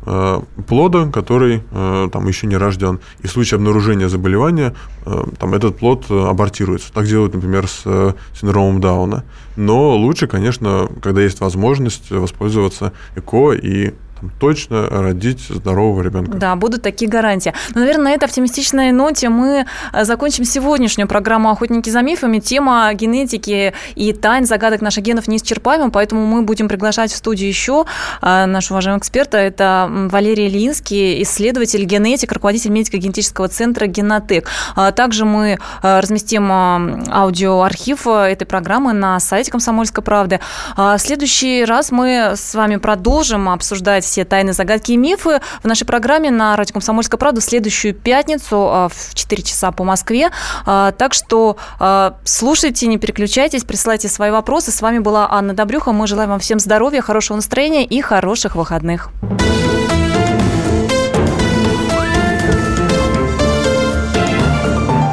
плода, 0.68 1.06
который 1.10 1.62
э, 1.70 2.08
там 2.12 2.28
еще 2.28 2.46
не 2.46 2.56
рожден. 2.56 3.00
И 3.20 3.26
в 3.26 3.30
случае 3.30 3.56
обнаружения 3.56 4.08
заболевания 4.08 4.74
э, 5.06 5.24
там 5.38 5.54
этот 5.54 5.78
плод 5.78 6.06
э, 6.10 6.28
абортируется. 6.28 6.92
Так 6.92 7.06
делают, 7.06 7.34
например, 7.34 7.66
с 7.66 8.14
синдромом 8.34 8.80
Дауна. 8.80 9.24
Но 9.56 9.96
лучше, 9.96 10.26
конечно, 10.26 10.88
когда 11.02 11.22
есть 11.22 11.40
возможность 11.40 12.10
воспользоваться 12.10 12.92
ЭКО 13.16 13.52
и 13.52 13.92
точно 14.38 14.88
родить 14.88 15.40
здорового 15.48 16.02
ребенка. 16.02 16.36
Да, 16.36 16.56
будут 16.56 16.82
такие 16.82 17.10
гарантии. 17.10 17.54
Но, 17.74 17.80
наверное, 17.80 18.04
на 18.04 18.12
этой 18.12 18.24
оптимистичной 18.24 18.92
ноте 18.92 19.28
мы 19.28 19.66
э, 19.92 20.04
закончим 20.04 20.44
сегодняшнюю 20.44 21.08
программу 21.08 21.50
«Охотники 21.50 21.90
за 21.90 22.02
мифами». 22.02 22.38
Тема 22.38 22.92
генетики 22.94 23.72
и 23.94 24.12
тайн 24.12 24.46
загадок 24.46 24.80
наших 24.80 25.04
генов 25.04 25.28
неисчерпаема, 25.28 25.90
поэтому 25.90 26.26
мы 26.26 26.42
будем 26.42 26.68
приглашать 26.68 27.12
в 27.12 27.16
студию 27.16 27.48
еще 27.48 27.84
э, 28.22 28.46
нашего 28.46 28.76
уважаемого 28.76 29.00
эксперта. 29.00 29.38
Это 29.38 29.88
Валерий 29.90 30.48
Ильинский, 30.48 31.22
исследователь, 31.22 31.84
генетик, 31.84 32.32
руководитель 32.32 32.70
медико-генетического 32.70 33.48
центра 33.48 33.86
«Генотек». 33.86 34.48
А 34.74 34.92
также 34.92 35.24
мы 35.24 35.58
э, 35.82 36.00
разместим 36.00 36.50
аудиоархив 36.50 38.06
этой 38.06 38.44
программы 38.44 38.92
на 38.92 39.18
сайте 39.20 39.50
«Комсомольской 39.50 40.02
правды». 40.02 40.40
В 40.76 40.98
следующий 40.98 41.64
раз 41.64 41.90
мы 41.90 42.32
с 42.36 42.54
вами 42.54 42.76
продолжим 42.76 43.48
обсуждать 43.48 44.09
все 44.10 44.24
тайны, 44.24 44.52
загадки 44.52 44.92
и 44.92 44.96
мифы 44.96 45.40
в 45.62 45.66
нашей 45.66 45.84
программе 45.84 46.30
на 46.30 46.56
радио 46.56 46.72
«Комсомольская 46.72 47.16
правда» 47.16 47.40
в 47.40 47.44
следующую 47.44 47.94
пятницу 47.94 48.56
а, 48.68 48.88
в 48.88 49.14
4 49.14 49.42
часа 49.42 49.70
по 49.70 49.84
Москве. 49.84 50.30
А, 50.66 50.90
так 50.92 51.14
что 51.14 51.56
а, 51.78 52.16
слушайте, 52.24 52.88
не 52.88 52.98
переключайтесь, 52.98 53.62
присылайте 53.62 54.08
свои 54.08 54.32
вопросы. 54.32 54.72
С 54.72 54.82
вами 54.82 54.98
была 54.98 55.28
Анна 55.30 55.54
Добрюха. 55.54 55.92
Мы 55.92 56.08
желаем 56.08 56.30
вам 56.30 56.40
всем 56.40 56.58
здоровья, 56.58 57.00
хорошего 57.02 57.36
настроения 57.36 57.84
и 57.84 58.00
хороших 58.00 58.56
выходных. 58.56 59.10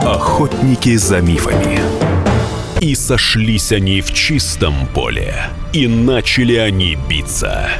Охотники 0.04 0.95
за 0.95 1.22
мифами. 1.22 1.80
И 2.82 2.95
сошлись 2.95 3.72
они 3.72 4.02
в 4.02 4.12
чистом 4.14 4.88
поле, 4.93 5.36
и 5.74 5.88
начали 5.88 6.56
они 6.56 6.98
биться– 7.10 7.70